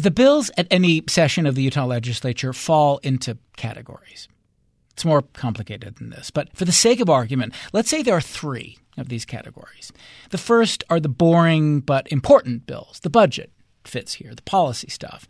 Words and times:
The 0.00 0.10
bills 0.10 0.50
at 0.56 0.66
any 0.70 1.02
session 1.10 1.44
of 1.44 1.54
the 1.54 1.62
Utah 1.62 1.84
legislature 1.84 2.54
fall 2.54 3.00
into 3.02 3.36
categories. 3.58 4.28
It's 4.94 5.04
more 5.04 5.20
complicated 5.20 5.96
than 5.96 6.08
this, 6.08 6.30
but 6.30 6.48
for 6.56 6.64
the 6.64 6.72
sake 6.72 7.00
of 7.00 7.10
argument, 7.10 7.52
let's 7.74 7.90
say 7.90 8.02
there 8.02 8.16
are 8.16 8.20
three 8.22 8.78
of 8.96 9.10
these 9.10 9.26
categories. 9.26 9.92
The 10.30 10.38
first 10.38 10.84
are 10.88 11.00
the 11.00 11.10
boring 11.10 11.80
but 11.80 12.10
important 12.10 12.64
bills. 12.66 13.00
The 13.00 13.10
budget 13.10 13.52
fits 13.84 14.14
here, 14.14 14.34
the 14.34 14.40
policy 14.40 14.88
stuff. 14.88 15.28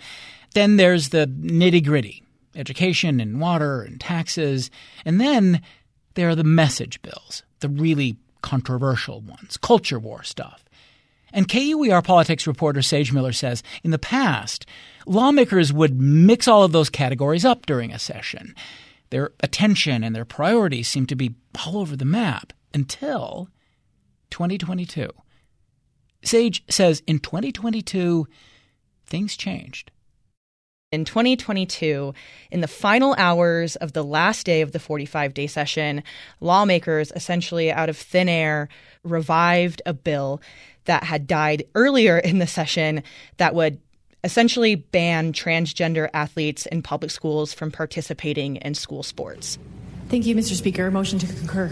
Then 0.54 0.76
there's 0.76 1.08
the 1.08 1.26
nitty 1.26 1.84
gritty 1.84 2.22
education 2.54 3.18
and 3.18 3.40
water 3.40 3.82
and 3.82 4.00
taxes. 4.00 4.70
And 5.04 5.20
then 5.20 5.62
there 6.14 6.28
are 6.28 6.36
the 6.36 6.44
message 6.44 7.02
bills, 7.02 7.42
the 7.58 7.68
really 7.68 8.18
controversial 8.40 9.20
ones, 9.20 9.56
culture 9.56 9.98
war 9.98 10.22
stuff. 10.22 10.64
And 11.32 11.48
KUER 11.48 12.02
politics 12.02 12.46
reporter 12.46 12.82
Sage 12.82 13.12
Miller 13.12 13.32
says 13.32 13.62
in 13.82 13.90
the 13.90 13.98
past, 13.98 14.66
lawmakers 15.06 15.72
would 15.72 16.00
mix 16.00 16.48
all 16.48 16.62
of 16.62 16.72
those 16.72 16.90
categories 16.90 17.44
up 17.44 17.66
during 17.66 17.92
a 17.92 17.98
session. 17.98 18.54
Their 19.10 19.32
attention 19.40 20.04
and 20.04 20.14
their 20.14 20.24
priorities 20.24 20.88
seem 20.88 21.06
to 21.06 21.16
be 21.16 21.34
all 21.64 21.78
over 21.78 21.96
the 21.96 22.04
map 22.04 22.52
until 22.72 23.48
2022. 24.30 25.08
Sage 26.22 26.64
says 26.68 27.02
in 27.06 27.18
2022, 27.18 28.26
things 29.06 29.36
changed. 29.36 29.90
In 30.92 31.04
2022, 31.04 32.14
in 32.50 32.60
the 32.62 32.66
final 32.66 33.14
hours 33.16 33.76
of 33.76 33.92
the 33.92 34.02
last 34.02 34.44
day 34.44 34.60
of 34.60 34.72
the 34.72 34.80
45 34.80 35.34
day 35.34 35.46
session, 35.46 36.02
lawmakers 36.40 37.12
essentially 37.14 37.70
out 37.70 37.88
of 37.88 37.96
thin 37.96 38.28
air 38.28 38.68
revived 39.04 39.82
a 39.86 39.94
bill 39.94 40.40
that 40.84 41.04
had 41.04 41.26
died 41.26 41.64
earlier 41.74 42.18
in 42.18 42.38
the 42.38 42.46
session 42.46 43.02
that 43.36 43.54
would 43.54 43.80
essentially 44.22 44.74
ban 44.74 45.32
transgender 45.32 46.08
athletes 46.12 46.66
in 46.66 46.82
public 46.82 47.10
schools 47.10 47.54
from 47.54 47.70
participating 47.70 48.56
in 48.56 48.74
school 48.74 49.02
sports. 49.02 49.58
Thank 50.10 50.26
you, 50.26 50.34
Mr. 50.34 50.54
Speaker. 50.54 50.90
Motion 50.90 51.20
to 51.20 51.26
concur. 51.28 51.68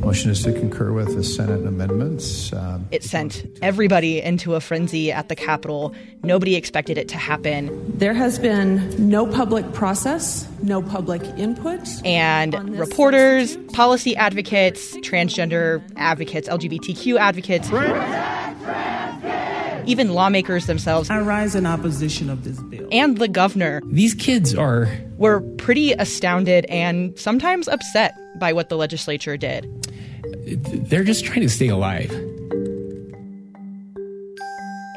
Motion 0.00 0.30
is 0.30 0.42
to 0.42 0.52
concur 0.52 0.92
with 0.92 1.16
the 1.16 1.24
Senate 1.24 1.66
amendments. 1.66 2.52
Um, 2.52 2.86
it 2.90 3.02
sent 3.02 3.46
everybody 3.62 4.20
into 4.20 4.54
a 4.54 4.60
frenzy 4.60 5.10
at 5.10 5.30
the 5.30 5.36
Capitol. 5.36 5.94
Nobody 6.22 6.54
expected 6.54 6.98
it 6.98 7.08
to 7.08 7.16
happen. 7.16 7.96
There 7.96 8.12
has 8.12 8.38
been 8.38 9.08
no 9.08 9.26
public 9.26 9.72
process, 9.72 10.46
no 10.62 10.82
public 10.82 11.22
input. 11.38 11.80
And 12.04 12.78
reporters, 12.78 13.56
policy 13.72 14.14
advocates, 14.16 14.94
transgender 14.98 15.82
advocates, 15.96 16.50
LGBTQ 16.50 17.16
advocates 17.18 17.70
even 19.86 20.10
lawmakers 20.10 20.66
themselves. 20.66 21.10
I 21.10 21.20
rise 21.20 21.54
in 21.54 21.66
opposition 21.66 22.28
of 22.28 22.44
this 22.44 22.58
bill. 22.60 22.88
And 22.92 23.18
the 23.18 23.28
governor. 23.28 23.80
These 23.86 24.14
kids 24.14 24.54
are. 24.54 24.88
Were 25.16 25.40
pretty 25.58 25.92
astounded 25.92 26.66
and 26.66 27.18
sometimes 27.18 27.68
upset 27.68 28.14
by 28.38 28.52
what 28.52 28.68
the 28.68 28.76
legislature 28.76 29.36
did. 29.36 29.66
They're 30.88 31.04
just 31.04 31.24
trying 31.24 31.40
to 31.40 31.48
stay 31.48 31.68
alive. 31.68 32.10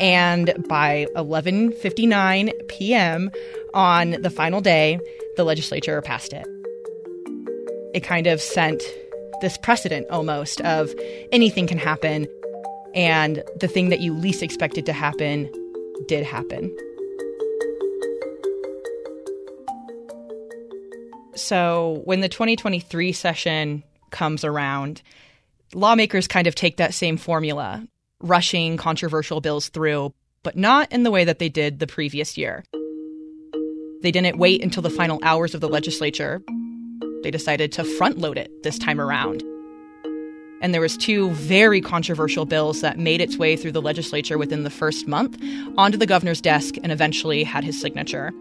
And 0.01 0.53
by 0.69 1.07
11:59 1.15 2.51
p.m. 2.69 3.29
on 3.73 4.11
the 4.21 4.29
final 4.29 4.61
day, 4.61 4.99
the 5.35 5.43
legislature 5.43 6.01
passed 6.01 6.33
it. 6.33 6.45
It 7.93 8.01
kind 8.01 8.27
of 8.27 8.39
sent 8.39 8.81
this 9.41 9.57
precedent 9.57 10.07
almost 10.09 10.61
of 10.61 10.93
anything 11.31 11.67
can 11.67 11.77
happen 11.77 12.27
and 12.95 13.43
the 13.59 13.67
thing 13.67 13.89
that 13.89 13.99
you 13.99 14.13
least 14.13 14.41
expected 14.41 14.85
to 14.85 14.93
happen 14.93 15.49
did 16.07 16.23
happen. 16.23 16.75
So 21.35 22.01
when 22.05 22.21
the 22.21 22.29
2023 22.29 23.11
session 23.13 23.83
comes 24.11 24.43
around, 24.43 25.01
lawmakers 25.73 26.27
kind 26.27 26.47
of 26.47 26.55
take 26.55 26.77
that 26.77 26.93
same 26.93 27.17
formula, 27.17 27.87
rushing 28.21 28.77
controversial 28.77 29.39
bills 29.39 29.69
through, 29.69 30.13
but 30.43 30.57
not 30.57 30.91
in 30.91 31.03
the 31.03 31.11
way 31.11 31.25
that 31.25 31.39
they 31.39 31.49
did 31.49 31.79
the 31.79 31.87
previous 31.87 32.37
year. 32.37 32.63
They 34.01 34.11
didn't 34.11 34.37
wait 34.37 34.63
until 34.63 34.83
the 34.83 34.89
final 34.89 35.19
hours 35.23 35.53
of 35.53 35.61
the 35.61 35.69
legislature. 35.69 36.41
They 37.23 37.31
decided 37.31 37.71
to 37.73 37.83
front 37.83 38.17
load 38.17 38.37
it 38.37 38.63
this 38.63 38.79
time 38.79 38.99
around 38.99 39.43
and 40.61 40.73
there 40.73 40.81
was 40.81 40.97
two 40.97 41.31
very 41.31 41.81
controversial 41.81 42.45
bills 42.45 42.81
that 42.81 42.97
made 42.97 43.21
its 43.21 43.37
way 43.37 43.55
through 43.55 43.71
the 43.71 43.81
legislature 43.81 44.37
within 44.37 44.63
the 44.63 44.69
first 44.69 45.07
month 45.07 45.41
onto 45.77 45.97
the 45.97 46.05
governor's 46.05 46.41
desk 46.41 46.75
and 46.83 46.91
eventually 46.91 47.43
had 47.43 47.63
his 47.63 47.79
signature. 47.79 48.31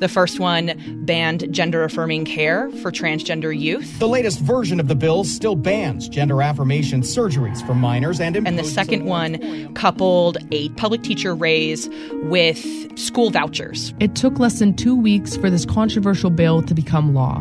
The 0.00 0.08
first 0.08 0.40
one 0.40 0.72
banned 1.04 1.52
gender 1.54 1.84
affirming 1.84 2.24
care 2.24 2.68
for 2.82 2.90
transgender 2.90 3.56
youth. 3.56 4.00
The 4.00 4.08
latest 4.08 4.40
version 4.40 4.80
of 4.80 4.88
the 4.88 4.96
bill 4.96 5.22
still 5.22 5.54
bans 5.54 6.08
gender 6.08 6.42
affirmation 6.42 7.02
surgeries 7.02 7.64
for 7.64 7.74
minors 7.74 8.20
and 8.20 8.34
And 8.34 8.58
the 8.58 8.64
second 8.64 9.04
one 9.04 9.72
coupled 9.74 10.38
a 10.50 10.70
public 10.70 11.04
teacher 11.04 11.36
raise 11.36 11.88
with 12.24 12.98
school 12.98 13.30
vouchers. 13.30 13.94
It 14.00 14.16
took 14.16 14.40
less 14.40 14.58
than 14.58 14.74
2 14.74 14.96
weeks 14.96 15.36
for 15.36 15.50
this 15.50 15.64
controversial 15.64 16.30
bill 16.30 16.62
to 16.62 16.74
become 16.74 17.14
law. 17.14 17.40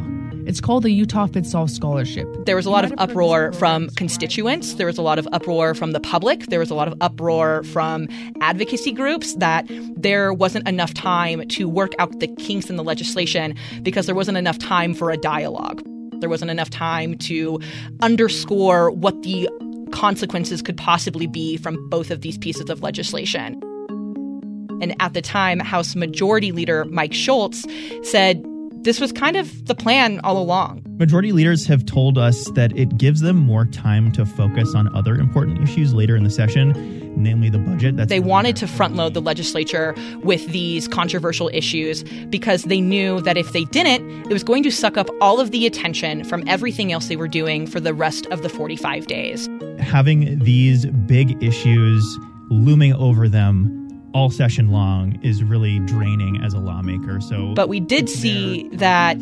It's 0.52 0.60
called 0.60 0.84
the 0.84 0.92
Utah 0.92 1.28
Fits 1.28 1.52
Scholarship. 1.52 2.28
There 2.46 2.58
was 2.58 2.66
a 2.66 2.70
lot 2.70 2.84
of 2.84 2.94
uproar 2.98 3.54
from 3.54 3.90
constituents. 3.92 4.74
There 4.74 4.86
was 4.86 4.98
a 4.98 5.02
lot 5.02 5.18
of 5.18 5.26
uproar 5.32 5.74
from 5.74 5.94
the 5.94 6.02
public. 6.02 6.48
There 6.48 6.60
was 6.60 6.70
a 6.70 6.76
lot 6.76 6.90
of 6.90 6.94
uproar 7.00 7.64
from 7.64 8.10
advocacy 8.42 8.92
groups 8.92 9.34
that 9.36 9.66
there 9.96 10.34
wasn't 10.34 10.68
enough 10.68 10.94
time 10.94 11.48
to 11.48 11.70
work 11.70 11.94
out 12.00 12.20
the 12.20 12.28
kinks 12.28 12.70
in 12.70 12.76
the 12.76 12.84
legislation 12.84 13.56
because 13.82 14.08
there 14.08 14.14
wasn't 14.14 14.38
enough 14.38 14.58
time 14.58 14.94
for 14.94 15.10
a 15.10 15.16
dialogue. 15.16 15.82
There 16.20 16.30
wasn't 16.30 16.52
enough 16.52 16.70
time 16.70 17.18
to 17.20 17.58
underscore 18.02 18.92
what 18.92 19.24
the 19.24 19.48
consequences 19.94 20.62
could 20.62 20.76
possibly 20.76 21.28
be 21.28 21.56
from 21.56 21.78
both 21.90 22.12
of 22.12 22.20
these 22.20 22.38
pieces 22.38 22.70
of 22.70 22.84
legislation. 22.84 23.58
And 24.82 24.96
at 25.00 25.14
the 25.14 25.22
time, 25.22 25.60
House 25.60 25.96
Majority 25.96 26.52
Leader 26.52 26.84
Mike 26.86 27.14
Schultz 27.14 27.66
said 28.04 28.46
this 28.84 29.00
was 29.00 29.12
kind 29.12 29.36
of 29.36 29.68
the 29.68 29.76
plan 29.76 30.20
all 30.24 30.38
along. 30.38 30.84
Majority 30.98 31.32
leaders 31.32 31.68
have 31.68 31.86
told 31.86 32.18
us 32.18 32.50
that 32.52 32.76
it 32.76 32.98
gives 32.98 33.22
them 33.22 33.36
more 33.36 33.66
time 33.66 34.12
to 34.14 34.26
focus 34.26 34.74
on 34.74 34.94
other 34.96 35.16
important 35.16 35.62
issues 35.62 35.94
later 35.94 36.16
in 36.16 36.24
the 36.24 36.30
session, 36.30 36.74
namely 37.16 37.50
the 37.50 37.60
budget. 37.60 37.96
That's 37.96 38.10
they 38.10 38.20
wanted 38.20 38.56
to 38.58 38.68
front 38.68 38.96
load 38.96 39.14
the 39.14 39.22
legislature 39.22 39.94
with 40.24 40.46
these 40.48 40.88
controversial 40.88 41.50
issues 41.54 42.04
because 42.30 42.64
they 42.64 42.82
knew 42.82 43.22
that 43.22 43.38
if 43.38 43.54
they 43.54 43.66
didn't, 43.66 44.26
it 44.26 44.34
was 44.34 44.44
going 44.44 44.64
to 44.64 44.72
suck 44.72 44.98
up 44.98 45.10
all 45.22 45.40
of 45.40 45.52
the 45.52 45.68
attention 45.68 46.24
from 46.24 46.44
everything 46.48 46.92
else 46.92 47.08
they 47.08 47.16
were 47.16 47.28
doing 47.28 47.68
for 47.68 47.80
the 47.80 47.94
rest 47.94 48.26
of 48.28 48.42
the 48.42 48.50
45 48.50 49.06
days. 49.06 49.48
Having 49.80 50.40
these 50.40 50.88
big 50.88 51.42
issues 51.44 52.04
looming 52.50 52.94
over 52.94 53.30
them 53.30 53.81
all 54.14 54.30
session 54.30 54.70
long 54.70 55.20
is 55.24 55.44
really 55.44 55.80
draining 55.80 56.42
as 56.44 56.54
a 56.54 56.60
lawmaker. 56.60 57.22
So, 57.22 57.54
but 57.54 57.70
we 57.70 57.80
did 57.80 58.10
see 58.10 58.68
that 58.74 59.18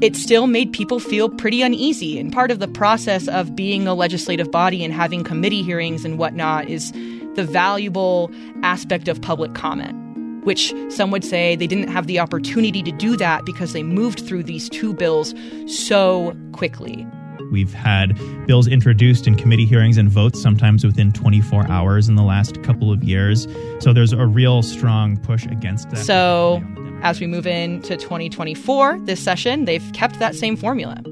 it 0.00 0.16
still 0.16 0.46
made 0.46 0.72
people 0.72 1.00
feel 1.00 1.28
pretty 1.28 1.62
uneasy. 1.62 2.18
And 2.18 2.32
part 2.32 2.50
of 2.50 2.58
the 2.58 2.68
process 2.68 3.28
of 3.28 3.56
being 3.56 3.86
a 3.86 3.94
legislative 3.94 4.50
body 4.50 4.84
and 4.84 4.92
having 4.92 5.24
committee 5.24 5.62
hearings 5.62 6.04
and 6.04 6.18
whatnot 6.18 6.68
is 6.68 6.92
the 7.34 7.44
valuable 7.44 8.30
aspect 8.62 9.08
of 9.08 9.20
public 9.20 9.54
comment. 9.54 10.00
Which 10.44 10.74
some 10.90 11.10
would 11.10 11.24
say 11.24 11.56
they 11.56 11.66
didn't 11.66 11.88
have 11.88 12.06
the 12.06 12.18
opportunity 12.18 12.82
to 12.82 12.92
do 12.92 13.16
that 13.16 13.46
because 13.46 13.72
they 13.72 13.82
moved 13.82 14.20
through 14.20 14.42
these 14.42 14.68
two 14.68 14.92
bills 14.92 15.34
so 15.66 16.36
quickly. 16.52 17.06
We've 17.50 17.72
had 17.72 18.18
bills 18.46 18.66
introduced 18.66 19.26
in 19.26 19.36
committee 19.36 19.66
hearings 19.66 19.96
and 19.96 20.08
votes 20.08 20.40
sometimes 20.40 20.84
within 20.84 21.12
24 21.12 21.70
hours 21.70 22.08
in 22.08 22.14
the 22.14 22.22
last 22.22 22.62
couple 22.62 22.92
of 22.92 23.04
years. 23.04 23.46
So 23.80 23.92
there's 23.92 24.12
a 24.12 24.26
real 24.26 24.62
strong 24.62 25.16
push 25.16 25.46
against 25.46 25.90
that. 25.90 26.04
So 26.04 26.62
as 27.02 27.20
we 27.20 27.26
move 27.26 27.46
into 27.46 27.96
2024, 27.96 29.00
this 29.00 29.20
session, 29.20 29.66
they've 29.66 29.92
kept 29.92 30.18
that 30.18 30.34
same 30.34 30.56
formula. 30.56 31.02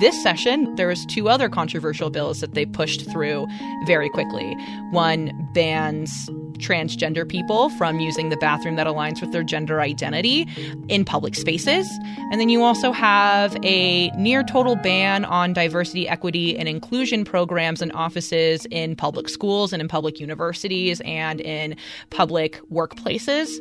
This 0.00 0.20
session, 0.22 0.74
there 0.76 0.88
was 0.88 1.04
two 1.06 1.28
other 1.28 1.48
controversial 1.48 2.10
bills 2.10 2.40
that 2.40 2.54
they 2.54 2.64
pushed 2.64 3.10
through 3.10 3.46
very 3.86 4.08
quickly. 4.08 4.54
One 4.90 5.30
bans 5.52 6.30
transgender 6.60 7.28
people 7.28 7.70
from 7.70 7.98
using 8.00 8.28
the 8.28 8.36
bathroom 8.36 8.76
that 8.76 8.86
aligns 8.86 9.20
with 9.20 9.32
their 9.32 9.42
gender 9.42 9.80
identity 9.80 10.46
in 10.88 11.04
public 11.04 11.34
spaces. 11.34 11.88
And 12.30 12.40
then 12.40 12.48
you 12.48 12.62
also 12.62 12.92
have 12.92 13.56
a 13.64 14.10
near 14.10 14.42
total 14.42 14.76
ban 14.76 15.24
on 15.24 15.52
diversity, 15.52 16.08
equity, 16.08 16.56
and 16.56 16.68
inclusion 16.68 17.24
programs 17.24 17.82
and 17.82 17.92
offices 17.92 18.66
in 18.70 18.94
public 18.96 19.28
schools 19.28 19.72
and 19.72 19.80
in 19.80 19.88
public 19.88 20.20
universities 20.20 21.00
and 21.04 21.40
in 21.40 21.76
public 22.10 22.60
workplaces. 22.70 23.58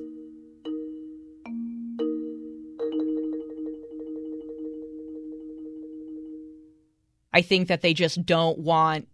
I 7.34 7.42
think 7.42 7.68
that 7.68 7.82
they 7.82 7.94
just 7.94 8.26
don't 8.26 8.58
want 8.58 9.08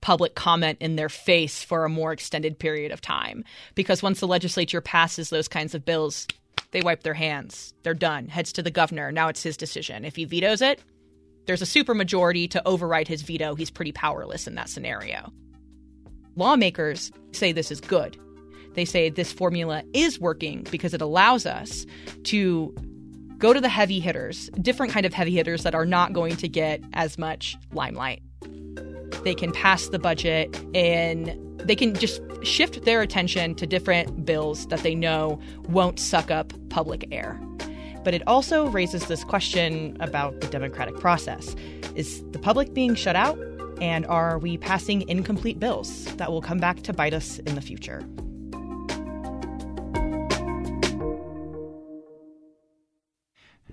public 0.00 0.34
comment 0.34 0.78
in 0.80 0.96
their 0.96 1.08
face 1.08 1.62
for 1.62 1.84
a 1.84 1.90
more 1.90 2.12
extended 2.12 2.58
period 2.58 2.92
of 2.92 3.00
time. 3.00 3.44
Because 3.74 4.02
once 4.02 4.20
the 4.20 4.26
legislature 4.26 4.80
passes 4.80 5.30
those 5.30 5.48
kinds 5.48 5.74
of 5.74 5.84
bills, 5.84 6.26
they 6.72 6.82
wipe 6.82 7.02
their 7.02 7.14
hands. 7.14 7.74
They're 7.82 7.94
done. 7.94 8.28
Heads 8.28 8.52
to 8.54 8.62
the 8.62 8.70
governor. 8.70 9.12
Now 9.12 9.28
it's 9.28 9.42
his 9.42 9.56
decision. 9.56 10.04
If 10.04 10.16
he 10.16 10.24
vetoes 10.24 10.62
it, 10.62 10.82
there's 11.46 11.62
a 11.62 11.64
supermajority 11.64 12.50
to 12.50 12.66
override 12.66 13.08
his 13.08 13.22
veto. 13.22 13.54
He's 13.54 13.70
pretty 13.70 13.92
powerless 13.92 14.46
in 14.46 14.54
that 14.54 14.68
scenario. 14.68 15.32
Lawmakers 16.36 17.10
say 17.32 17.52
this 17.52 17.70
is 17.70 17.80
good. 17.80 18.16
They 18.74 18.84
say 18.84 19.10
this 19.10 19.32
formula 19.32 19.82
is 19.92 20.20
working 20.20 20.66
because 20.70 20.94
it 20.94 21.02
allows 21.02 21.44
us 21.44 21.86
to 22.24 22.72
go 23.38 23.52
to 23.52 23.60
the 23.60 23.68
heavy 23.68 23.98
hitters, 23.98 24.48
different 24.60 24.92
kind 24.92 25.06
of 25.06 25.12
heavy 25.12 25.34
hitters 25.34 25.64
that 25.64 25.74
are 25.74 25.86
not 25.86 26.12
going 26.12 26.36
to 26.36 26.48
get 26.48 26.80
as 26.92 27.18
much 27.18 27.56
limelight. 27.72 28.22
They 29.24 29.34
can 29.34 29.52
pass 29.52 29.88
the 29.88 29.98
budget 29.98 30.58
and 30.74 31.36
they 31.58 31.76
can 31.76 31.94
just 31.94 32.20
shift 32.42 32.84
their 32.84 33.02
attention 33.02 33.54
to 33.56 33.66
different 33.66 34.24
bills 34.24 34.66
that 34.68 34.80
they 34.80 34.94
know 34.94 35.38
won't 35.68 35.98
suck 35.98 36.30
up 36.30 36.52
public 36.70 37.06
air. 37.10 37.38
But 38.02 38.14
it 38.14 38.22
also 38.26 38.66
raises 38.68 39.06
this 39.06 39.24
question 39.24 39.96
about 40.00 40.40
the 40.40 40.46
democratic 40.46 40.98
process. 40.98 41.54
Is 41.94 42.24
the 42.30 42.38
public 42.38 42.72
being 42.72 42.94
shut 42.94 43.16
out? 43.16 43.38
And 43.80 44.06
are 44.06 44.38
we 44.38 44.58
passing 44.58 45.08
incomplete 45.08 45.58
bills 45.58 46.04
that 46.16 46.30
will 46.30 46.42
come 46.42 46.58
back 46.58 46.82
to 46.82 46.92
bite 46.92 47.14
us 47.14 47.38
in 47.40 47.54
the 47.54 47.60
future? 47.60 48.04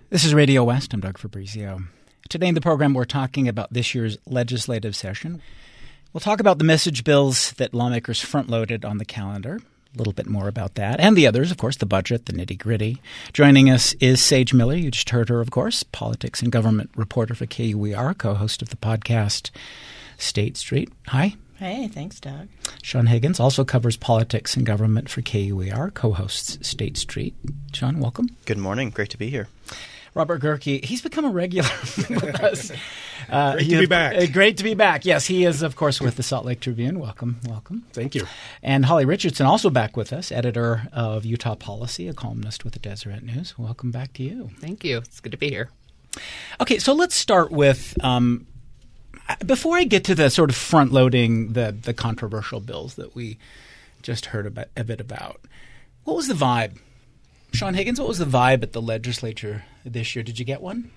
This 0.10 0.24
is 0.24 0.34
Radio 0.34 0.64
West. 0.64 0.94
I'm 0.94 1.02
Doug 1.02 1.18
Fabrizio. 1.18 1.82
Today 2.30 2.48
in 2.48 2.56
the 2.56 2.62
program, 2.62 2.94
we're 2.94 3.06
talking 3.06 3.48
about 3.48 3.72
this 3.72 3.96
year's 3.96 4.18
legislative 4.26 4.98
session. 4.98 5.42
We'll 6.12 6.20
talk 6.20 6.42
about 6.42 6.58
the 6.58 6.66
message 6.66 7.06
bills 7.06 7.54
that 7.54 7.74
lawmakers 7.74 8.22
front 8.22 8.50
loaded 8.50 8.84
on 8.84 8.98
the 8.98 9.06
calendar. 9.06 9.62
A 9.94 9.98
little 9.98 10.12
bit 10.12 10.28
more 10.28 10.50
about 10.50 10.76
that 10.76 11.00
and 11.00 11.16
the 11.16 11.26
others, 11.26 11.52
of 11.52 11.58
course, 11.58 11.78
the 11.78 11.86
budget, 11.86 12.26
the 12.26 12.34
nitty 12.34 12.58
gritty. 12.58 13.02
Joining 13.32 13.70
us 13.70 13.94
is 14.02 14.22
Sage 14.22 14.54
Miller. 14.54 14.76
You 14.76 14.92
just 14.92 15.10
heard 15.12 15.30
her, 15.30 15.40
of 15.40 15.52
course, 15.52 15.84
politics 15.84 16.42
and 16.42 16.52
government 16.52 16.90
reporter 16.98 17.34
for 17.34 17.46
KUER, 17.46 18.14
co 18.18 18.34
host 18.34 18.62
of 18.62 18.70
the 18.70 18.76
podcast 18.76 19.50
State 20.18 20.58
Street. 20.58 20.92
Hi. 21.08 21.36
Hey, 21.56 21.88
thanks, 21.88 22.20
Doug. 22.20 22.50
Sean 22.84 23.08
Higgins 23.08 23.40
also 23.40 23.64
covers 23.64 23.96
politics 23.96 24.58
and 24.58 24.66
government 24.66 25.10
for 25.10 25.22
KUER, 25.22 25.92
co 25.94 26.12
hosts 26.12 26.60
State 26.68 26.98
Street. 26.98 27.36
Sean, 27.72 28.00
welcome. 28.00 28.36
Good 28.46 28.58
morning. 28.58 28.90
Great 28.90 29.12
to 29.12 29.18
be 29.18 29.30
here. 29.30 29.48
Robert 30.18 30.42
Gehrke, 30.42 30.84
he's 30.84 31.02
become 31.02 31.26
a 31.26 31.30
regular 31.30 31.70
with 32.10 32.44
us. 32.44 32.72
Uh, 33.30 33.56
great 33.56 33.68
to 33.68 33.80
be 33.80 33.86
back. 33.88 34.16
Uh, 34.16 34.26
great 34.32 34.58
to 34.58 34.64
be 34.64 34.74
back. 34.74 35.04
Yes, 35.04 35.26
he 35.26 35.44
is, 35.44 35.62
of 35.62 35.76
course, 35.76 36.00
with 36.00 36.16
the 36.16 36.24
Salt 36.24 36.46
Lake 36.46 36.62
Tribune. 36.62 36.98
Welcome, 36.98 37.42
welcome. 37.46 37.84
Thank 37.92 38.16
you. 38.16 38.26
And 38.64 38.86
Holly 38.86 39.04
Richardson, 39.04 39.46
also 39.46 39.70
back 39.70 39.98
with 39.98 40.14
us, 40.14 40.32
editor 40.32 40.88
of 40.94 41.26
Utah 41.26 41.56
Policy, 41.56 42.08
a 42.08 42.14
columnist 42.14 42.64
with 42.64 42.72
the 42.72 42.80
Deseret 42.80 43.24
News. 43.24 43.58
Welcome 43.58 43.92
back 43.92 44.14
to 44.14 44.24
you. 44.24 44.52
Thank 44.62 44.86
you. 44.86 45.00
It's 45.00 45.20
good 45.20 45.34
to 45.34 45.38
be 45.38 45.50
here. 45.50 45.72
Okay, 46.62 46.80
so 46.80 46.94
let's 46.94 47.16
start 47.16 47.52
with. 47.52 48.02
Um, 48.02 48.48
before 49.46 49.76
I 49.76 49.84
get 49.84 50.06
to 50.06 50.16
the 50.16 50.30
sort 50.30 50.50
of 50.50 50.56
front 50.56 50.94
loading 50.94 51.52
the 51.52 51.74
the 51.74 51.94
controversial 51.94 52.62
bills 52.62 52.96
that 52.96 53.14
we 53.14 53.40
just 54.04 54.28
heard 54.28 54.46
about, 54.46 54.68
a 54.78 54.86
bit 54.86 55.02
about, 55.02 55.42
what 56.06 56.16
was 56.16 56.30
the 56.30 56.34
vibe 56.34 56.78
Sean 57.58 57.74
Higgins, 57.74 58.00
what 58.00 58.08
was 58.08 58.20
the 58.20 58.26
vibe 58.26 58.62
at 58.62 58.74
the 58.74 58.82
legislature 58.84 59.66
this 59.84 60.16
year? 60.16 60.22
Did 60.22 60.38
you 60.38 60.46
get 60.46 60.62
one? 60.62 60.92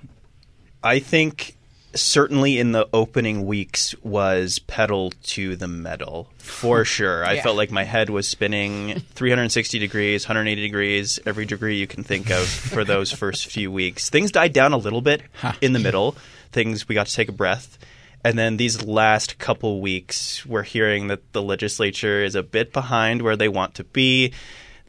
I 0.84 0.98
think 0.98 1.56
certainly 1.94 2.58
in 2.58 2.72
the 2.72 2.86
opening 2.92 3.46
weeks 3.46 3.94
was 4.02 4.58
pedal 4.58 5.10
to 5.22 5.56
the 5.56 5.66
metal 5.66 6.28
for 6.36 6.84
sure. 6.84 7.24
I 7.24 7.32
yeah. 7.32 7.42
felt 7.42 7.56
like 7.56 7.70
my 7.70 7.84
head 7.84 8.10
was 8.10 8.28
spinning 8.28 9.00
360 9.14 9.78
degrees, 9.78 10.24
180 10.26 10.60
degrees, 10.60 11.18
every 11.24 11.46
degree 11.46 11.78
you 11.78 11.86
can 11.86 12.04
think 12.04 12.30
of 12.30 12.46
for 12.46 12.84
those 12.84 13.10
first 13.10 13.46
few 13.46 13.72
weeks. 13.72 14.10
Things 14.10 14.30
died 14.30 14.52
down 14.52 14.74
a 14.74 14.76
little 14.76 15.00
bit 15.00 15.22
in 15.62 15.72
the 15.72 15.78
middle. 15.78 16.14
Things 16.52 16.86
we 16.86 16.94
got 16.94 17.06
to 17.06 17.14
take 17.14 17.30
a 17.30 17.32
breath. 17.32 17.78
And 18.22 18.38
then 18.38 18.58
these 18.58 18.84
last 18.84 19.38
couple 19.38 19.80
weeks, 19.80 20.44
we're 20.44 20.62
hearing 20.62 21.06
that 21.06 21.32
the 21.32 21.40
legislature 21.40 22.22
is 22.22 22.34
a 22.34 22.42
bit 22.42 22.70
behind 22.70 23.22
where 23.22 23.36
they 23.36 23.48
want 23.48 23.76
to 23.76 23.84
be 23.84 24.34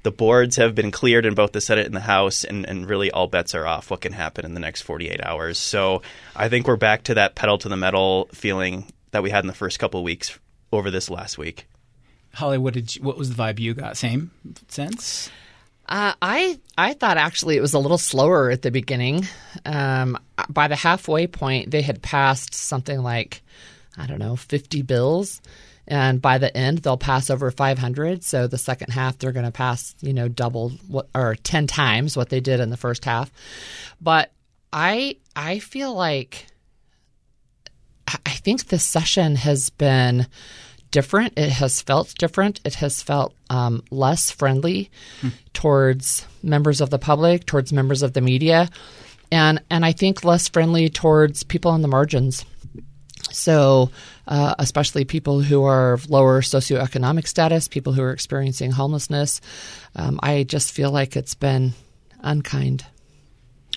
the 0.03 0.11
boards 0.11 0.55
have 0.55 0.75
been 0.75 0.91
cleared 0.91 1.25
in 1.25 1.35
both 1.35 1.51
the 1.51 1.61
Senate 1.61 1.85
and 1.85 1.95
the 1.95 2.01
House, 2.01 2.43
and, 2.43 2.65
and 2.65 2.89
really 2.89 3.11
all 3.11 3.27
bets 3.27 3.53
are 3.53 3.67
off 3.67 3.91
what 3.91 4.01
can 4.01 4.13
happen 4.13 4.45
in 4.45 4.53
the 4.53 4.59
next 4.59 4.81
48 4.81 5.23
hours. 5.23 5.57
So 5.57 6.01
I 6.35 6.49
think 6.49 6.67
we're 6.67 6.75
back 6.75 7.03
to 7.03 7.13
that 7.15 7.35
pedal 7.35 7.57
to 7.59 7.69
the 7.69 7.77
metal 7.77 8.29
feeling 8.33 8.91
that 9.11 9.23
we 9.23 9.29
had 9.29 9.43
in 9.43 9.47
the 9.47 9.53
first 9.53 9.79
couple 9.79 9.99
of 9.99 10.03
weeks 10.03 10.39
over 10.71 10.89
this 10.89 11.09
last 11.09 11.37
week. 11.37 11.67
Holly, 12.33 12.57
what 12.57 12.73
did 12.73 12.95
you, 12.95 13.03
what 13.03 13.17
was 13.17 13.29
the 13.29 13.41
vibe 13.41 13.59
you 13.59 13.73
got? 13.73 13.97
Same 13.97 14.31
sense. 14.69 15.29
Uh, 15.87 16.13
I 16.21 16.57
I 16.77 16.93
thought 16.93 17.17
actually 17.17 17.57
it 17.57 17.61
was 17.61 17.73
a 17.73 17.79
little 17.79 17.97
slower 17.97 18.49
at 18.49 18.61
the 18.61 18.71
beginning. 18.71 19.27
Um, 19.65 20.17
by 20.47 20.69
the 20.69 20.75
halfway 20.77 21.27
point, 21.27 21.71
they 21.71 21.81
had 21.81 22.01
passed 22.01 22.53
something 22.53 23.01
like 23.01 23.41
I 23.97 24.07
don't 24.07 24.19
know, 24.19 24.37
50 24.37 24.83
bills. 24.83 25.41
And 25.87 26.21
by 26.21 26.37
the 26.37 26.55
end, 26.55 26.79
they'll 26.79 26.97
pass 26.97 27.29
over 27.29 27.51
500. 27.51 28.23
So 28.23 28.47
the 28.47 28.57
second 28.57 28.91
half, 28.91 29.17
they're 29.17 29.31
going 29.31 29.45
to 29.45 29.51
pass, 29.51 29.95
you 30.01 30.13
know, 30.13 30.27
double 30.27 30.69
what, 30.87 31.07
or 31.15 31.35
10 31.35 31.67
times 31.67 32.15
what 32.15 32.29
they 32.29 32.39
did 32.39 32.59
in 32.59 32.69
the 32.69 32.77
first 32.77 33.05
half. 33.05 33.31
But 33.99 34.31
I, 34.71 35.17
I 35.35 35.59
feel 35.59 35.93
like, 35.93 36.47
I 38.25 38.31
think 38.31 38.67
this 38.67 38.83
session 38.83 39.35
has 39.35 39.69
been 39.69 40.27
different. 40.91 41.33
It 41.37 41.49
has 41.49 41.81
felt 41.81 42.13
different. 42.17 42.59
It 42.63 42.75
has 42.75 43.01
felt 43.01 43.33
um, 43.49 43.83
less 43.89 44.29
friendly 44.29 44.91
hmm. 45.21 45.29
towards 45.53 46.27
members 46.43 46.81
of 46.81 46.89
the 46.89 46.99
public, 46.99 47.45
towards 47.45 47.73
members 47.73 48.03
of 48.03 48.13
the 48.13 48.21
media, 48.21 48.69
and 49.31 49.61
and 49.69 49.85
I 49.85 49.93
think 49.93 50.23
less 50.23 50.49
friendly 50.49 50.89
towards 50.89 51.43
people 51.43 51.71
on 51.71 51.81
the 51.81 51.87
margins. 51.87 52.45
So, 53.31 53.91
uh, 54.27 54.55
especially 54.59 55.05
people 55.05 55.41
who 55.41 55.63
are 55.63 55.93
of 55.93 56.09
lower 56.09 56.41
socioeconomic 56.41 57.27
status, 57.27 57.67
people 57.67 57.93
who 57.93 58.01
are 58.01 58.11
experiencing 58.11 58.71
homelessness, 58.71 59.41
um, 59.95 60.19
I 60.23 60.43
just 60.43 60.71
feel 60.71 60.91
like 60.91 61.15
it's 61.15 61.35
been 61.35 61.73
unkind. 62.21 62.85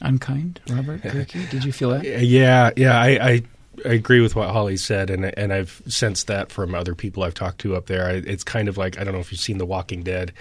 Unkind, 0.00 0.60
Robert 0.68 1.02
Gehrke, 1.04 1.48
did 1.50 1.64
you 1.64 1.72
feel 1.72 1.90
that? 1.90 2.04
Yeah, 2.04 2.70
yeah. 2.76 2.98
I, 2.98 3.08
I 3.08 3.42
I 3.84 3.90
agree 3.90 4.20
with 4.20 4.36
what 4.36 4.50
Holly 4.50 4.76
said, 4.76 5.10
and 5.10 5.26
and 5.38 5.52
I've 5.52 5.82
sensed 5.86 6.26
that 6.28 6.50
from 6.50 6.74
other 6.74 6.94
people 6.94 7.22
I've 7.22 7.34
talked 7.34 7.58
to 7.60 7.76
up 7.76 7.86
there. 7.86 8.08
It's 8.10 8.44
kind 8.44 8.68
of 8.68 8.76
like 8.76 8.98
I 8.98 9.04
don't 9.04 9.14
know 9.14 9.20
if 9.20 9.32
you've 9.32 9.40
seen 9.40 9.58
The 9.58 9.66
Walking 9.66 10.02
Dead, 10.02 10.32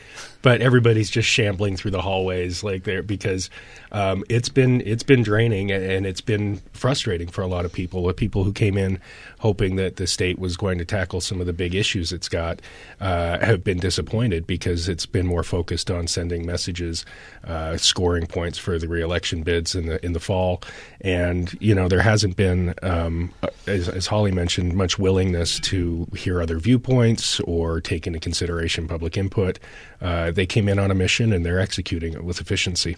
but 0.41 0.61
everybody's 0.61 1.09
just 1.09 1.27
shambling 1.27 1.77
through 1.77 1.91
the 1.91 2.01
hallways 2.01 2.63
like 2.63 2.83
there 2.83 3.01
because 3.01 3.49
um, 3.91 4.23
it's 4.29 4.49
been 4.49 4.81
it's 4.81 5.03
been 5.03 5.23
draining 5.23 5.71
and 5.71 6.05
it's 6.05 6.21
been 6.21 6.61
frustrating 6.73 7.27
for 7.27 7.41
a 7.41 7.47
lot 7.47 7.65
of 7.65 7.73
people. 7.73 8.03
With 8.03 8.17
people 8.17 8.43
who 8.43 8.53
came 8.53 8.77
in 8.77 8.99
hoping 9.39 9.75
that 9.77 9.97
the 9.97 10.07
state 10.07 10.39
was 10.39 10.55
going 10.55 10.77
to 10.77 10.85
tackle 10.85 11.19
some 11.19 11.41
of 11.41 11.47
the 11.47 11.53
big 11.53 11.75
issues 11.75 12.13
it's 12.13 12.29
got, 12.29 12.61
uh, 13.01 13.39
have 13.39 13.63
been 13.63 13.79
disappointed 13.79 14.47
because 14.47 14.87
it's 14.87 15.05
been 15.05 15.27
more 15.27 15.43
focused 15.43 15.91
on 15.91 16.07
sending 16.07 16.45
messages, 16.45 17.05
uh, 17.45 17.75
scoring 17.77 18.25
points 18.25 18.57
for 18.57 18.79
the 18.79 18.87
reelection 18.87 19.43
bids 19.43 19.75
in 19.75 19.87
the 19.87 20.03
in 20.05 20.13
the 20.13 20.19
fall, 20.19 20.61
and 21.01 21.57
you 21.59 21.73
know 21.73 21.87
there 21.87 22.01
hasn't 22.01 22.35
been. 22.35 22.73
Um, 22.81 23.22
as, 23.67 23.87
as, 23.89 24.07
Holly 24.07 24.31
mentioned, 24.31 24.73
much 24.73 24.97
willingness 24.97 25.59
to 25.61 26.07
hear 26.15 26.41
other 26.41 26.59
viewpoints 26.59 27.39
or 27.41 27.81
take 27.81 28.07
into 28.07 28.19
consideration 28.19 28.87
public 28.87 29.17
input. 29.17 29.59
Uh, 30.01 30.31
they 30.31 30.45
came 30.45 30.67
in 30.67 30.79
on 30.79 30.91
a 30.91 30.95
mission 30.95 31.31
and 31.33 31.45
they're 31.45 31.59
executing 31.59 32.13
it 32.13 32.23
with 32.23 32.41
efficiency. 32.41 32.97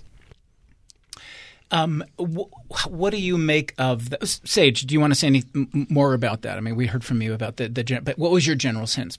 Um, 1.71 2.03
wh- 2.17 2.87
what 2.87 3.09
do 3.09 3.17
you 3.17 3.37
make 3.37 3.73
of 3.77 4.09
the, 4.09 4.25
Sage? 4.25 4.81
Do 4.83 4.93
you 4.93 4.99
want 4.99 5.11
to 5.11 5.19
say 5.19 5.27
any 5.27 5.43
more 5.71 6.13
about 6.13 6.43
that? 6.43 6.57
I 6.57 6.61
mean, 6.61 6.75
we 6.75 6.87
heard 6.87 7.03
from 7.03 7.21
you 7.21 7.33
about 7.33 7.57
the 7.57 7.67
the. 7.67 8.01
But 8.03 8.17
what 8.17 8.31
was 8.31 8.45
your 8.45 8.55
general 8.55 8.87
sense? 8.87 9.17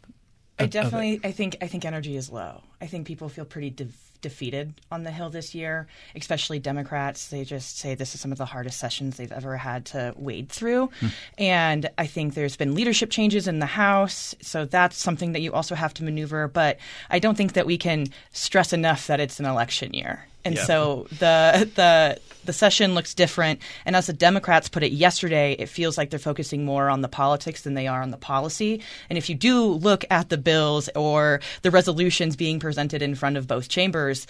Of, 0.58 0.64
I 0.64 0.66
definitely, 0.66 1.20
I 1.22 1.32
think, 1.32 1.56
I 1.60 1.66
think 1.66 1.84
energy 1.84 2.16
is 2.16 2.30
low. 2.30 2.62
I 2.80 2.86
think 2.86 3.06
people 3.06 3.28
feel 3.28 3.44
pretty 3.44 3.70
de- 3.70 3.88
defeated 4.26 4.74
on 4.90 5.04
the 5.04 5.12
Hill 5.12 5.30
this 5.30 5.54
year, 5.54 5.86
especially 6.16 6.58
Democrats. 6.58 7.28
They 7.28 7.44
just 7.44 7.78
say 7.78 7.94
this 7.94 8.12
is 8.16 8.20
some 8.20 8.32
of 8.32 8.38
the 8.38 8.44
hardest 8.44 8.80
sessions 8.80 9.16
they've 9.16 9.30
ever 9.30 9.56
had 9.56 9.86
to 9.86 10.14
wade 10.16 10.48
through. 10.48 10.90
Hmm. 10.98 11.06
And 11.38 11.90
I 11.96 12.08
think 12.08 12.34
there's 12.34 12.56
been 12.56 12.74
leadership 12.74 13.10
changes 13.10 13.46
in 13.46 13.60
the 13.60 13.66
House. 13.66 14.34
So 14.42 14.64
that's 14.64 14.96
something 14.96 15.30
that 15.30 15.42
you 15.42 15.52
also 15.52 15.76
have 15.76 15.94
to 15.94 16.02
maneuver. 16.02 16.48
But 16.48 16.78
I 17.08 17.20
don't 17.20 17.36
think 17.36 17.52
that 17.52 17.66
we 17.66 17.78
can 17.78 18.08
stress 18.32 18.72
enough 18.72 19.06
that 19.06 19.20
it's 19.20 19.38
an 19.38 19.46
election 19.46 19.94
year. 19.94 20.26
And 20.46 20.54
yeah. 20.54 20.64
so 20.64 21.06
the 21.18 21.70
the 21.74 22.20
the 22.44 22.52
session 22.52 22.94
looks 22.94 23.12
different. 23.12 23.60
And 23.84 23.96
as 23.96 24.06
the 24.06 24.12
Democrats 24.12 24.68
put 24.68 24.82
it 24.82 24.92
yesterday, 24.92 25.56
it 25.58 25.68
feels 25.68 25.98
like 25.98 26.10
they're 26.10 26.18
focusing 26.18 26.64
more 26.64 26.88
on 26.88 27.02
the 27.02 27.08
politics 27.08 27.62
than 27.62 27.74
they 27.74 27.88
are 27.88 28.02
on 28.02 28.12
the 28.12 28.16
policy. 28.16 28.80
And 29.10 29.18
if 29.18 29.28
you 29.28 29.34
do 29.34 29.64
look 29.64 30.04
at 30.10 30.28
the 30.28 30.38
bills 30.38 30.88
or 30.94 31.40
the 31.62 31.70
resolutions 31.70 32.36
being 32.36 32.60
presented 32.60 33.02
in 33.02 33.16
front 33.16 33.36
of 33.36 33.48
both 33.48 33.68
chambers, 33.68 34.26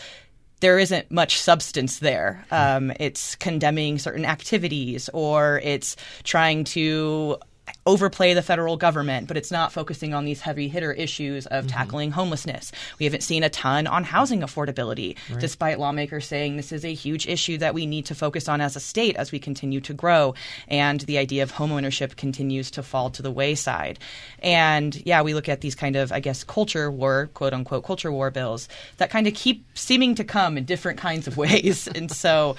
there 0.60 0.78
isn't 0.78 1.10
much 1.10 1.38
substance 1.38 1.98
there. 1.98 2.44
Um, 2.50 2.90
it's 2.98 3.36
condemning 3.36 3.98
certain 3.98 4.24
activities 4.24 5.10
or 5.12 5.60
it's 5.62 5.96
trying 6.24 6.64
to 6.64 7.36
overplay 7.84 8.34
the 8.34 8.42
federal 8.42 8.76
government, 8.76 9.28
but 9.28 9.36
it's 9.36 9.50
not 9.50 9.72
focusing 9.72 10.12
on 10.12 10.24
these 10.24 10.40
heavy 10.40 10.68
hitter 10.68 10.92
issues 10.92 11.46
of 11.46 11.66
mm-hmm. 11.66 11.76
tackling 11.76 12.10
homelessness. 12.10 12.72
We 12.98 13.04
haven't 13.04 13.22
seen 13.22 13.44
a 13.44 13.48
ton 13.48 13.86
on 13.86 14.04
housing 14.04 14.40
affordability, 14.40 15.16
right. 15.30 15.40
despite 15.40 15.78
lawmakers 15.78 16.26
saying 16.26 16.56
this 16.56 16.72
is 16.72 16.84
a 16.84 16.92
huge 16.92 17.26
issue 17.26 17.58
that 17.58 17.74
we 17.74 17.86
need 17.86 18.06
to 18.06 18.14
focus 18.14 18.48
on 18.48 18.60
as 18.60 18.76
a 18.76 18.80
state 18.80 19.16
as 19.16 19.30
we 19.30 19.38
continue 19.38 19.80
to 19.82 19.94
grow. 19.94 20.34
And 20.68 21.00
the 21.02 21.18
idea 21.18 21.42
of 21.42 21.52
homeownership 21.52 22.16
continues 22.16 22.70
to 22.72 22.82
fall 22.82 23.10
to 23.10 23.22
the 23.22 23.30
wayside. 23.30 23.98
And 24.40 25.00
yeah, 25.06 25.22
we 25.22 25.34
look 25.34 25.48
at 25.48 25.60
these 25.60 25.74
kind 25.74 25.96
of, 25.96 26.10
I 26.12 26.20
guess, 26.20 26.42
culture 26.42 26.90
war, 26.90 27.30
quote 27.34 27.52
unquote, 27.52 27.84
culture 27.84 28.10
war 28.10 28.30
bills 28.30 28.68
that 28.96 29.10
kind 29.10 29.26
of 29.26 29.34
keep 29.34 29.64
seeming 29.74 30.16
to 30.16 30.24
come 30.24 30.58
in 30.58 30.64
different 30.64 30.98
kinds 30.98 31.26
of 31.26 31.36
ways. 31.36 31.86
and 31.88 32.10
so 32.10 32.56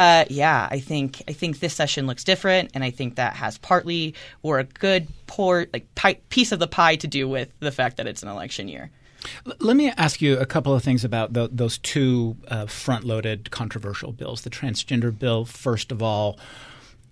uh, 0.00 0.24
yeah, 0.30 0.66
I 0.70 0.80
think 0.80 1.22
I 1.28 1.34
think 1.34 1.60
this 1.60 1.74
session 1.74 2.06
looks 2.06 2.24
different, 2.24 2.70
and 2.72 2.82
I 2.82 2.90
think 2.90 3.16
that 3.16 3.34
has 3.34 3.58
partly 3.58 4.14
or 4.42 4.58
a 4.58 4.64
good 4.64 5.08
poor 5.26 5.66
like 5.74 5.94
pie, 5.94 6.14
piece 6.30 6.52
of 6.52 6.58
the 6.58 6.66
pie 6.66 6.96
to 6.96 7.06
do 7.06 7.28
with 7.28 7.52
the 7.60 7.70
fact 7.70 7.98
that 7.98 8.06
it's 8.06 8.22
an 8.22 8.30
election 8.30 8.66
year. 8.66 8.90
Let 9.58 9.76
me 9.76 9.90
ask 9.98 10.22
you 10.22 10.38
a 10.38 10.46
couple 10.46 10.74
of 10.74 10.82
things 10.82 11.04
about 11.04 11.34
the, 11.34 11.50
those 11.52 11.76
two 11.76 12.38
uh, 12.48 12.64
front-loaded 12.64 13.50
controversial 13.50 14.12
bills. 14.12 14.40
The 14.40 14.48
transgender 14.48 15.16
bill, 15.16 15.44
first 15.44 15.92
of 15.92 16.02
all. 16.02 16.38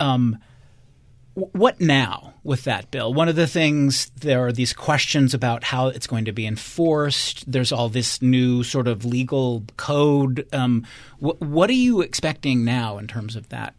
Um, 0.00 0.38
what 1.52 1.80
now 1.80 2.34
with 2.42 2.64
that 2.64 2.90
bill? 2.90 3.12
One 3.14 3.28
of 3.28 3.36
the 3.36 3.46
things 3.46 4.10
there 4.16 4.46
are 4.46 4.52
these 4.52 4.72
questions 4.72 5.34
about 5.34 5.64
how 5.64 5.88
it's 5.88 6.06
going 6.06 6.24
to 6.24 6.32
be 6.32 6.46
enforced. 6.46 7.50
There's 7.50 7.72
all 7.72 7.88
this 7.88 8.20
new 8.20 8.62
sort 8.62 8.88
of 8.88 9.04
legal 9.04 9.64
code. 9.76 10.46
Um, 10.52 10.86
wh- 11.20 11.40
what 11.40 11.70
are 11.70 11.74
you 11.74 12.00
expecting 12.00 12.64
now 12.64 12.98
in 12.98 13.06
terms 13.06 13.36
of 13.36 13.48
that 13.50 13.74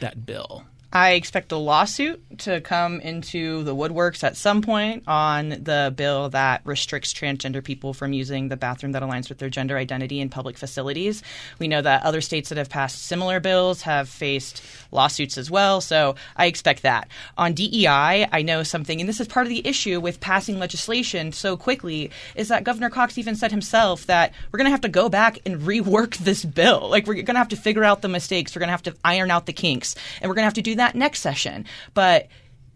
that 0.00 0.24
bill? 0.24 0.64
I 0.92 1.12
expect 1.12 1.52
a 1.52 1.56
lawsuit 1.56 2.20
to 2.40 2.60
come 2.62 3.00
into 3.00 3.62
the 3.62 3.76
woodworks 3.76 4.24
at 4.24 4.36
some 4.36 4.60
point 4.60 5.04
on 5.06 5.50
the 5.50 5.94
bill 5.96 6.30
that 6.30 6.62
restricts 6.64 7.12
transgender 7.12 7.62
people 7.62 7.94
from 7.94 8.12
using 8.12 8.48
the 8.48 8.56
bathroom 8.56 8.90
that 8.92 9.02
aligns 9.02 9.28
with 9.28 9.38
their 9.38 9.50
gender 9.50 9.78
identity 9.78 10.18
in 10.18 10.30
public 10.30 10.58
facilities. 10.58 11.22
We 11.60 11.68
know 11.68 11.80
that 11.80 12.02
other 12.02 12.20
states 12.20 12.48
that 12.48 12.58
have 12.58 12.70
passed 12.70 13.04
similar 13.04 13.38
bills 13.38 13.82
have 13.82 14.08
faced 14.08 14.64
lawsuits 14.90 15.38
as 15.38 15.48
well, 15.48 15.80
so 15.80 16.16
I 16.36 16.46
expect 16.46 16.82
that. 16.82 17.06
On 17.38 17.54
DEI, 17.54 18.26
I 18.32 18.42
know 18.42 18.64
something, 18.64 18.98
and 18.98 19.08
this 19.08 19.20
is 19.20 19.28
part 19.28 19.46
of 19.46 19.50
the 19.50 19.64
issue 19.64 20.00
with 20.00 20.18
passing 20.18 20.58
legislation 20.58 21.30
so 21.30 21.56
quickly, 21.56 22.10
is 22.34 22.48
that 22.48 22.64
Governor 22.64 22.90
Cox 22.90 23.16
even 23.16 23.36
said 23.36 23.52
himself 23.52 24.06
that 24.06 24.32
we're 24.50 24.58
going 24.58 24.66
to 24.66 24.72
have 24.72 24.80
to 24.80 24.88
go 24.88 25.08
back 25.08 25.38
and 25.46 25.60
rework 25.60 26.16
this 26.16 26.44
bill. 26.44 26.88
Like, 26.90 27.06
we're 27.06 27.14
going 27.14 27.26
to 27.26 27.34
have 27.34 27.48
to 27.48 27.56
figure 27.56 27.84
out 27.84 28.02
the 28.02 28.08
mistakes, 28.08 28.56
we're 28.56 28.60
going 28.60 28.68
to 28.68 28.72
have 28.72 28.82
to 28.82 28.96
iron 29.04 29.30
out 29.30 29.46
the 29.46 29.52
kinks, 29.52 29.94
and 30.20 30.28
we're 30.28 30.34
going 30.34 30.42
to 30.42 30.46
have 30.46 30.54
to 30.54 30.62
do 30.62 30.79
that 30.80 30.94
next 30.94 31.20
session. 31.20 31.64
But 31.94 32.28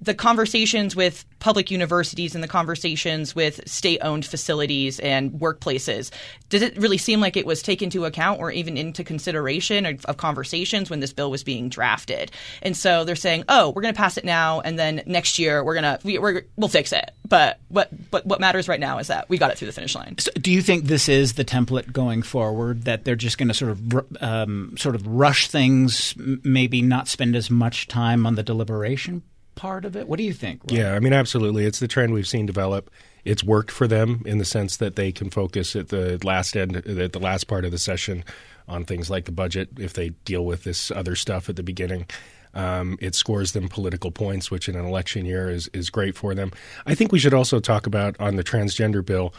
the 0.05 0.15
conversations 0.15 0.95
with 0.95 1.25
public 1.39 1.71
universities 1.71 2.35
and 2.35 2.45
the 2.45 2.49
conversations 2.49 3.35
with 3.35 3.67
state 3.69 3.99
owned 4.03 4.25
facilities 4.25 5.01
and 5.01 5.33
workplaces, 5.33 6.11
did 6.49 6.63
it 6.63 6.77
really 6.79 6.99
seem 6.99 7.21
like 7.21 7.37
it 7.37 7.47
was 7.47 7.63
taken 7.63 7.87
into 7.87 8.05
account 8.05 8.41
or 8.41 8.51
even 8.51 8.77
into 8.77 9.03
consideration 9.03 9.87
of, 9.87 10.05
of 10.05 10.17
conversations 10.17 10.91
when 10.91 11.01
this 11.01 11.13
bill 11.13 11.31
was 11.31 11.43
being 11.43 11.69
drafted? 11.69 12.31
And 12.63 12.77
so 12.77 13.05
they're 13.05 13.17
saying, 13.17 13.45
oh, 13.49 13.71
we're 13.71 13.83
going 13.83 13.95
to 13.95 13.99
pass 13.99 14.17
it 14.17 14.25
now, 14.25 14.61
and 14.61 14.79
then 14.79 15.03
next 15.07 15.39
year 15.39 15.65
we're 15.65 15.81
going 15.81 15.85
to 15.85 15.99
we, 16.05 16.19
we 16.19 16.43
will 16.57 16.69
fix 16.69 16.93
it. 16.93 17.11
But 17.27 17.59
what 17.69 17.89
but 18.11 18.27
what 18.27 18.41
matters 18.41 18.69
right 18.69 18.81
now 18.81 18.99
is 18.99 19.07
that 19.07 19.29
we 19.29 19.39
got 19.39 19.51
it 19.51 19.59
through 19.59 19.67
the 19.67 19.73
finish 19.73 19.95
line. 19.95 20.17
So 20.19 20.31
do 20.33 20.53
you 20.53 20.61
think 20.61 20.85
this 20.85 21.09
is 21.09 21.35
the 21.35 21.45
template 21.45 21.93
going 21.93 22.23
forward? 22.23 22.85
That 22.85 23.05
they're 23.05 23.17
just 23.17 23.39
going 23.39 23.49
to 23.49 23.55
sort 23.55 23.71
of 23.73 24.23
um, 24.23 24.77
sort 24.77 24.95
of 24.95 25.07
rush 25.07 25.49
things, 25.49 26.15
maybe 26.17 26.83
not 26.83 27.09
spend 27.09 27.35
as 27.35 27.51
much 27.51 27.89
time 27.89 28.27
on 28.27 28.35
the 28.35 28.43
deliberation 28.43 29.23
part 29.55 29.85
of 29.85 29.97
it? 29.97 30.09
What 30.09 30.19
do 30.19 30.25
you 30.25 30.33
think? 30.33 30.63
Rob? 30.63 30.73
Yeah, 30.73 30.95
I 30.95 31.01
mean, 31.01 31.13
absolutely. 31.13 31.65
It's 31.65 31.79
the 31.79 31.89
trend 31.89 32.13
we've 32.13 32.29
seen 32.29 32.47
develop. 32.47 32.91
It's 33.25 33.43
worked 33.43 33.71
for 33.71 33.87
them 33.87 34.23
in 34.27 34.39
the 34.39 34.45
sense 34.45 34.77
that 34.79 34.97
they 34.97 35.11
can 35.11 35.31
focus 35.31 35.75
at 35.75 35.89
the 35.89 36.19
last 36.23 36.57
end, 36.57 36.77
at 36.77 37.13
the 37.13 37.19
last 37.19 37.45
part 37.45 37.65
of 37.65 37.71
the 37.71 37.79
session, 37.79 38.25
on 38.69 38.85
things 38.85 39.11
like 39.11 39.25
the 39.25 39.33
budget 39.33 39.69
if 39.79 39.95
they 39.95 40.11
deal 40.25 40.45
with 40.45 40.65
this 40.65 40.91
other 40.91 41.17
stuff 41.17 41.49
at 41.49 41.57
the 41.57 41.63
beginning. 41.63 42.07
Um, 42.53 42.99
it 43.01 43.17
scores 43.17 43.51
them 43.51 43.69
political 43.69 44.13
points, 44.13 44.51
which 44.51 44.69
in 44.69 44.77
an 44.77 44.85
election 44.85 45.27
year 45.27 45.51
is 45.51 45.69
is 45.69 45.91
great 45.91 46.17
for 46.17 46.35
them. 46.35 46.53
I 46.87 46.95
think 46.95 47.11
we 47.11 47.19
should 47.19 47.35
also 47.35 47.59
talk 47.59 47.87
about 47.87 48.15
on 48.21 48.37
the 48.37 48.45
transgender 48.45 49.05
bill 49.05 49.35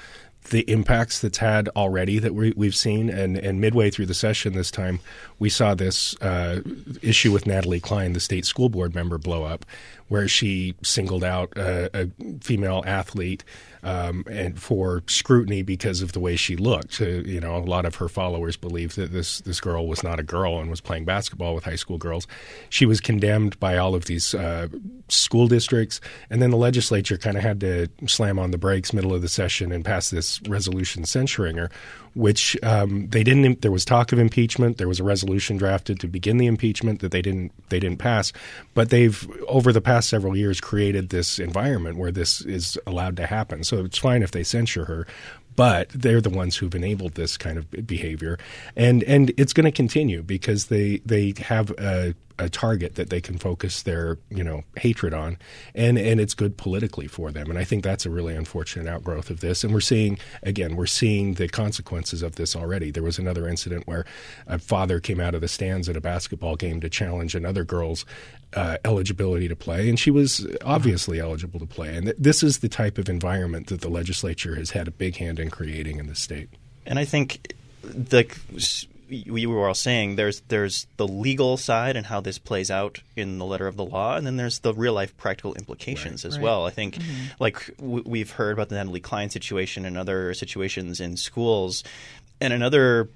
the 0.49 0.61
impacts 0.69 1.19
that's 1.19 1.37
had 1.37 1.69
already 1.69 2.19
that 2.19 2.33
we, 2.33 2.53
have 2.65 2.75
seen. 2.75 3.09
And, 3.09 3.37
and 3.37 3.59
midway 3.59 3.89
through 3.89 4.05
the 4.07 4.13
session 4.13 4.53
this 4.53 4.71
time, 4.71 4.99
we 5.39 5.49
saw 5.49 5.75
this 5.75 6.19
uh, 6.21 6.61
issue 7.01 7.31
with 7.31 7.47
Natalie 7.47 7.79
Cline, 7.79 8.13
the 8.13 8.19
state 8.19 8.45
school 8.45 8.69
board 8.69 8.93
member, 8.93 9.17
blow 9.17 9.43
up, 9.43 9.65
where 10.07 10.27
she 10.27 10.75
singled 10.83 11.23
out 11.23 11.51
a, 11.57 12.09
female 12.41 12.83
athlete 12.85 13.43
um, 13.83 14.23
and 14.29 14.59
for 14.59 15.03
scrutiny 15.07 15.61
because 15.61 16.01
of 16.01 16.11
the 16.11 16.19
way 16.19 16.35
she 16.35 16.55
looked. 16.55 17.01
Uh, 17.01 17.05
you 17.05 17.39
know, 17.39 17.55
a 17.55 17.59
lot 17.59 17.85
of 17.85 17.95
her 17.95 18.07
followers 18.07 18.57
believed 18.57 18.95
that 18.97 19.11
this 19.11 19.41
this 19.41 19.59
girl 19.59 19.87
was 19.87 20.03
not 20.03 20.19
a 20.19 20.23
girl 20.23 20.59
and 20.59 20.69
was 20.69 20.81
playing 20.81 21.05
basketball 21.05 21.55
with 21.55 21.63
high 21.63 21.75
school 21.75 21.97
girls. 21.97 22.27
She 22.69 22.85
was 22.85 22.99
condemned 22.99 23.59
by 23.59 23.77
all 23.77 23.95
of 23.95 24.05
these 24.05 24.33
uh, 24.33 24.67
school 25.07 25.47
districts, 25.47 26.01
and 26.29 26.41
then 26.41 26.51
the 26.51 26.57
legislature 26.57 27.17
kind 27.17 27.37
of 27.37 27.43
had 27.43 27.59
to 27.61 27.87
slam 28.07 28.39
on 28.39 28.51
the 28.51 28.57
brakes 28.57 28.93
middle 28.93 29.13
of 29.13 29.21
the 29.21 29.29
session 29.29 29.71
and 29.71 29.85
pass 29.85 30.09
this 30.09 30.41
resolution 30.47 31.05
censuring 31.05 31.57
her 31.57 31.69
which 32.15 32.57
um, 32.63 33.07
they 33.09 33.23
didn't. 33.23 33.61
There 33.61 33.71
was 33.71 33.85
talk 33.85 34.11
of 34.11 34.19
impeachment. 34.19 34.77
There 34.77 34.87
was 34.87 34.99
a 34.99 35.03
resolution 35.03 35.57
drafted 35.57 35.99
to 35.99 36.07
begin 36.07 36.37
the 36.37 36.47
impeachment 36.47 37.01
that 37.01 37.11
they 37.11 37.21
didn't 37.21 37.51
they 37.69 37.79
didn't 37.79 37.99
pass. 37.99 38.31
But 38.73 38.89
they've 38.89 39.29
over 39.47 39.71
the 39.71 39.81
past 39.81 40.09
several 40.09 40.35
years 40.35 40.61
created 40.61 41.09
this 41.09 41.39
environment 41.39 41.97
where 41.97 42.11
this 42.11 42.41
is 42.41 42.79
allowed 42.87 43.17
to 43.17 43.27
happen. 43.27 43.63
So 43.63 43.83
it's 43.83 43.97
fine 43.97 44.23
if 44.23 44.31
they 44.31 44.43
censure 44.43 44.85
her, 44.85 45.05
but 45.55 45.89
they're 45.89 46.21
the 46.21 46.29
ones 46.29 46.57
who've 46.57 46.75
enabled 46.75 47.15
this 47.15 47.37
kind 47.37 47.57
of 47.57 47.69
behavior, 47.87 48.37
and 48.75 49.03
and 49.03 49.31
it's 49.37 49.53
going 49.53 49.65
to 49.65 49.71
continue 49.71 50.21
because 50.21 50.65
they 50.65 50.97
they 51.05 51.33
have 51.39 51.71
a, 51.71 52.13
a, 52.37 52.49
target 52.49 52.95
that 52.95 53.09
they 53.09 53.21
can 53.21 53.37
focus 53.37 53.83
their 53.83 54.17
you 54.29 54.43
know 54.43 54.63
hatred 54.77 55.13
on, 55.13 55.37
and 55.73 55.97
and 55.97 56.19
it's 56.19 56.33
good 56.33 56.57
politically 56.57 57.07
for 57.07 57.31
them, 57.31 57.49
and 57.49 57.57
I 57.57 57.63
think 57.63 57.83
that's 57.83 58.05
a 58.05 58.09
really 58.09 58.35
unfortunate 58.35 58.87
outgrowth 58.87 59.29
of 59.29 59.39
this, 59.39 59.63
and 59.63 59.73
we're 59.73 59.81
seeing 59.81 60.17
again 60.43 60.75
we're 60.75 60.85
seeing 60.85 61.35
the 61.35 61.47
consequences 61.47 62.21
of 62.21 62.35
this 62.35 62.55
already. 62.55 62.91
There 62.91 63.03
was 63.03 63.17
another 63.17 63.47
incident 63.47 63.87
where 63.87 64.05
a 64.47 64.59
father 64.59 64.99
came 64.99 65.19
out 65.19 65.35
of 65.35 65.41
the 65.41 65.47
stands 65.47 65.87
at 65.87 65.95
a 65.95 66.01
basketball 66.01 66.55
game 66.55 66.81
to 66.81 66.89
challenge 66.89 67.35
another 67.35 67.63
girl's 67.63 68.05
uh, 68.53 68.77
eligibility 68.85 69.47
to 69.47 69.55
play, 69.55 69.89
and 69.89 69.99
she 69.99 70.11
was 70.11 70.47
obviously 70.63 71.19
eligible 71.19 71.59
to 71.59 71.65
play. 71.65 71.95
And 71.95 72.05
th- 72.05 72.17
this 72.19 72.43
is 72.43 72.59
the 72.59 72.69
type 72.69 72.97
of 72.97 73.09
environment 73.09 73.67
that 73.67 73.81
the 73.81 73.89
legislature 73.89 74.55
has 74.55 74.71
had 74.71 74.87
a 74.87 74.91
big 74.91 75.17
hand 75.17 75.39
in 75.39 75.49
creating 75.49 75.99
in 75.99 76.07
the 76.07 76.15
state. 76.15 76.49
And 76.85 76.99
I 76.99 77.05
think 77.05 77.53
like 78.11 78.37
we 79.09 79.45
were 79.45 79.67
all 79.67 79.75
saying 79.75 80.15
there's 80.15 80.41
there's 80.47 80.87
the 80.97 81.07
legal 81.07 81.57
side 81.57 81.95
and 81.95 82.07
how 82.07 82.21
this 82.21 82.39
plays 82.39 82.71
out 82.71 83.01
in 83.15 83.37
the 83.37 83.45
letter 83.45 83.67
of 83.67 83.75
the 83.75 83.85
law, 83.85 84.15
and 84.15 84.25
then 84.25 84.37
there's 84.37 84.59
the 84.59 84.73
real 84.73 84.93
life 84.93 85.15
practical 85.17 85.53
implications 85.53 86.23
right, 86.23 86.29
as 86.29 86.37
right. 86.37 86.43
well. 86.43 86.65
I 86.65 86.71
think, 86.71 86.95
mm-hmm. 86.95 87.25
like 87.39 87.75
w- 87.77 88.03
we've 88.05 88.31
heard 88.31 88.53
about 88.53 88.69
the 88.69 88.75
Natalie 88.75 88.99
Cline 88.99 89.29
situation 89.29 89.85
and 89.85 89.97
other 89.97 90.33
situations 90.33 90.99
in 90.99 91.17
schools, 91.17 91.83
and 92.41 92.53
another 92.53 93.09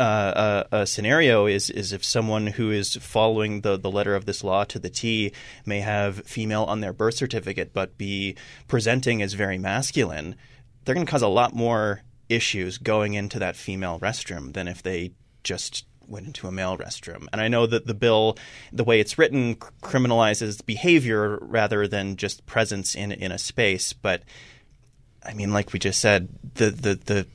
uh, 0.00 0.64
a, 0.72 0.76
a, 0.78 0.86
scenario 0.86 1.46
is 1.46 1.68
is 1.68 1.92
if 1.92 2.02
someone 2.02 2.46
who 2.46 2.70
is 2.70 2.96
following 2.96 3.60
the, 3.60 3.76
the 3.76 3.90
letter 3.90 4.14
of 4.14 4.24
this 4.24 4.42
law 4.42 4.64
to 4.64 4.78
the 4.78 4.88
T 4.88 5.32
may 5.66 5.80
have 5.80 6.24
female 6.26 6.64
on 6.64 6.80
their 6.80 6.94
birth 6.94 7.14
certificate 7.14 7.72
but 7.74 7.98
be 7.98 8.34
presenting 8.66 9.20
as 9.20 9.34
very 9.34 9.58
masculine, 9.58 10.36
they're 10.84 10.94
going 10.94 11.06
to 11.06 11.10
cause 11.10 11.22
a 11.22 11.28
lot 11.28 11.54
more 11.54 12.02
issues 12.30 12.78
going 12.78 13.12
into 13.14 13.38
that 13.38 13.56
female 13.56 13.98
restroom 14.00 14.54
than 14.54 14.68
if 14.68 14.82
they 14.82 15.12
just 15.44 15.84
went 16.08 16.26
into 16.26 16.48
a 16.48 16.52
male 16.52 16.78
restroom. 16.78 17.26
And 17.32 17.40
I 17.40 17.48
know 17.48 17.66
that 17.66 17.86
the 17.86 17.94
bill, 17.94 18.38
the 18.72 18.84
way 18.84 19.00
it's 19.00 19.18
written, 19.18 19.56
criminalizes 19.82 20.64
behavior 20.64 21.38
rather 21.42 21.86
than 21.86 22.16
just 22.16 22.46
presence 22.46 22.94
in 22.94 23.12
in 23.12 23.32
a 23.32 23.38
space. 23.38 23.92
But 23.92 24.22
I 25.24 25.34
mean, 25.34 25.52
like 25.52 25.74
we 25.74 25.78
just 25.78 26.00
said, 26.00 26.28
the 26.54 26.70
the 26.70 26.94
the 26.94 27.26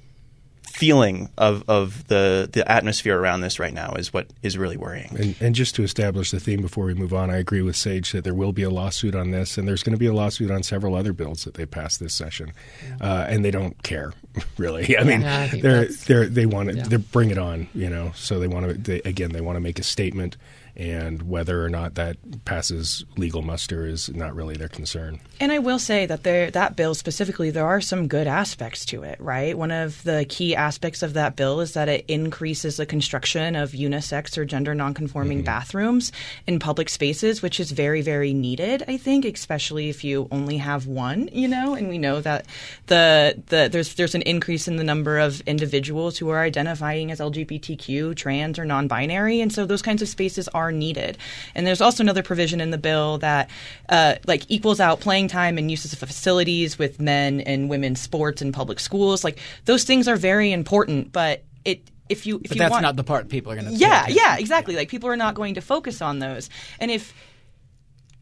feeling 0.75 1.29
of, 1.37 1.63
of 1.69 2.05
the, 2.07 2.49
the 2.51 2.69
atmosphere 2.69 3.17
around 3.17 3.39
this 3.39 3.59
right 3.59 3.73
now 3.73 3.93
is 3.93 4.11
what 4.11 4.27
is 4.43 4.57
really 4.57 4.75
worrying. 4.75 5.15
And, 5.17 5.35
and, 5.39 5.55
just 5.55 5.73
to 5.75 5.83
establish 5.83 6.31
the 6.31 6.39
theme 6.39 6.61
before 6.61 6.83
we 6.83 6.93
move 6.93 7.13
on, 7.13 7.29
I 7.29 7.37
agree 7.37 7.61
with 7.61 7.77
Sage 7.77 8.11
that 8.11 8.25
there 8.25 8.33
will 8.33 8.51
be 8.51 8.63
a 8.63 8.69
lawsuit 8.69 9.15
on 9.15 9.31
this, 9.31 9.57
and 9.57 9.65
there's 9.65 9.83
going 9.83 9.93
to 9.93 9.99
be 9.99 10.05
a 10.05 10.13
lawsuit 10.13 10.51
on 10.51 10.63
several 10.63 10.95
other 10.95 11.13
bills 11.13 11.45
that 11.45 11.53
they 11.53 11.65
passed 11.65 12.01
this 12.01 12.13
session, 12.13 12.51
uh, 12.99 13.25
and 13.29 13.45
they 13.45 13.51
don't 13.51 13.81
care 13.83 14.11
really. 14.57 14.97
I 14.97 15.03
mean, 15.03 15.21
yeah, 15.21 15.49
I 15.51 15.61
they're, 15.61 15.85
they're, 15.85 16.27
they 16.27 16.45
want 16.45 16.69
to 16.69 16.75
yeah. 16.75 16.97
bring 16.97 17.29
it 17.29 17.37
on, 17.37 17.69
you 17.73 17.89
know. 17.89 18.11
So 18.13 18.39
they 18.39 18.47
want 18.47 18.67
to 18.67 18.73
they, 18.73 19.09
again 19.09 19.31
they 19.31 19.41
want 19.41 19.55
to 19.55 19.61
make 19.61 19.79
a 19.79 19.83
statement 19.83 20.35
and 20.77 21.23
whether 21.23 21.63
or 21.63 21.69
not 21.69 21.95
that 21.95 22.17
passes 22.45 23.05
legal 23.17 23.41
muster 23.41 23.85
is 23.85 24.09
not 24.13 24.35
really 24.35 24.55
their 24.55 24.67
concern. 24.67 25.19
And 25.39 25.51
I 25.51 25.59
will 25.59 25.79
say 25.79 26.05
that 26.05 26.23
there, 26.23 26.51
that 26.51 26.75
bill 26.75 26.95
specifically, 26.95 27.49
there 27.49 27.65
are 27.65 27.81
some 27.81 28.07
good 28.07 28.27
aspects 28.27 28.85
to 28.85 29.03
it, 29.03 29.19
right? 29.21 29.57
One 29.57 29.71
of 29.71 30.03
the 30.03 30.25
key 30.27 30.55
aspects 30.55 31.01
of 31.01 31.13
that 31.13 31.35
bill 31.35 31.61
is 31.61 31.73
that 31.73 31.87
it 31.87 32.05
increases 32.07 32.77
the 32.77 32.85
construction 32.85 33.55
of 33.55 33.71
unisex 33.71 34.37
or 34.37 34.45
gender 34.45 34.75
nonconforming 34.75 35.39
mm-hmm. 35.39 35.45
bathrooms 35.45 36.11
in 36.47 36.59
public 36.59 36.89
spaces, 36.89 37.41
which 37.41 37.59
is 37.59 37.71
very, 37.71 38.01
very 38.01 38.33
needed, 38.33 38.83
I 38.87 38.97
think, 38.97 39.25
especially 39.25 39.89
if 39.89 40.03
you 40.03 40.27
only 40.31 40.57
have 40.57 40.87
one, 40.87 41.29
you 41.31 41.47
know, 41.47 41.73
and 41.75 41.87
we 41.87 41.97
know 41.97 42.21
that 42.21 42.45
the, 42.87 43.41
the 43.47 43.69
there's 43.71 43.95
there's 43.95 44.15
an 44.15 44.21
increase 44.23 44.67
in 44.67 44.75
the 44.75 44.83
number 44.83 45.17
of 45.17 45.41
individuals 45.41 46.17
who 46.17 46.29
are 46.29 46.41
identifying 46.41 47.11
as 47.11 47.19
LGBTQ, 47.19 48.15
trans, 48.15 48.59
or 48.59 48.65
non-binary, 48.65 49.41
and 49.41 49.51
so 49.53 49.65
those 49.65 49.81
kinds 49.81 50.01
of 50.01 50.07
spaces 50.07 50.47
are 50.49 50.64
needed. 50.71 51.17
And 51.53 51.65
there's 51.65 51.81
also 51.81 52.03
another 52.03 52.23
provision 52.23 52.61
in 52.61 52.71
the 52.71 52.77
bill 52.77 53.17
that 53.19 53.49
uh, 53.89 54.15
like 54.25 54.45
equals 54.49 54.79
out 54.79 54.99
playing 54.99 55.27
time 55.27 55.57
and 55.57 55.69
uses 55.69 55.93
of 55.93 55.99
facilities 55.99 56.77
with 56.77 56.99
men 56.99 57.41
and 57.41 57.69
women's 57.69 58.01
sports 58.01 58.41
and 58.41 58.53
public 58.53 58.79
schools. 58.79 59.23
Like 59.23 59.39
those 59.65 59.83
things 59.83 60.07
are 60.07 60.15
very 60.15 60.51
important, 60.51 61.11
but 61.11 61.43
it 61.63 61.81
if 62.09 62.25
you 62.25 62.37
if 62.37 62.49
but 62.49 62.55
you 62.55 62.59
that's 62.59 62.71
want, 62.71 62.83
not 62.83 62.95
the 62.95 63.03
part 63.03 63.29
people 63.29 63.51
are 63.51 63.55
going 63.55 63.67
to 63.67 63.73
yeah 63.73 64.05
yeah 64.07 64.37
exactly 64.37 64.75
like 64.75 64.89
people 64.89 65.09
are 65.09 65.17
not 65.17 65.33
going 65.33 65.55
to 65.55 65.61
focus 65.61 66.01
on 66.01 66.19
those 66.19 66.51
and 66.79 66.91
if 66.91 67.13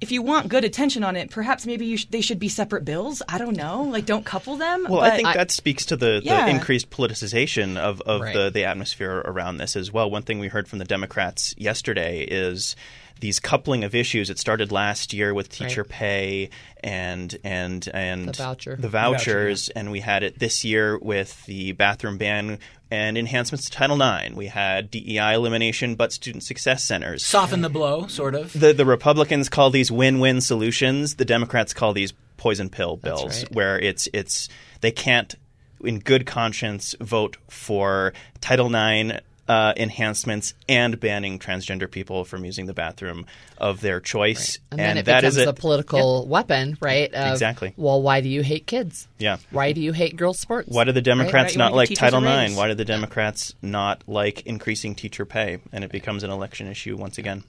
if 0.03 0.11
you 0.11 0.21
want 0.21 0.49
good 0.49 0.65
attention 0.65 1.03
on 1.03 1.15
it, 1.15 1.31
perhaps 1.31 1.65
maybe 1.65 1.95
sh- 1.95 2.05
they 2.09 2.21
should 2.21 2.37
be 2.37 2.49
separate 2.49 2.83
bills. 2.83 3.21
I 3.27 3.37
don't 3.37 3.55
know. 3.55 3.83
Like, 3.83 4.05
don't 4.05 4.25
couple 4.25 4.57
them. 4.57 4.85
Well, 4.87 4.99
I 4.99 5.11
think 5.11 5.29
I, 5.29 5.33
that 5.33 5.49
speaks 5.49 5.85
to 5.87 5.95
the, 5.95 6.21
yeah. 6.23 6.45
the 6.45 6.51
increased 6.51 6.89
politicization 6.89 7.77
of, 7.77 8.01
of 8.01 8.21
right. 8.21 8.35
the, 8.35 8.49
the 8.51 8.65
atmosphere 8.65 9.23
around 9.25 9.57
this 9.57 9.75
as 9.75 9.91
well. 9.91 10.11
One 10.11 10.21
thing 10.21 10.39
we 10.39 10.49
heard 10.49 10.67
from 10.67 10.79
the 10.79 10.85
Democrats 10.85 11.55
yesterday 11.57 12.21
is 12.21 12.75
these 13.19 13.39
coupling 13.39 13.83
of 13.83 13.95
issues. 13.95 14.29
It 14.29 14.39
started 14.39 14.71
last 14.71 15.13
year 15.13 15.33
with 15.33 15.49
teacher 15.49 15.81
right. 15.83 15.89
pay 15.89 16.49
and 16.83 17.35
and 17.43 17.87
and 17.93 18.27
the 18.27 18.33
voucher, 18.33 18.75
the 18.75 18.89
vouchers, 18.89 19.67
the 19.67 19.73
voucher, 19.73 19.73
yeah. 19.75 19.79
and 19.79 19.91
we 19.91 19.99
had 20.01 20.23
it 20.23 20.39
this 20.39 20.65
year 20.65 20.97
with 20.97 21.45
the 21.45 21.71
bathroom 21.73 22.17
ban 22.17 22.59
and 22.91 23.17
enhancements 23.17 23.69
to 23.69 23.71
Title 23.71 23.99
IX. 24.01 24.35
We 24.35 24.47
had 24.47 24.91
DEI 24.91 25.33
elimination, 25.33 25.95
but 25.95 26.11
student 26.11 26.43
success 26.43 26.83
centers 26.83 27.25
soften 27.25 27.61
the 27.61 27.69
blow, 27.69 28.07
sort 28.07 28.35
of. 28.35 28.53
The 28.53 28.73
the 28.73 28.85
Republicans 28.85 29.49
call 29.49 29.69
these 29.69 29.91
win-win 29.91 30.41
solutions. 30.41 31.15
The 31.15 31.25
Democrats 31.25 31.73
call 31.73 31.93
these 31.93 32.13
poison 32.37 32.69
pill 32.69 32.97
bills, 32.97 33.43
right. 33.43 33.55
where 33.55 33.79
it's 33.79 34.07
it's 34.13 34.49
they 34.81 34.91
can't 34.91 35.35
in 35.83 35.99
good 35.99 36.25
conscience 36.25 36.95
vote 36.99 37.37
for 37.49 38.13
Title 38.41 38.73
IX 38.73 39.19
uh, 39.47 39.73
enhancements 39.75 40.53
and 40.69 40.99
banning 40.99 41.37
transgender 41.37 41.89
people 41.89 42.23
from 42.23 42.45
using 42.45 42.65
the 42.65 42.73
bathroom 42.73 43.25
of 43.57 43.81
their 43.81 43.99
choice. 43.99 44.59
Right. 44.71 44.79
And, 44.79 44.81
and, 44.81 44.87
then 44.87 44.97
it 44.97 45.05
that 45.05 45.21
becomes 45.21 45.37
is 45.37 45.45
a, 45.45 45.49
a 45.49 45.53
political 45.53 46.27
weapon, 46.27 46.77
right? 46.79 47.13
Of, 47.13 47.33
exactly. 47.33 47.73
Well, 47.75 48.01
why 48.01 48.21
do 48.21 48.29
you 48.29 48.41
hate 48.41 48.67
kids? 48.67 49.07
Yeah. 49.19 49.37
Why 49.51 49.73
do 49.73 49.81
you 49.81 49.91
hate 49.91 50.15
girls' 50.15 50.39
sports? 50.39 50.69
Why 50.69 50.85
do 50.85 50.91
the 50.91 51.01
Democrats 51.01 51.53
right? 51.53 51.57
not 51.57 51.73
like 51.73 51.93
Title 51.93 52.23
IX? 52.25 52.55
Why 52.55 52.67
do 52.69 52.75
the 52.75 52.85
Democrats 52.85 53.53
not 53.61 54.03
like 54.07 54.45
increasing 54.45 54.95
teacher 54.95 55.25
pay? 55.25 55.59
And 55.71 55.83
it 55.83 55.91
becomes 55.91 56.23
an 56.23 56.29
election 56.29 56.67
issue 56.67 56.95
once 56.95 57.17
again. 57.17 57.43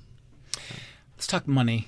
Let's 1.16 1.26
talk 1.26 1.46
money. 1.46 1.86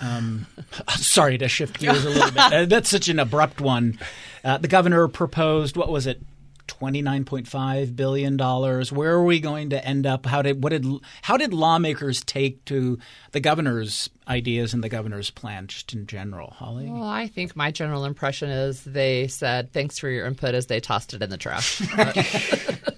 Um, 0.00 0.46
sorry 0.96 1.38
to 1.38 1.48
shift 1.48 1.78
gears 1.78 2.04
a 2.04 2.10
little 2.10 2.30
bit. 2.30 2.38
Uh, 2.38 2.64
that's 2.68 2.90
such 2.90 3.08
an 3.08 3.18
abrupt 3.18 3.60
one. 3.60 3.98
Uh, 4.44 4.58
the 4.58 4.68
governor 4.68 5.08
proposed 5.08 5.76
what 5.76 5.88
was 5.88 6.06
it? 6.06 6.20
$29.5 6.68 7.96
billion. 7.96 8.36
Where 8.36 9.12
are 9.12 9.24
we 9.24 9.40
going 9.40 9.70
to 9.70 9.84
end 9.84 10.06
up? 10.06 10.26
How 10.26 10.42
did 10.42 10.62
what 10.62 10.70
did 10.70 10.86
how 11.22 11.36
did 11.36 11.52
lawmakers 11.52 12.22
take 12.24 12.64
to 12.66 12.98
the 13.32 13.40
governor's 13.40 14.10
ideas 14.28 14.74
and 14.74 14.82
the 14.82 14.88
governor's 14.88 15.30
plan 15.30 15.66
just 15.66 15.92
in 15.92 16.06
general, 16.06 16.50
Holly? 16.50 16.88
Well, 16.88 17.02
I 17.04 17.28
think 17.28 17.56
my 17.56 17.70
general 17.70 18.04
impression 18.04 18.50
is 18.50 18.84
they 18.84 19.28
said 19.28 19.72
thanks 19.72 19.98
for 19.98 20.08
your 20.08 20.26
input 20.26 20.54
as 20.54 20.66
they 20.66 20.80
tossed 20.80 21.14
it 21.14 21.22
in 21.22 21.30
the 21.30 21.36
trash. 21.38 21.80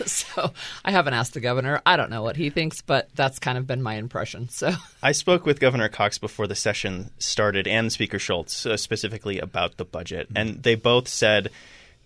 so 0.06 0.52
I 0.84 0.90
haven't 0.90 1.14
asked 1.14 1.34
the 1.34 1.40
governor. 1.40 1.80
I 1.84 1.96
don't 1.96 2.10
know 2.10 2.22
what 2.22 2.36
he 2.36 2.50
thinks, 2.50 2.82
but 2.82 3.08
that's 3.14 3.38
kind 3.38 3.58
of 3.58 3.66
been 3.66 3.82
my 3.82 3.94
impression. 3.94 4.48
So 4.48 4.72
I 5.02 5.12
spoke 5.12 5.46
with 5.46 5.60
Governor 5.60 5.88
Cox 5.88 6.18
before 6.18 6.46
the 6.46 6.54
session 6.54 7.10
started 7.18 7.66
and 7.66 7.92
Speaker 7.92 8.18
Schultz 8.18 8.66
uh, 8.66 8.76
specifically 8.76 9.38
about 9.38 9.76
the 9.76 9.84
budget, 9.84 10.28
and 10.34 10.62
they 10.62 10.74
both 10.74 11.08
said 11.08 11.50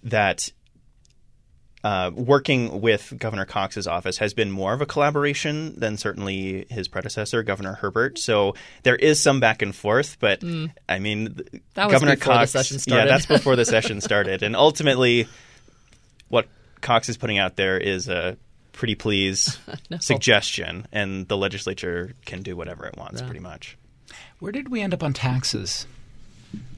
that 0.04 0.52
uh, 1.84 2.10
working 2.14 2.80
with 2.80 3.12
Governor 3.18 3.44
Cox's 3.44 3.86
office 3.86 4.16
has 4.16 4.32
been 4.32 4.50
more 4.50 4.72
of 4.72 4.80
a 4.80 4.86
collaboration 4.86 5.78
than 5.78 5.98
certainly 5.98 6.64
his 6.70 6.88
predecessor, 6.88 7.42
Governor 7.42 7.74
Herbert. 7.74 8.18
So 8.18 8.54
there 8.84 8.96
is 8.96 9.20
some 9.20 9.38
back 9.38 9.60
and 9.60 9.76
forth, 9.76 10.16
but 10.18 10.40
mm. 10.40 10.70
I 10.88 10.98
mean, 10.98 11.34
that 11.74 11.90
Governor 11.90 12.16
Cox. 12.16 12.54
Yeah, 12.86 13.04
that's 13.04 13.26
before 13.26 13.54
the 13.54 13.66
session 13.66 14.00
started, 14.00 14.42
and 14.42 14.56
ultimately, 14.56 15.28
what 16.28 16.48
Cox 16.80 17.10
is 17.10 17.18
putting 17.18 17.38
out 17.38 17.56
there 17.56 17.76
is 17.76 18.08
a 18.08 18.38
pretty 18.72 18.94
please 18.94 19.58
no. 19.90 19.98
suggestion, 19.98 20.86
and 20.90 21.28
the 21.28 21.36
legislature 21.36 22.14
can 22.24 22.42
do 22.42 22.56
whatever 22.56 22.86
it 22.86 22.96
wants, 22.96 23.20
yeah. 23.20 23.26
pretty 23.26 23.40
much. 23.40 23.76
Where 24.38 24.52
did 24.52 24.70
we 24.70 24.80
end 24.80 24.94
up 24.94 25.02
on 25.02 25.12
taxes? 25.12 25.86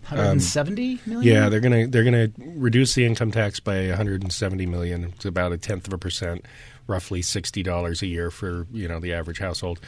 170 0.02 0.92
um, 0.92 1.00
million? 1.06 1.34
Yeah, 1.34 1.48
they're 1.48 1.60
gonna 1.60 1.86
they're 1.86 2.04
gonna 2.04 2.30
reduce 2.38 2.94
the 2.94 3.04
income 3.04 3.30
tax 3.30 3.60
by 3.60 3.88
170 3.88 4.66
million. 4.66 5.04
It's 5.16 5.24
about 5.24 5.52
a 5.52 5.58
tenth 5.58 5.86
of 5.86 5.92
a 5.92 5.98
percent, 5.98 6.44
roughly 6.86 7.22
sixty 7.22 7.62
dollars 7.62 8.02
a 8.02 8.06
year 8.06 8.30
for 8.30 8.66
you 8.72 8.88
know 8.88 9.00
the 9.00 9.12
average 9.12 9.38
household. 9.38 9.80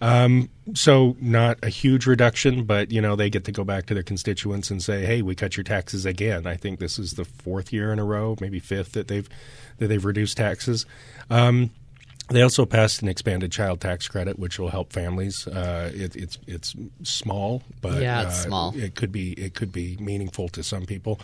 Um, 0.00 0.50
so 0.74 1.16
not 1.20 1.58
a 1.62 1.68
huge 1.68 2.06
reduction, 2.06 2.64
but 2.64 2.90
you 2.90 3.00
know 3.00 3.16
they 3.16 3.30
get 3.30 3.44
to 3.44 3.52
go 3.52 3.64
back 3.64 3.86
to 3.86 3.94
their 3.94 4.02
constituents 4.02 4.70
and 4.70 4.82
say, 4.82 5.04
"Hey, 5.04 5.22
we 5.22 5.34
cut 5.34 5.56
your 5.56 5.64
taxes 5.64 6.06
again." 6.06 6.46
I 6.46 6.56
think 6.56 6.78
this 6.78 6.98
is 6.98 7.12
the 7.12 7.24
fourth 7.24 7.72
year 7.72 7.92
in 7.92 7.98
a 7.98 8.04
row, 8.04 8.36
maybe 8.40 8.60
fifth 8.60 8.92
that 8.92 9.08
they've 9.08 9.28
that 9.78 9.88
they've 9.88 10.04
reduced 10.04 10.36
taxes. 10.36 10.86
Um, 11.30 11.70
they 12.28 12.42
also 12.42 12.66
passed 12.66 13.02
an 13.02 13.08
expanded 13.08 13.52
child 13.52 13.80
tax 13.80 14.08
credit, 14.08 14.38
which 14.38 14.58
will 14.58 14.70
help 14.70 14.92
families. 14.92 15.46
Uh, 15.46 15.90
it, 15.94 16.16
it's 16.16 16.38
it's 16.46 16.74
small, 17.02 17.62
but 17.80 18.02
yeah, 18.02 18.22
it's 18.22 18.40
uh, 18.40 18.48
small. 18.48 18.76
It 18.76 18.94
could 18.94 19.12
be 19.12 19.32
it 19.32 19.54
could 19.54 19.72
be 19.72 19.96
meaningful 20.00 20.48
to 20.50 20.62
some 20.62 20.86
people. 20.86 21.20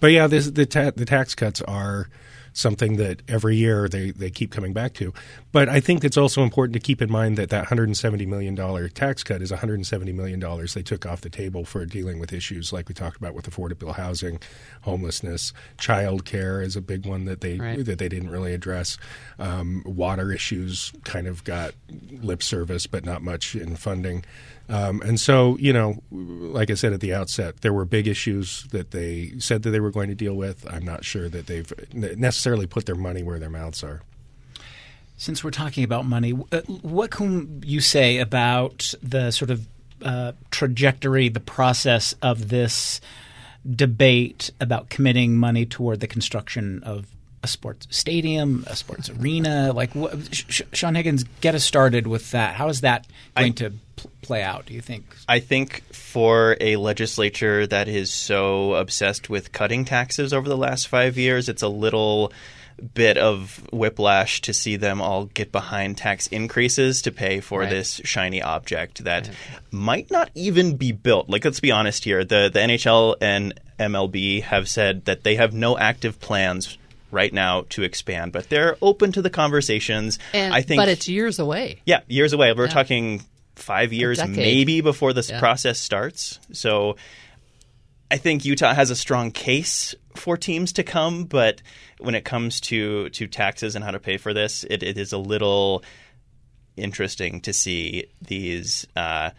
But 0.00 0.08
yeah, 0.08 0.26
this, 0.26 0.50
the 0.50 0.66
ta- 0.66 0.92
the 0.94 1.06
tax 1.06 1.34
cuts 1.34 1.62
are 1.62 2.08
something 2.52 2.96
that 2.96 3.22
every 3.28 3.56
year 3.56 3.88
they, 3.88 4.10
they 4.10 4.30
keep 4.30 4.50
coming 4.50 4.72
back 4.72 4.94
to. 4.94 5.12
But 5.52 5.68
I 5.68 5.80
think 5.80 6.04
it's 6.04 6.16
also 6.16 6.42
important 6.42 6.74
to 6.74 6.80
keep 6.80 7.02
in 7.02 7.10
mind 7.10 7.36
that 7.38 7.50
that 7.50 7.66
$170 7.66 8.26
million 8.26 8.56
tax 8.90 9.22
cut 9.22 9.42
is 9.42 9.50
$170 9.50 10.14
million 10.14 10.40
they 10.74 10.82
took 10.82 11.06
off 11.06 11.20
the 11.20 11.30
table 11.30 11.64
for 11.64 11.84
dealing 11.84 12.18
with 12.18 12.32
issues 12.32 12.72
like 12.72 12.88
we 12.88 12.94
talked 12.94 13.16
about 13.16 13.34
with 13.34 13.48
affordable 13.50 13.94
housing, 13.94 14.38
homelessness, 14.82 15.52
child 15.78 16.24
care 16.24 16.60
is 16.60 16.76
a 16.76 16.80
big 16.80 17.06
one 17.06 17.24
that 17.24 17.40
they 17.40 17.58
right. 17.58 17.84
that 17.84 17.98
they 17.98 18.08
didn't 18.08 18.30
really 18.30 18.54
address. 18.54 18.98
Um, 19.38 19.82
water 19.84 20.32
issues 20.32 20.92
kind 21.04 21.26
of 21.26 21.44
got 21.44 21.74
lip 22.10 22.42
service, 22.42 22.86
but 22.86 23.04
not 23.04 23.22
much 23.22 23.54
in 23.54 23.76
funding. 23.76 24.24
Um, 24.72 25.02
and 25.02 25.20
so, 25.20 25.58
you 25.58 25.70
know, 25.70 26.02
like 26.10 26.70
I 26.70 26.74
said 26.74 26.94
at 26.94 27.00
the 27.00 27.12
outset, 27.12 27.60
there 27.60 27.74
were 27.74 27.84
big 27.84 28.08
issues 28.08 28.64
that 28.70 28.90
they 28.90 29.34
said 29.38 29.64
that 29.64 29.70
they 29.70 29.80
were 29.80 29.90
going 29.90 30.08
to 30.08 30.14
deal 30.14 30.32
with. 30.32 30.66
I'm 30.72 30.82
not 30.84 31.04
sure 31.04 31.28
that 31.28 31.46
they've 31.46 31.70
necessarily 31.92 32.66
put 32.66 32.86
their 32.86 32.94
money 32.94 33.22
where 33.22 33.38
their 33.38 33.50
mouths 33.50 33.84
are. 33.84 34.00
Since 35.18 35.44
we're 35.44 35.50
talking 35.50 35.84
about 35.84 36.06
money, 36.06 36.32
uh, 36.50 36.62
what 36.62 37.10
can 37.10 37.62
you 37.66 37.82
say 37.82 38.16
about 38.16 38.94
the 39.02 39.30
sort 39.30 39.50
of 39.50 39.66
uh, 40.02 40.32
trajectory, 40.50 41.28
the 41.28 41.38
process 41.38 42.14
of 42.22 42.48
this 42.48 43.02
debate 43.68 44.50
about 44.58 44.88
committing 44.88 45.36
money 45.36 45.66
toward 45.66 46.00
the 46.00 46.06
construction 46.06 46.82
of 46.82 47.06
a 47.42 47.48
sports 47.48 47.86
stadium, 47.90 48.64
a 48.66 48.76
sports 48.76 49.10
arena? 49.10 49.72
Like, 49.72 49.94
what, 49.94 50.34
Sh- 50.34 50.62
Sean 50.72 50.94
Higgins, 50.94 51.24
get 51.40 51.54
us 51.54 51.64
started 51.64 52.06
with 52.06 52.30
that. 52.32 52.54
How 52.54 52.68
is 52.68 52.82
that 52.82 53.06
going 53.36 53.52
I, 53.52 53.54
to 53.56 53.72
pl- 53.96 54.10
play 54.22 54.42
out? 54.42 54.66
Do 54.66 54.74
you 54.74 54.80
think? 54.80 55.04
I 55.28 55.40
think 55.40 55.82
for 55.92 56.56
a 56.60 56.76
legislature 56.76 57.66
that 57.66 57.88
is 57.88 58.12
so 58.12 58.74
obsessed 58.74 59.28
with 59.28 59.52
cutting 59.52 59.84
taxes 59.84 60.32
over 60.32 60.48
the 60.48 60.56
last 60.56 60.88
five 60.88 61.18
years, 61.18 61.48
it's 61.48 61.62
a 61.62 61.68
little 61.68 62.32
bit 62.94 63.16
of 63.16 63.62
whiplash 63.72 64.40
to 64.42 64.52
see 64.52 64.76
them 64.76 65.00
all 65.00 65.26
get 65.26 65.52
behind 65.52 65.96
tax 65.96 66.26
increases 66.28 67.02
to 67.02 67.12
pay 67.12 67.40
for 67.40 67.60
right. 67.60 67.70
this 67.70 68.00
shiny 68.04 68.42
object 68.42 69.04
that 69.04 69.28
right. 69.28 69.36
might 69.70 70.10
not 70.10 70.30
even 70.34 70.76
be 70.76 70.92
built. 70.92 71.28
Like 71.28 71.44
let's 71.44 71.60
be 71.60 71.70
honest 71.70 72.04
here, 72.04 72.24
the 72.24 72.50
the 72.52 72.60
NHL 72.60 73.16
and 73.20 73.58
MLB 73.78 74.42
have 74.42 74.68
said 74.68 75.04
that 75.04 75.24
they 75.24 75.36
have 75.36 75.52
no 75.52 75.76
active 75.78 76.20
plans 76.20 76.78
right 77.12 77.32
now 77.32 77.66
to 77.68 77.84
expand, 77.84 78.32
but 78.32 78.48
they're 78.48 78.76
open 78.82 79.12
to 79.12 79.22
the 79.22 79.30
conversations. 79.30 80.18
And, 80.32 80.52
I 80.52 80.62
think, 80.62 80.80
but 80.80 80.88
it's 80.88 81.08
years 81.08 81.38
away. 81.38 81.80
Yeah, 81.86 82.00
years 82.08 82.32
away. 82.32 82.52
We're 82.52 82.64
yeah. 82.64 82.70
talking 82.70 83.22
five 83.54 83.92
years 83.92 84.26
maybe 84.26 84.80
before 84.80 85.12
this 85.12 85.30
yeah. 85.30 85.38
process 85.38 85.78
starts. 85.78 86.40
So 86.52 86.96
I 88.10 88.16
think 88.16 88.44
Utah 88.44 88.74
has 88.74 88.90
a 88.90 88.96
strong 88.96 89.30
case 89.30 89.94
for 90.16 90.36
teams 90.36 90.72
to 90.74 90.82
come, 90.82 91.24
but 91.24 91.62
when 91.98 92.14
it 92.14 92.24
comes 92.24 92.60
to 92.62 93.08
to 93.10 93.26
taxes 93.26 93.76
and 93.76 93.84
how 93.84 93.92
to 93.92 94.00
pay 94.00 94.16
for 94.16 94.34
this, 94.34 94.64
it, 94.64 94.82
it 94.82 94.98
is 94.98 95.12
a 95.12 95.18
little 95.18 95.84
interesting 96.76 97.40
to 97.42 97.52
see 97.52 98.06
these 98.20 98.86
uh, 98.96 99.30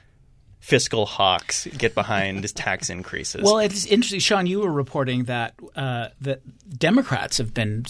fiscal 0.63 1.06
hawks 1.06 1.67
get 1.78 1.93
behind 1.93 2.56
tax 2.56 2.89
increases. 2.89 3.43
Well, 3.43 3.60
it's 3.60 3.86
interesting, 3.86 4.21
Sean. 4.21 4.47
You 4.47 4.62
were 4.62 4.71
reporting 4.71 5.26
that 5.26 5.56
uh, 5.76 6.08
that 6.21 6.39
Democrats 6.80 7.38
have 7.38 7.54
been, 7.54 7.86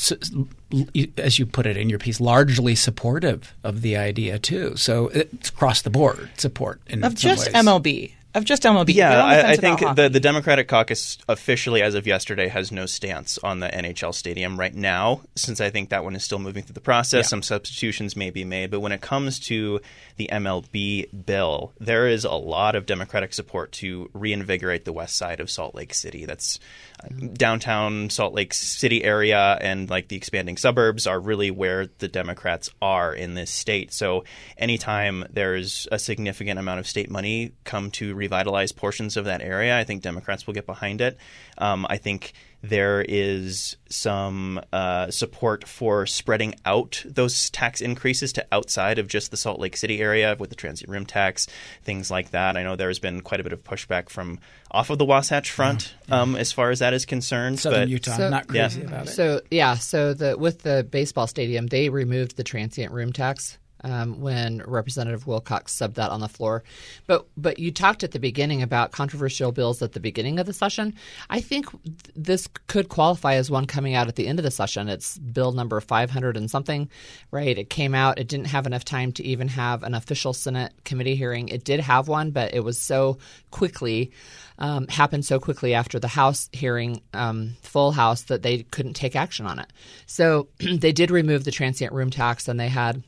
as 1.18 1.38
you 1.38 1.46
put 1.46 1.68
it 1.68 1.78
in 1.78 1.88
your 1.92 2.00
piece, 2.00 2.20
largely 2.20 2.74
supportive 2.74 3.54
of 3.64 3.82
the 3.84 3.96
idea 3.96 4.40
too. 4.40 4.76
So 4.76 5.10
it's 5.10 5.50
across 5.50 5.84
the 5.84 5.92
board 5.92 6.32
support 6.36 6.82
in 6.88 7.04
of 7.04 7.14
just 7.14 7.54
ways. 7.54 7.64
MLB 7.64 8.14
of 8.36 8.46
just 8.46 8.64
MLB. 8.64 8.94
Yeah, 8.94 9.24
I, 9.24 9.52
I 9.52 9.56
think 9.56 9.80
the, 9.96 10.10
the 10.10 10.20
Democratic 10.20 10.68
caucus 10.68 11.18
officially, 11.30 11.82
as 11.82 11.96
of 11.96 12.08
yesterday, 12.08 12.48
has 12.48 12.72
no 12.72 12.86
stance 12.86 13.38
on 13.40 13.60
the 13.60 13.68
NHL 13.68 14.14
stadium 14.14 14.60
right 14.60 14.74
now, 14.74 15.22
since 15.36 15.62
I 15.62 15.70
think 15.70 15.90
that 15.90 16.04
one 16.04 16.16
is 16.16 16.24
still 16.24 16.40
moving 16.40 16.64
through 16.64 16.74
the 16.74 16.82
process. 16.82 17.26
Yeah. 17.26 17.30
Some 17.30 17.44
substitutions 17.44 18.16
may 18.16 18.32
be 18.32 18.44
made. 18.44 18.72
But 18.72 18.80
when 18.80 18.92
it 18.92 19.02
comes 19.02 19.40
to 19.42 19.82
the 20.18 20.30
MLB 20.32 21.26
bill, 21.26 21.74
there 21.80 22.08
is 22.08 22.26
a 22.26 22.32
lot 22.32 22.76
of 22.76 22.86
Democratic 22.86 23.34
support 23.34 23.72
to 23.74 24.10
reinvigorate 24.14 24.86
the 24.86 24.94
west 24.94 25.16
side 25.16 25.40
of 25.40 25.50
Salt 25.50 25.76
Lake 25.76 25.94
City. 25.94 26.26
That's 26.26 26.60
uh, 27.04 27.08
downtown 27.34 28.10
Salt 28.10 28.34
Lake 28.34 28.54
City 28.54 29.04
area 29.04 29.58
and 29.62 29.90
like 29.90 30.08
the 30.08 30.16
expanding 30.16 30.58
suburbs 30.58 31.06
are 31.08 31.20
really 31.20 31.52
where 31.52 31.88
the 32.00 32.08
Democrats 32.08 32.70
are 32.82 33.14
in 33.14 33.36
this 33.36 33.52
state. 33.52 33.94
So 33.94 34.24
anytime 34.58 35.26
there's 35.30 35.88
a 35.92 36.00
significant 36.00 36.60
amount 36.60 36.80
of 36.80 36.88
state 36.88 37.10
money 37.10 37.54
come 37.64 37.92
to 37.92 38.16
revitalize 38.24 38.72
portions 38.72 39.18
of 39.18 39.26
that 39.26 39.42
area, 39.42 39.78
I 39.78 39.84
think 39.84 40.02
Democrats 40.02 40.48
will 40.48 40.54
get 40.54 40.66
behind 40.66 41.02
it. 41.02 41.18
Um, 41.58 41.86
I 41.90 41.98
think 41.98 42.34
there 42.62 43.02
is 43.02 43.76
some 43.90 44.62
uh, 44.72 45.12
support 45.12 45.68
for 45.68 46.06
spreading 46.06 46.56
out 46.66 47.04
those 47.06 47.50
tax 47.50 47.82
increases 47.82 48.32
to 48.34 48.48
outside 48.54 49.00
of 49.00 49.08
just 49.08 49.32
the 49.32 49.38
Salt 49.38 49.60
Lake 49.60 49.76
City 49.76 50.00
area 50.00 50.38
with 50.40 50.50
the 50.50 50.56
transient 50.56 50.90
room 50.90 51.06
tax, 51.06 51.48
things 51.84 52.10
like 52.10 52.32
that. 52.32 52.56
I 52.56 52.64
know 52.64 52.78
there's 52.78 53.00
been 53.00 53.20
quite 53.20 53.42
a 53.42 53.44
bit 53.44 53.52
of 53.52 53.64
pushback 53.66 54.08
from 54.08 54.40
off 54.72 54.90
of 54.90 54.98
the 54.98 55.06
Wasatch 55.06 55.52
Front 55.52 55.94
yeah, 56.08 56.16
yeah. 56.16 56.22
Um, 56.22 56.36
as 56.38 56.54
far 56.54 56.72
as 56.72 56.80
that 56.80 56.94
is 56.94 57.06
concerned. 57.06 57.60
Southern 57.60 57.82
but, 57.82 57.90
Utah, 57.90 58.16
so, 58.16 58.30
not 58.30 58.48
crazy 58.48 58.80
yeah. 58.80 58.88
about 58.88 59.08
it. 59.08 59.12
So 59.12 59.42
yeah, 59.52 59.76
so 59.76 60.14
the 60.14 60.38
with 60.38 60.62
the 60.62 60.88
baseball 60.90 61.28
stadium, 61.28 61.68
they 61.68 61.90
removed 61.90 62.38
the 62.38 62.44
transient 62.44 62.94
room 62.94 63.12
tax 63.12 63.58
um, 63.84 64.22
when 64.22 64.64
Representative 64.66 65.28
Wilcox 65.28 65.76
subbed 65.76 65.96
that 65.96 66.12
on 66.12 66.22
the 66.22 66.28
floor. 66.28 66.64
But 67.08 67.28
but 67.36 67.60
you 67.60 67.72
talked 67.72 68.04
at 68.04 68.12
the 68.12 68.20
beginning 68.20 68.62
about 68.62 68.92
controversial 68.92 69.52
bills 69.52 69.82
at 69.82 69.94
the 69.94 70.00
beginning 70.00 70.40
of 70.40 70.46
the 70.46 70.54
session. 70.54 70.96
I 71.30 71.42
think 71.42 71.70
th- 71.72 71.96
this 72.16 72.48
could 72.68 72.90
qualify 72.90 73.36
as 73.36 73.52
one 73.52 73.66
coming 73.66 73.96
out 73.96 74.08
at 74.08 74.16
the 74.16 74.28
end 74.28 74.40
of 74.40 74.44
the 74.44 74.52
session. 74.52 74.90
It's 74.90 75.18
bill 75.18 75.52
number 75.52 75.80
500 75.82 76.38
and 76.38 76.50
something, 76.50 76.90
right? 77.32 77.58
It 77.58 77.70
came 77.70 77.94
out. 77.94 78.20
It 78.20 78.28
didn't 78.28 78.48
have 78.48 78.66
enough 78.66 78.86
time 78.86 79.12
to 79.14 79.24
even 79.24 79.50
have 79.50 79.84
an 79.84 79.94
official 79.94 80.34
Senate 80.34 80.74
committee 80.86 81.16
hearing. 81.16 81.50
It 81.50 81.64
did 81.64 81.80
have 81.82 82.08
one, 82.08 82.32
but 82.32 82.54
it 82.54 82.62
was 82.62 82.78
so 82.78 83.18
quickly. 83.52 84.12
Um, 84.60 84.88
happened 84.88 85.26
so 85.26 85.40
quickly 85.40 85.74
after 85.74 86.00
the 86.00 86.08
House 86.08 86.48
hearing, 86.54 87.02
um, 87.14 87.56
full 87.64 87.92
House, 87.92 88.24
that 88.24 88.44
they 88.44 88.64
couldn't 88.64 88.94
take 88.94 89.16
action 89.16 89.48
on 89.48 89.58
it. 89.58 89.74
So 90.06 90.48
they 90.60 90.92
did 90.92 91.10
remove 91.10 91.44
the 91.44 91.52
transient 91.52 91.92
room 91.92 92.12
tax, 92.12 92.48
and 92.48 92.60
they 92.60 92.70
had 92.70 93.04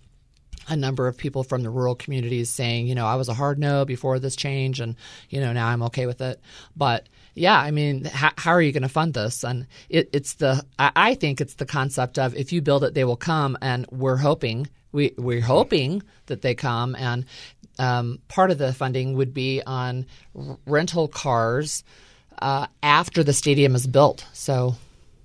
a 0.68 0.76
number 0.76 1.08
of 1.08 1.18
people 1.18 1.44
from 1.44 1.64
the 1.64 1.70
rural 1.70 1.96
communities 1.96 2.50
saying, 2.50 2.88
you 2.88 2.96
know, 2.96 3.06
I 3.06 3.16
was 3.16 3.30
a 3.30 3.34
hard 3.34 3.60
no 3.60 3.86
before 3.86 4.20
this 4.20 4.36
change, 4.36 4.80
and 4.80 4.96
you 5.30 5.40
know 5.40 5.54
now 5.54 5.68
I'm 5.68 5.84
okay 5.84 6.06
with 6.06 6.22
it. 6.22 6.40
But 6.76 7.08
yeah, 7.34 7.58
I 7.58 7.72
mean, 7.72 8.06
how, 8.06 8.32
how 8.38 8.52
are 8.52 8.62
you 8.62 8.72
going 8.72 8.84
to 8.84 8.90
fund 8.90 9.14
this? 9.14 9.44
And 9.44 9.68
it, 9.90 10.10
it's 10.14 10.36
the 10.36 10.66
I 10.80 11.16
think 11.16 11.42
it's 11.42 11.56
the 11.56 11.66
concept 11.66 12.18
of 12.18 12.36
if 12.36 12.52
you 12.54 12.62
build 12.62 12.84
it, 12.84 12.94
they 12.94 13.04
will 13.04 13.18
come, 13.18 13.58
and 13.62 13.86
we're 13.92 14.18
hoping 14.18 14.68
we 14.92 15.14
we're 15.18 15.42
hoping 15.42 16.02
that 16.28 16.42
they 16.42 16.56
come, 16.56 16.96
and 16.96 17.26
um, 17.78 18.20
part 18.28 18.52
of 18.52 18.58
the 18.58 18.74
funding 18.74 19.16
would 19.16 19.34
be 19.34 19.62
on 19.66 20.06
rental 20.66 21.08
cars 21.08 21.84
uh, 22.40 22.68
after 22.82 23.24
the 23.24 23.34
stadium 23.34 23.76
is 23.76 23.86
built. 23.86 24.26
So 24.34 24.76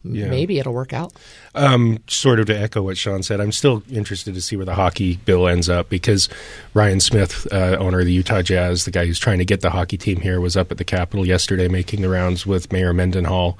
yeah. 0.04 0.28
maybe 0.28 0.58
it'll 0.58 0.72
work 0.72 0.92
out. 0.92 1.12
Um, 1.54 2.02
sort 2.08 2.40
of 2.40 2.46
to 2.46 2.58
echo 2.58 2.82
what 2.82 2.96
Sean 2.96 3.22
said, 3.22 3.40
I'm 3.40 3.52
still 3.52 3.82
interested 3.90 4.34
to 4.34 4.40
see 4.40 4.56
where 4.56 4.66
the 4.66 4.74
hockey 4.74 5.16
bill 5.24 5.46
ends 5.46 5.68
up 5.68 5.88
because 5.88 6.28
Ryan 6.74 7.00
Smith, 7.00 7.46
uh, 7.52 7.76
owner 7.78 8.00
of 8.00 8.06
the 8.06 8.12
Utah 8.12 8.42
Jazz, 8.42 8.84
the 8.84 8.90
guy 8.90 9.06
who's 9.06 9.18
trying 9.18 9.38
to 9.38 9.44
get 9.44 9.60
the 9.60 9.70
hockey 9.70 9.96
team 9.96 10.20
here, 10.20 10.40
was 10.40 10.56
up 10.56 10.70
at 10.70 10.78
the 10.78 10.84
Capitol 10.84 11.26
yesterday 11.26 11.68
making 11.68 12.02
the 12.02 12.08
rounds 12.08 12.46
with 12.46 12.72
Mayor 12.72 12.92
Mendenhall 12.92 13.58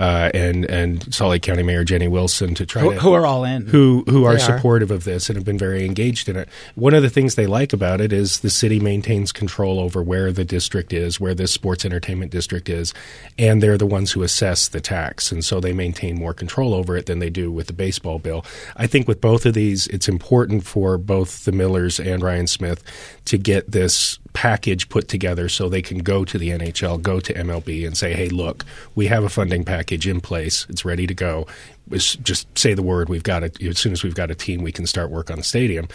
uh, 0.00 0.30
and 0.32 0.64
and 0.64 1.12
Salt 1.14 1.32
Lake 1.32 1.42
County 1.42 1.62
Mayor 1.62 1.84
Jenny 1.84 2.08
Wilson 2.08 2.54
to 2.54 2.64
try 2.64 2.80
who, 2.80 2.94
to, 2.94 3.00
who 3.00 3.12
are 3.12 3.26
all 3.26 3.44
in 3.44 3.66
who 3.66 4.02
who 4.08 4.24
are, 4.24 4.36
are, 4.36 4.38
supportive 4.38 4.90
of 4.90 5.04
this 5.04 5.28
and 5.28 5.36
have 5.36 5.44
been 5.44 5.58
very 5.58 5.84
engaged 5.84 6.26
in 6.26 6.36
it. 6.36 6.48
One 6.74 6.94
of 6.94 7.02
the 7.02 7.10
things 7.10 7.34
they 7.34 7.46
like 7.46 7.74
about 7.74 8.00
it 8.00 8.10
is 8.10 8.40
the 8.40 8.48
city 8.48 8.80
maintains 8.80 9.30
control 9.30 9.78
over 9.78 10.02
where 10.02 10.32
the 10.32 10.44
district 10.44 10.94
is, 10.94 11.20
where 11.20 11.34
this 11.34 11.52
sports 11.52 11.84
entertainment 11.84 12.32
district 12.32 12.70
is, 12.70 12.94
and 13.38 13.62
they're 13.62 13.76
the 13.76 13.84
ones 13.84 14.12
who 14.12 14.22
assess 14.22 14.68
the 14.68 14.80
tax, 14.80 15.30
and 15.30 15.44
so 15.44 15.60
they 15.60 15.74
maintain 15.74 16.16
more 16.16 16.32
control 16.32 16.72
over 16.72 16.96
it 16.96 17.04
than 17.04 17.18
they 17.18 17.30
do 17.30 17.52
with 17.52 17.66
the 17.66 17.74
baseball 17.74 18.18
bill. 18.18 18.42
I 18.76 18.86
think 18.86 19.06
with 19.06 19.20
both 19.20 19.44
of 19.44 19.52
these, 19.52 19.86
it's 19.88 20.08
important 20.08 20.64
for 20.64 20.96
both 20.96 21.44
the 21.44 21.52
Millers 21.52 22.00
and 22.00 22.22
Ryan 22.22 22.46
Smith 22.46 22.82
to 23.26 23.36
get 23.36 23.70
this 23.70 24.18
package 24.40 24.88
put 24.88 25.06
together 25.06 25.50
so 25.50 25.68
they 25.68 25.82
can 25.82 25.98
go 25.98 26.24
to 26.24 26.38
the 26.38 26.48
NHL, 26.48 27.02
go 27.02 27.20
to 27.20 27.34
MLB, 27.34 27.84
and 27.86 27.94
say, 27.94 28.14
"Hey, 28.14 28.30
look, 28.30 28.64
we 28.94 29.08
have 29.08 29.22
a 29.22 29.28
funding 29.28 29.64
package 29.64 30.08
in 30.08 30.22
place. 30.22 30.64
It's 30.70 30.82
ready 30.82 31.06
to 31.06 31.12
go. 31.12 31.46
Just 31.90 32.46
say 32.58 32.74
the 32.74 32.82
word. 32.82 33.08
We've 33.08 33.22
got 33.22 33.42
it. 33.42 33.62
As 33.62 33.78
soon 33.78 33.92
as 33.92 34.02
we've 34.02 34.14
got 34.14 34.30
a 34.30 34.34
team, 34.34 34.62
we 34.62 34.72
can 34.72 34.86
start 34.86 35.10
work 35.10 35.30
on 35.30 35.38
the 35.38 35.44
stadium." 35.44 35.88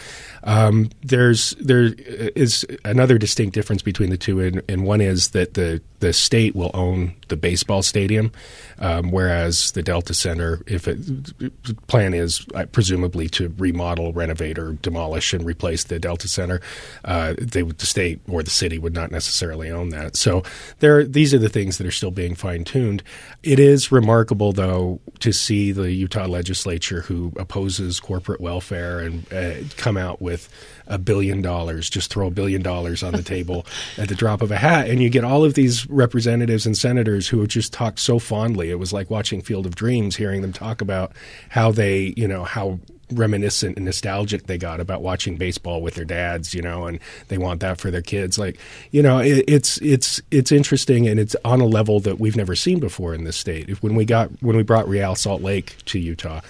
Um, 0.44 0.90
there's 1.02 1.50
there 1.60 1.94
is 2.34 2.66
another 2.84 3.18
distinct 3.18 3.54
difference 3.54 3.82
between 3.82 4.10
the 4.10 4.16
two, 4.16 4.40
and, 4.40 4.62
and 4.68 4.84
one 4.84 5.00
is 5.00 5.30
that 5.30 5.54
the 5.54 5.80
the 6.00 6.12
state 6.12 6.54
will 6.54 6.70
own 6.74 7.14
the 7.28 7.36
baseball 7.36 7.82
stadium, 7.82 8.30
um, 8.78 9.10
whereas 9.10 9.72
the 9.72 9.82
Delta 9.82 10.12
Center, 10.14 10.62
if 10.66 10.86
it 10.86 11.86
plan 11.86 12.14
is 12.14 12.46
uh, 12.54 12.66
presumably 12.66 13.28
to 13.30 13.52
remodel, 13.58 14.12
renovate, 14.12 14.58
or 14.58 14.72
demolish 14.74 15.32
and 15.32 15.44
replace 15.44 15.84
the 15.84 15.98
Delta 15.98 16.28
Center, 16.28 16.60
uh, 17.04 17.34
they 17.38 17.62
the 17.62 17.86
state 17.86 18.20
or 18.28 18.42
the 18.42 18.50
city 18.50 18.78
would 18.78 18.94
not 18.94 19.10
necessarily 19.10 19.70
own 19.70 19.88
that. 19.90 20.16
So 20.16 20.42
there, 20.80 21.04
these 21.04 21.32
are 21.34 21.38
the 21.38 21.48
things 21.48 21.78
that 21.78 21.86
are 21.86 21.92
still 21.92 22.10
being 22.10 22.34
fine 22.34 22.64
tuned. 22.64 23.02
It 23.42 23.58
is 23.58 23.90
remarkable, 23.90 24.52
though, 24.52 25.00
to 25.20 25.32
see 25.32 25.72
the 25.72 25.85
Utah 25.92 26.26
legislature 26.26 27.02
who 27.02 27.32
opposes 27.36 28.00
corporate 28.00 28.40
welfare 28.40 29.00
and 29.00 29.32
uh, 29.32 29.54
come 29.76 29.96
out 29.96 30.20
with 30.20 30.48
a 30.86 30.98
billion 30.98 31.42
dollars, 31.42 31.90
just 31.90 32.12
throw 32.12 32.28
a 32.28 32.30
billion 32.30 32.62
dollars 32.62 33.02
on 33.02 33.12
the 33.12 33.22
table 33.24 33.66
at 33.98 34.08
the 34.08 34.14
drop 34.14 34.42
of 34.42 34.50
a 34.50 34.56
hat. 34.56 34.88
And 34.88 35.02
you 35.02 35.10
get 35.10 35.24
all 35.24 35.44
of 35.44 35.54
these 35.54 35.88
representatives 35.88 36.66
and 36.66 36.76
senators 36.76 37.28
who 37.28 37.40
have 37.40 37.48
just 37.48 37.72
talked 37.72 37.98
so 37.98 38.18
fondly. 38.18 38.70
It 38.70 38.78
was 38.78 38.92
like 38.92 39.10
watching 39.10 39.42
Field 39.42 39.66
of 39.66 39.74
Dreams, 39.74 40.16
hearing 40.16 40.42
them 40.42 40.52
talk 40.52 40.80
about 40.80 41.12
how 41.48 41.70
they, 41.70 42.14
you 42.16 42.28
know, 42.28 42.44
how 42.44 42.78
reminiscent 43.12 43.76
and 43.76 43.84
nostalgic 43.84 44.46
they 44.46 44.58
got 44.58 44.80
about 44.80 45.02
watching 45.02 45.36
baseball 45.36 45.80
with 45.80 45.94
their 45.94 46.04
dads, 46.04 46.54
you 46.54 46.62
know, 46.62 46.86
and 46.86 46.98
they 47.28 47.38
want 47.38 47.60
that 47.60 47.78
for 47.80 47.90
their 47.90 48.02
kids. 48.02 48.38
Like, 48.38 48.58
you 48.90 49.02
know, 49.02 49.18
it, 49.18 49.44
it's 49.46 49.78
it's 49.82 50.20
it's 50.30 50.52
interesting 50.52 51.06
and 51.06 51.20
it's 51.20 51.36
on 51.44 51.60
a 51.60 51.66
level 51.66 52.00
that 52.00 52.18
we've 52.18 52.36
never 52.36 52.54
seen 52.54 52.80
before 52.80 53.14
in 53.14 53.24
this 53.24 53.36
state. 53.36 53.68
If, 53.68 53.82
when 53.82 53.94
we 53.94 54.04
got 54.04 54.30
when 54.42 54.56
we 54.56 54.62
brought 54.62 54.88
Real 54.88 55.14
Salt 55.14 55.42
Lake 55.42 55.76
to 55.86 55.98
Utah, 55.98 56.40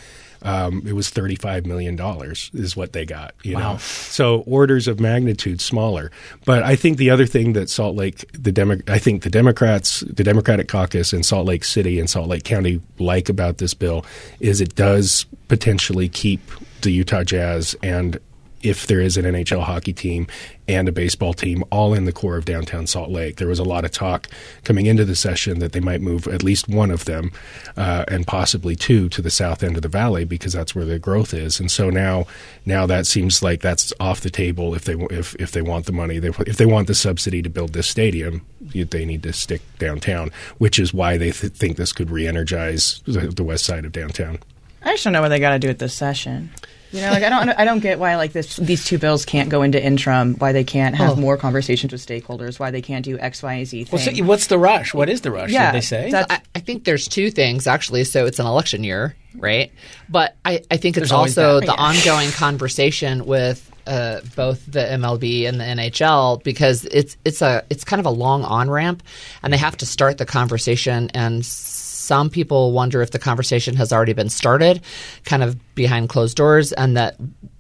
um, 0.47 0.83
it 0.87 0.93
was 0.93 1.11
$35 1.11 1.67
million 1.67 1.99
is 2.55 2.77
what 2.77 2.93
they 2.93 3.05
got, 3.05 3.35
you 3.43 3.57
wow. 3.57 3.73
know? 3.73 3.79
So 3.79 4.41
orders 4.47 4.87
of 4.87 5.01
magnitude 5.01 5.61
smaller. 5.61 6.13
But 6.45 6.63
I 6.63 6.77
think 6.77 6.99
the 6.99 7.11
other 7.11 7.27
thing 7.27 7.53
that 7.55 7.69
Salt 7.69 7.97
Lake, 7.97 8.25
the 8.33 8.53
Demo- 8.53 8.79
I 8.87 8.99
think 8.99 9.23
the 9.23 9.31
Democrats, 9.31 10.01
the 10.01 10.23
Democratic 10.23 10.69
caucus 10.69 11.13
in 11.13 11.25
Salt 11.25 11.47
Lake 11.47 11.65
City 11.65 11.99
and 11.99 12.09
Salt 12.09 12.29
Lake 12.29 12.45
County 12.45 12.81
like 13.01 13.29
about 13.29 13.59
this 13.59 13.75
bill 13.75 14.07
is 14.39 14.61
it 14.61 14.77
does 14.77 15.27
potentially 15.49 16.09
keep 16.09 16.41
the 16.83 16.93
Utah 16.93 17.25
Jazz 17.25 17.75
and 17.83 18.21
if 18.69 18.87
there 18.87 19.01
is 19.01 19.17
an 19.17 19.25
NHL 19.25 19.63
hockey 19.63 19.93
team 19.93 20.27
and 20.69 20.89
a 20.89 20.93
baseball 20.93 21.33
team 21.33 21.63
all 21.71 21.95
in 21.95 22.05
the 22.05 22.13
core 22.13 22.37
of 22.37 22.45
downtown 22.45 22.87
Salt 22.87 23.11
Lake. 23.11 23.37
There 23.37 23.49
was 23.49 23.59
a 23.59 23.65
lot 23.65 23.85
of 23.85 23.93
talk 23.93 24.27
coming 24.65 24.87
into 24.87 25.05
the 25.05 25.15
session 25.15 25.61
that 25.61 25.73
they 25.73 25.81
might 25.81 26.01
move 26.01 26.27
at 26.27 26.43
least 26.43 26.69
one 26.69 26.91
of 26.91 27.05
them 27.05 27.31
uh, 27.77 28.05
and 28.09 28.27
possibly 28.27 28.75
two 28.75 29.09
to 29.11 29.23
the 29.23 29.31
south 29.31 29.63
end 29.63 29.77
of 29.77 29.83
the 29.83 29.89
valley 29.89 30.25
because 30.25 30.53
that's 30.53 30.75
where 30.75 30.85
the 30.85 30.99
growth 30.99 31.33
is. 31.33 31.61
And 31.61 31.71
so 31.71 31.91
now, 31.91 32.27
now 32.65 32.87
that 32.87 33.07
seems 33.07 33.43
like 33.43 33.61
that's 33.61 33.93
off 34.01 34.21
the 34.21 34.31
table. 34.31 34.75
If 34.75 34.85
they 34.85 34.95
if 35.11 35.35
if 35.37 35.53
they 35.53 35.63
want 35.63 35.87
the 35.87 35.93
money, 35.93 36.19
they, 36.19 36.31
if 36.47 36.57
they 36.57 36.67
want 36.67 36.89
the 36.89 36.95
subsidy 36.95 37.43
to 37.43 37.49
build 37.49 37.73
this 37.73 37.89
stadium, 37.89 38.45
they 38.61 39.05
need 39.05 39.23
to 39.23 39.33
stick 39.33 39.63
downtown, 39.79 40.31
which 40.59 40.79
is 40.79 40.93
why 40.93 41.17
they 41.17 41.31
th- 41.31 41.53
think 41.53 41.77
this 41.77 41.93
could 41.93 42.11
re-energize 42.11 43.03
the, 43.07 43.29
the 43.29 43.45
west 43.45 43.65
side 43.65 43.85
of 43.85 43.93
downtown. 43.93 44.39
I 44.83 44.93
just 44.93 45.05
don't 45.05 45.13
know 45.13 45.23
what 45.23 45.29
they 45.29 45.41
got 45.41 45.53
to 45.53 45.59
do 45.59 45.69
with 45.69 45.79
this 45.79 45.95
session. 45.95 46.51
You 46.97 47.03
know, 47.03 47.11
like 47.11 47.23
I 47.23 47.29
don't, 47.29 47.49
I 47.51 47.65
don't 47.65 47.81
get 47.81 47.99
why 47.99 48.17
like 48.17 48.33
this, 48.33 48.57
these 48.57 48.85
two 48.85 48.99
bills 48.99 49.25
can't 49.25 49.49
go 49.49 49.63
into 49.63 49.83
interim. 49.83 50.35
Why 50.35 50.53
they 50.53 50.65
can't 50.65 50.95
have 50.95 51.19
oh. 51.19 51.21
more 51.21 51.37
conversations 51.37 51.93
with 51.93 52.05
stakeholders. 52.05 52.59
Why 52.59 52.71
they 52.71 52.83
can't 52.83 53.05
do 53.05 53.19
X, 53.19 53.43
Y, 53.43 53.65
Z. 53.65 53.85
Thing. 53.85 53.93
Well, 53.93 54.17
so 54.17 54.25
what's 54.25 54.47
the 54.47 54.59
rush? 54.59 54.95
What 54.95 55.09
is 55.09 55.21
the 55.21 55.31
rush? 55.31 55.51
Yeah, 55.51 55.73
they 55.73 55.81
say? 55.81 56.11
I, 56.13 56.41
I, 56.55 56.61
think 56.61 56.85
there's 56.85 57.07
two 57.07 57.31
things 57.31 57.67
actually. 57.67 58.05
So 58.05 58.27
it's 58.27 58.39
an 58.39 58.47
election 58.47 58.83
year, 58.83 59.15
right? 59.37 59.71
But 60.09 60.37
I, 60.45 60.63
I 60.71 60.79
think 60.79 60.97
it's 60.97 61.13
also 61.13 61.61
the 61.61 61.75
ongoing 61.75 62.31
conversation 62.33 63.27
with 63.27 63.71
uh, 63.87 64.21
both 64.35 64.65
the 64.67 64.81
MLB 64.81 65.47
and 65.49 65.61
the 65.61 65.65
NHL 65.65 66.43
because 66.43 66.85
it's 66.87 67.17
it's 67.25 67.43
a 67.43 67.65
it's 67.71 67.85
kind 67.85 68.01
of 68.01 68.07
a 68.07 68.11
long 68.11 68.43
on 68.43 68.71
ramp, 68.71 69.03
and 69.43 69.53
they 69.53 69.59
have 69.59 69.77
to 69.79 69.87
start 69.87 70.19
the 70.19 70.27
conversation. 70.27 71.11
And 71.15 71.45
some 72.07 72.31
people 72.31 72.73
wonder 72.73 73.03
if 73.03 73.11
the 73.11 73.19
conversation 73.19 73.77
has 73.77 73.93
already 73.93 74.13
been 74.13 74.31
started, 74.31 74.81
kind 75.25 75.43
of 75.43 75.75
behind 75.75 76.09
closed 76.09 76.37
doors, 76.37 76.73
and 76.73 76.97
that 76.97 77.17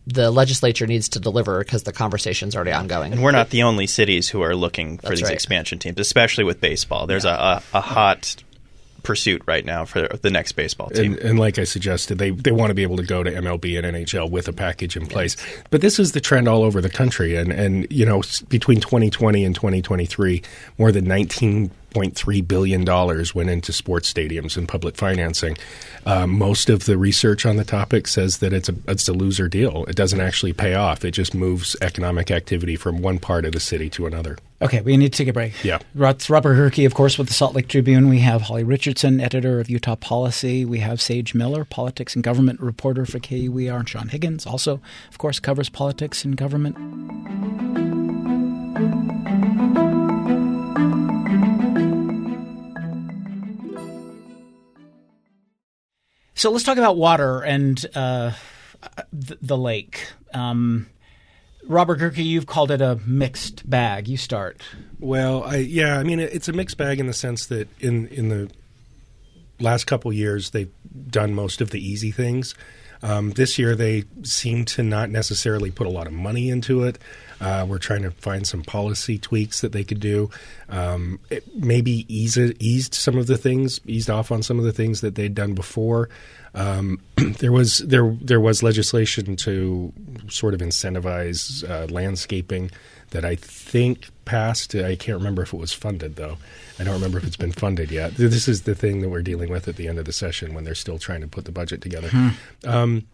the 0.06 0.30
legislature 0.30 0.87
needs 0.87 1.09
to 1.11 1.20
deliver 1.20 1.59
because 1.59 1.82
the 1.82 1.92
conversation's 1.92 2.54
already 2.54 2.72
ongoing. 2.72 3.12
And 3.12 3.22
we're 3.22 3.32
not 3.32 3.50
the 3.50 3.64
only 3.64 3.88
cities 3.88 4.28
who 4.28 4.40
are 4.42 4.54
looking 4.54 4.98
for 4.98 5.09
That's 5.09 5.20
these 5.20 5.28
right. 5.28 5.35
expansion 5.35 5.80
teams, 5.80 5.98
especially 5.98 6.44
with 6.44 6.61
baseball. 6.61 7.09
There's 7.09 7.24
a, 7.24 7.30
a, 7.30 7.62
a 7.74 7.80
hot 7.80 8.37
pursuit 9.06 9.40
right 9.46 9.64
now 9.64 9.85
for 9.85 10.09
the 10.09 10.30
next 10.30 10.52
baseball 10.52 10.90
team. 10.90 11.12
And, 11.12 11.22
and 11.22 11.38
like 11.38 11.59
I 11.59 11.64
suggested, 11.64 12.18
they, 12.18 12.30
they 12.30 12.50
want 12.50 12.70
to 12.70 12.74
be 12.74 12.82
able 12.82 12.96
to 12.96 13.04
go 13.04 13.22
to 13.22 13.30
MLB 13.30 13.78
and 13.78 13.96
NHL 13.96 14.30
with 14.30 14.48
a 14.48 14.52
package 14.52 14.96
in 14.96 15.06
place. 15.06 15.37
But 15.70 15.80
this 15.80 15.98
is 16.00 16.12
the 16.12 16.20
trend 16.20 16.48
all 16.48 16.62
over 16.62 16.80
the 16.80 16.90
country. 16.90 17.37
And, 17.37 17.52
and 17.52 17.87
you 17.88 18.04
know, 18.04 18.22
between 18.48 18.80
2020 18.80 19.44
and 19.44 19.54
2023, 19.54 20.42
more 20.78 20.90
than 20.90 21.06
19.3 21.96 22.46
billion 22.46 22.85
dollars 22.85 23.35
went 23.35 23.50
into 23.50 23.72
sports 23.72 24.12
stadiums 24.12 24.56
and 24.56 24.68
public 24.68 24.96
financing. 24.96 25.56
Uh, 26.04 26.26
most 26.26 26.68
of 26.68 26.85
the 26.85 26.96
research 26.96 27.46
on 27.46 27.56
the 27.56 27.64
topic 27.64 28.06
says 28.06 28.38
that 28.38 28.52
it's 28.52 28.68
a 28.68 28.74
it's 28.87 29.09
a 29.09 29.12
loser 29.12 29.48
deal. 29.48 29.85
It 29.87 29.96
doesn't 29.96 30.20
actually 30.20 30.52
pay 30.52 30.74
off. 30.74 31.04
It 31.04 31.12
just 31.12 31.35
moves 31.35 31.76
economic 31.80 32.30
activity 32.30 32.76
from 32.76 33.02
one 33.02 33.18
part 33.18 33.44
of 33.44 33.52
the 33.52 33.61
city 33.61 33.90
to 33.90 34.06
another. 34.06 34.38
Okay, 34.62 34.80
we 34.80 34.96
need 34.96 35.12
to 35.12 35.18
take 35.18 35.28
a 35.28 35.35
break. 35.35 35.52
Yeah. 35.62 35.78
That's 35.94 36.30
Robert 36.30 36.54
Gehrke, 36.54 36.87
of 36.87 36.94
course, 36.94 37.18
with 37.18 37.28
the 37.28 37.35
Salt 37.35 37.54
Lake 37.54 37.68
Tribune. 37.68 38.09
We 38.09 38.20
have 38.20 38.42
Holly 38.42 38.64
Richardson, 38.64 39.20
editor 39.20 39.61
of 39.61 39.68
Utah 39.68 39.96
Policy. 39.96 40.64
We 40.64 40.78
have 40.78 41.00
Sage 41.00 41.35
Miller, 41.35 41.64
politics 41.64 42.14
and 42.14 42.24
government 42.24 42.61
reporter 42.61 43.04
for 43.04 43.18
KUER, 43.18 43.78
and 43.78 43.88
Sean 43.88 44.09
Higgins, 44.09 44.46
also, 44.46 44.80
of 45.11 45.18
course, 45.18 45.40
covers 45.40 45.68
politics 45.68 46.24
and 46.24 46.37
government. 46.37 47.86
So 56.37 56.51
let's 56.51 56.64
talk 56.64 56.77
about 56.77 56.99
water 56.99 57.40
and 57.40 57.83
uh, 57.94 58.33
the, 59.11 59.57
lake. 59.57 60.07
Um, 60.35 60.87
Robert 61.66 61.99
Gehrke, 61.99 62.22
you've 62.22 62.44
called 62.44 62.70
it 62.70 62.83
a 62.83 63.01
mixed 63.07 63.68
bag. 63.68 64.07
You 64.07 64.18
start. 64.18 64.61
Well, 65.01 65.44
I, 65.44 65.57
yeah, 65.57 65.99
I 65.99 66.03
mean 66.03 66.20
it's 66.20 66.46
a 66.46 66.53
mixed 66.53 66.77
bag 66.77 67.01
in 67.01 67.07
the 67.07 67.14
sense 67.14 67.46
that 67.46 67.68
in 67.81 68.09
in 68.09 68.29
the 68.29 68.51
last 69.61 69.87
couple 69.87 70.12
years 70.12 70.51
they've 70.51 70.70
done 71.09 71.33
most 71.33 71.62
of 71.62 71.70
the 71.70 71.81
easy 71.81 72.11
things. 72.11 72.55
Um, 73.03 73.31
this 73.31 73.59
year 73.59 73.75
they 73.75 74.05
seem 74.22 74.66
to 74.66 74.83
not 74.83 75.09
necessarily 75.09 75.70
put 75.70 75.87
a 75.87 75.90
lot 75.90 76.07
of 76.07 76.12
money 76.12 76.51
into 76.51 76.85
it. 76.85 76.99
Uh, 77.40 77.66
we're 77.68 77.79
trying 77.79 78.03
to 78.03 78.11
find 78.11 78.46
some 78.46 78.62
policy 78.62 79.18
tweaks 79.18 79.61
that 79.61 79.72
they 79.72 79.85
could 79.85 80.01
do. 80.01 80.31
Um, 80.68 81.20
maybe 81.55 82.07
ease 82.09 82.38
eased 82.38 82.94
some 82.94 83.18
of 83.18 83.27
the 83.27 83.37
things, 83.37 83.81
eased 83.87 84.11
off 84.11 84.33
on 84.33 84.42
some 84.42 84.59
of 84.59 84.64
the 84.64 84.72
things 84.72 85.01
that 85.03 85.14
they'd 85.14 85.35
done 85.35 85.55
before. 85.55 86.09
Um, 86.55 87.01
there 87.38 87.53
was 87.53 87.79
there 87.79 88.16
there 88.20 88.40
was 88.40 88.62
legislation 88.62 89.37
to 89.37 89.92
sort 90.29 90.55
of 90.55 90.61
incentivize 90.61 91.68
uh, 91.68 91.87
landscaping 91.92 92.70
that 93.11 93.25
I 93.25 93.37
think 93.37 94.09
passed. 94.25 94.75
I 94.75 94.96
can't 94.96 95.18
remember 95.18 95.42
if 95.42 95.53
it 95.53 95.59
was 95.59 95.72
funded 95.72 96.16
though. 96.16 96.38
I 96.79 96.85
don't 96.85 96.94
remember 96.94 97.18
if 97.18 97.25
it's 97.25 97.37
been 97.37 97.53
funded 97.53 97.90
yet. 97.90 98.16
This 98.16 98.49
is 98.49 98.62
the 98.62 98.75
thing 98.75 99.01
that 99.01 99.09
we're 99.09 99.22
dealing 99.22 99.51
with 99.51 99.68
at 99.68 99.77
the 99.77 99.88
end 99.88 99.99
of 99.99 100.05
the 100.05 100.12
session 100.12 100.55
when 100.55 100.64
they're 100.64 100.75
still 100.75 100.99
trying 100.99 101.20
to 101.20 101.29
put 101.29 101.44
the 101.44 101.53
budget 101.53 101.81
together. 101.81 102.09
Hmm. 102.09 102.29
Um, 102.64 103.07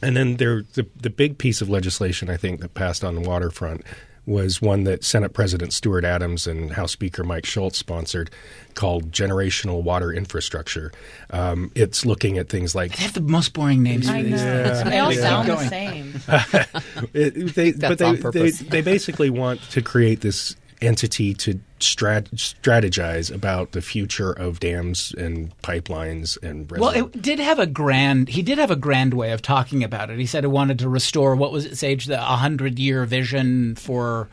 and 0.00 0.16
then 0.16 0.36
there, 0.36 0.62
the 0.74 0.86
the 0.96 1.10
big 1.10 1.38
piece 1.38 1.60
of 1.60 1.68
legislation 1.68 2.30
I 2.30 2.36
think 2.36 2.60
that 2.60 2.74
passed 2.74 3.04
on 3.04 3.14
the 3.14 3.20
waterfront 3.20 3.82
was 4.24 4.62
one 4.62 4.84
that 4.84 5.02
Senate 5.02 5.32
President 5.32 5.72
Stuart 5.72 6.04
Adams 6.04 6.46
and 6.46 6.72
House 6.72 6.92
Speaker 6.92 7.24
Mike 7.24 7.44
Schultz 7.44 7.78
sponsored, 7.78 8.30
called 8.74 9.10
Generational 9.10 9.82
Water 9.82 10.12
Infrastructure. 10.12 10.92
Um, 11.30 11.72
it's 11.74 12.06
looking 12.06 12.38
at 12.38 12.48
things 12.48 12.72
like 12.74 12.96
They 12.96 13.02
have 13.02 13.14
the 13.14 13.20
most 13.20 13.52
boring 13.52 13.82
names 13.82 14.06
for 14.08 14.22
these. 14.22 14.40
know. 14.42 14.64
things. 14.64 14.84
They 14.84 14.98
all 14.98 15.10
Keep 15.10 15.20
sound 15.20 15.48
the 15.48 15.68
same. 15.68 16.14
it, 17.12 17.54
they, 17.54 17.72
That's 17.72 17.90
but 17.90 17.98
they, 17.98 18.04
on 18.04 18.14
they, 18.14 18.20
purpose. 18.22 18.58
they 18.60 18.80
basically 18.80 19.30
want 19.30 19.60
to 19.70 19.82
create 19.82 20.20
this 20.20 20.54
entity 20.80 21.34
to 21.34 21.58
strat- 21.82 22.30
strategize 22.34 23.32
about 23.32 23.72
the 23.72 23.82
future 23.82 24.32
of 24.32 24.60
dams 24.60 25.14
and 25.18 25.56
pipelines 25.62 26.36
and 26.42 26.70
Well, 26.70 26.90
it 26.90 27.20
did 27.22 27.38
have 27.38 27.58
a 27.58 27.66
grand. 27.66 28.28
He 28.28 28.42
did 28.42 28.58
have 28.58 28.70
a 28.70 28.76
grand 28.76 29.14
way 29.14 29.32
of 29.32 29.42
talking 29.42 29.84
about 29.84 30.10
it. 30.10 30.18
He 30.18 30.26
said 30.26 30.44
he 30.44 30.48
wanted 30.48 30.78
to 30.80 30.88
restore 30.88 31.36
what 31.36 31.52
was 31.52 31.64
it, 31.66 31.76
Sage, 31.76 32.06
the 32.06 32.18
hundred 32.18 32.78
year 32.78 33.04
vision 33.04 33.74
for 33.76 34.28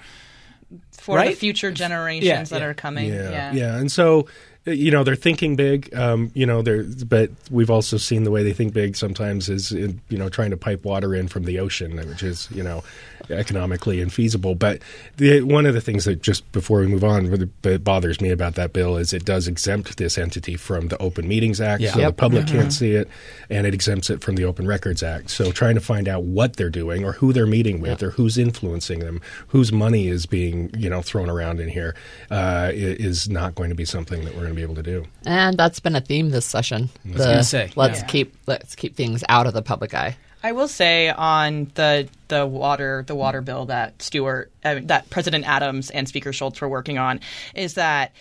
For 0.91 1.15
Right? 1.17 1.29
the 1.31 1.35
future 1.35 1.71
generations 1.71 2.25
Yeah, 2.25 2.43
that 2.43 2.61
yeah. 2.61 2.65
are 2.67 2.73
coming. 2.73 3.07
Yeah, 3.13 3.51
yeah, 3.53 3.77
and 3.77 3.91
so 3.91 4.27
uh, 4.67 4.71
you 4.71 4.91
know 4.91 5.03
they're 5.05 5.15
thinking 5.15 5.55
big. 5.55 5.93
Um, 5.95 6.31
you 6.33 6.45
know, 6.45 6.61
they're 6.61 6.83
but 6.83 7.31
we've 7.49 7.69
also 7.71 7.97
seen 7.97 8.23
the 8.25 8.31
way 8.31 8.43
they 8.43 8.53
think 8.53 8.73
big 8.73 8.95
sometimes 8.97 9.47
is 9.49 9.71
in, 9.71 10.01
you 10.09 10.17
know 10.17 10.27
trying 10.29 10.51
to 10.51 10.57
pipe 10.57 10.83
water 10.83 11.15
in 11.15 11.27
from 11.29 11.45
the 11.45 11.59
ocean, 11.59 11.95
which 12.07 12.21
is 12.23 12.47
you 12.51 12.61
know 12.63 12.83
economically 13.31 13.97
infeasible. 13.97 14.57
But 14.57 14.81
the, 15.17 15.41
one 15.41 15.65
of 15.65 15.73
the 15.73 15.81
things 15.81 16.05
that 16.05 16.21
just 16.21 16.49
before 16.51 16.79
we 16.81 16.87
move 16.87 17.03
on 17.03 17.25
that- 17.31 17.61
that 17.63 17.83
bothers 17.83 18.21
me 18.21 18.29
about 18.29 18.55
that 18.55 18.73
bill 18.73 18.97
is 18.97 19.13
it 19.13 19.25
does 19.25 19.47
exempt 19.47 19.97
this 19.97 20.17
entity 20.17 20.55
from 20.55 20.87
the 20.87 20.97
Open 20.99 21.27
Meetings 21.27 21.59
Act, 21.61 21.81
Yeah. 21.81 21.93
so 21.93 21.99
Yep. 21.99 22.07
the 22.09 22.13
public 22.13 22.45
Mhm. 22.45 22.51
can't 22.51 22.73
see 22.73 22.91
it, 22.91 23.07
and 23.49 23.65
it 23.67 23.73
exempts 23.73 24.09
it 24.09 24.21
from 24.21 24.35
the 24.35 24.45
Open 24.45 24.65
Records 24.67 25.03
Act. 25.03 25.29
So 25.29 25.51
trying 25.51 25.75
to 25.75 25.81
find 25.81 26.07
out 26.07 26.23
what 26.23 26.55
they're 26.55 26.69
doing 26.69 27.03
or 27.03 27.13
who 27.13 27.33
they're 27.33 27.45
meeting 27.47 27.79
with 27.81 28.01
or 28.03 28.11
who's 28.11 28.37
influencing 28.37 28.99
them, 28.99 29.21
whose 29.49 29.71
money 29.71 30.07
is 30.07 30.25
being 30.25 30.71
you 30.77 30.89
know 30.89 31.01
thrown 31.01 31.29
around 31.29 31.59
in 31.59 31.69
here, 31.69 31.95
uh, 32.31 32.71
is 32.73 33.29
not 33.29 33.55
going 33.55 33.69
to 33.69 33.75
be 33.75 33.85
something 33.85 34.23
that 34.25 34.33
we're 34.33 34.41
going 34.41 34.51
to 34.51 34.55
be 34.55 34.61
able 34.61 34.75
to 34.75 34.83
do. 34.83 35.05
And 35.25 35.57
that's 35.57 35.79
been 35.79 35.95
a 35.95 36.01
theme 36.01 36.29
this 36.29 36.45
session. 36.45 36.89
The- 37.05 37.17
gonna 37.17 37.43
say, 37.43 37.69
let's 37.75 37.99
yeah. 38.01 38.05
keep 38.07 38.35
let's 38.47 38.75
keep 38.75 38.95
things 38.95 39.23
out 39.29 39.47
of 39.47 39.53
the 39.53 39.61
public 39.61 39.93
eye. 39.93 40.17
I 40.43 40.53
will 40.53 40.67
say 40.69 41.09
on 41.09 41.69
the 41.75 42.07
the 42.29 42.45
water 42.47 43.03
the 43.05 43.15
water 43.15 43.41
bill 43.41 43.65
that 43.65 44.01
Stuart 44.01 44.51
uh, 44.63 44.79
that 44.83 45.09
President 45.09 45.47
Adams 45.47 45.89
and 45.89 46.07
Speaker 46.07 46.31
Schultz 46.31 46.61
were 46.61 46.69
working 46.69 46.97
on 46.97 47.19
is 47.53 47.73
that 47.73 48.13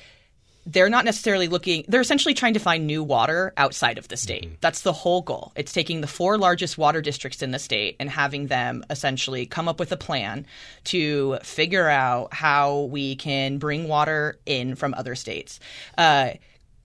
they're 0.67 0.91
not 0.91 1.05
necessarily 1.07 1.49
looking 1.49 1.85
they're 1.89 2.01
essentially 2.01 2.35
trying 2.35 2.55
to 2.55 2.61
find 2.61 2.87
new 2.87 3.03
water 3.03 3.53
outside 3.57 3.97
of 3.97 4.09
the 4.09 4.17
state. 4.17 4.61
That's 4.61 4.83
the 4.83 4.93
whole 4.93 5.23
goal. 5.23 5.53
It's 5.57 5.73
taking 5.73 6.01
the 6.01 6.07
four 6.07 6.37
largest 6.37 6.77
water 6.77 7.01
districts 7.01 7.43
in 7.43 7.53
the 7.53 7.59
state 7.59 7.97
and 7.99 8.11
having 8.11 8.49
them 8.49 8.85
essentially 8.91 9.47
come 9.47 9.69
up 9.69 9.79
with 9.79 9.93
a 9.93 9.97
plan 9.97 10.47
to 10.85 11.39
figure 11.43 11.89
out 11.89 12.35
how 12.35 12.81
we 12.83 13.17
can 13.17 13.59
bring 13.59 13.89
water 13.89 14.39
in 14.45 14.75
from 14.75 14.93
other 14.95 15.15
states. 15.15 15.59
Uh, 15.97 16.33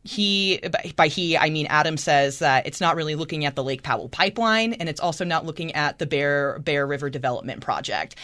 he 0.04 0.60
by 0.96 1.08
he 1.08 1.38
I 1.38 1.50
mean 1.50 1.66
Adam 1.68 1.98
says 1.98 2.39
that 2.39 2.68
it's 2.68 2.82
not 2.82 2.96
really 2.96 3.16
looking 3.16 3.46
at 3.46 3.56
the 3.56 3.63
Lake 3.63 3.84
Powell 3.84 4.10
pipeline 4.10 4.74
and 4.74 4.89
it's 4.89 5.00
also 5.00 5.24
not 5.24 5.46
looking 5.46 5.74
at 5.74 5.98
the 6.00 6.06
Bear 6.06 6.60
Bear 6.60 6.86
River 6.86 7.10
Development 7.10 7.62
Project. 7.62 8.16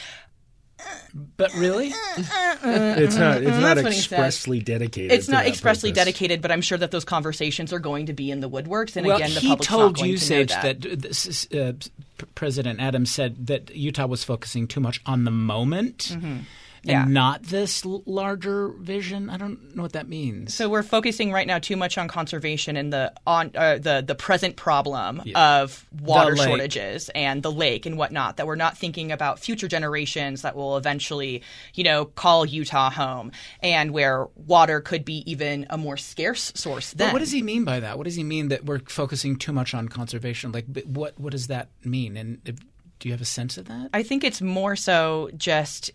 But 1.35 1.53
really, 1.55 1.87
It's 1.89 3.15
not. 3.17 3.41
It's 3.43 3.57
not 3.57 3.75
That's 3.75 3.83
what 3.83 3.93
he 3.93 3.99
said. 3.99 4.15
expressly 4.19 4.59
dedicated. 4.61 5.11
It's 5.11 5.27
not 5.27 5.45
expressly 5.45 5.89
purpose. 5.91 6.05
dedicated, 6.05 6.41
but 6.41 6.51
I'm 6.51 6.61
sure 6.61 6.77
that 6.77 6.91
those 6.91 7.03
conversations 7.03 7.73
are 7.73 7.79
going 7.79 8.05
to 8.05 8.13
be 8.13 8.31
in 8.31 8.39
the 8.39 8.49
woodworks. 8.49 8.95
And 8.95 9.05
well, 9.05 9.17
again, 9.17 9.33
the 9.33 9.41
he 9.41 9.49
public's 9.49 9.67
told 9.67 9.81
not 9.81 9.95
going 9.97 10.11
you, 10.11 10.17
to 10.17 10.23
Sage, 10.23 10.49
know 10.51 10.61
that, 10.61 10.81
this 11.01 11.25
is, 11.25 11.51
uh, 11.51 11.73
P- 12.17 12.25
President 12.35 12.79
Adams 12.79 13.11
said 13.11 13.47
that 13.47 13.75
Utah 13.75 14.07
was 14.07 14.23
focusing 14.23 14.67
too 14.67 14.79
much 14.79 15.01
on 15.05 15.25
the 15.25 15.31
moment 15.31 16.11
and 16.11 16.45
Yeah. 16.83 17.05
not 17.05 17.43
this 17.43 17.85
l- 17.85 18.03
larger 18.05 18.69
vision. 18.69 19.29
I 19.29 19.37
don't 19.37 19.75
know 19.75 19.83
what 19.83 19.93
that 19.93 20.07
means. 20.07 20.53
So 20.53 20.69
we're 20.69 20.83
focusing 20.83 21.31
right 21.31 21.47
now 21.47 21.59
too 21.59 21.75
much 21.75 21.97
on 21.97 22.07
conservation 22.07 22.77
and 22.77 22.91
the 22.93 23.13
on 23.27 23.51
uh, 23.55 23.77
the 23.77 24.03
the 24.05 24.15
present 24.15 24.55
problem 24.55 25.21
of 25.35 25.85
water 26.01 26.35
shortages 26.35 27.09
and 27.15 27.43
the 27.43 27.51
lake 27.51 27.85
and 27.85 27.97
whatnot. 27.97 28.37
That 28.37 28.47
we're 28.47 28.55
not 28.55 28.77
thinking 28.77 29.11
about 29.11 29.39
future 29.39 29.67
generations 29.67 30.41
that 30.43 30.55
will 30.55 30.77
eventually, 30.77 31.43
you 31.73 31.83
know, 31.83 32.05
call 32.05 32.45
Utah 32.45 32.89
home 32.89 33.31
and 33.61 33.91
where 33.91 34.27
water 34.35 34.81
could 34.81 35.05
be 35.05 35.29
even 35.29 35.65
a 35.69 35.77
more 35.77 35.97
scarce 35.97 36.51
source. 36.55 36.93
Then 36.93 37.07
But 37.09 37.13
what 37.13 37.19
does 37.19 37.31
he 37.31 37.41
mean 37.41 37.65
by 37.65 37.79
that? 37.79 37.97
What 37.97 38.05
does 38.05 38.15
he 38.15 38.23
mean 38.23 38.49
that 38.49 38.65
we're 38.65 38.79
focusing 38.79 39.35
too 39.35 39.51
much 39.51 39.73
on 39.73 39.89
conservation? 39.89 40.51
Like, 40.51 40.65
what 40.85 41.19
what 41.19 41.31
does 41.31 41.47
that 41.47 41.69
mean? 41.83 42.17
And 42.17 42.41
if, 42.45 42.55
do 42.99 43.07
you 43.07 43.13
have 43.13 43.21
a 43.21 43.25
sense 43.25 43.57
of 43.57 43.65
that? 43.65 43.89
I 43.93 44.03
think 44.03 44.23
it's 44.23 44.41
more 44.41 44.75
so 44.75 45.29
just 45.37 45.91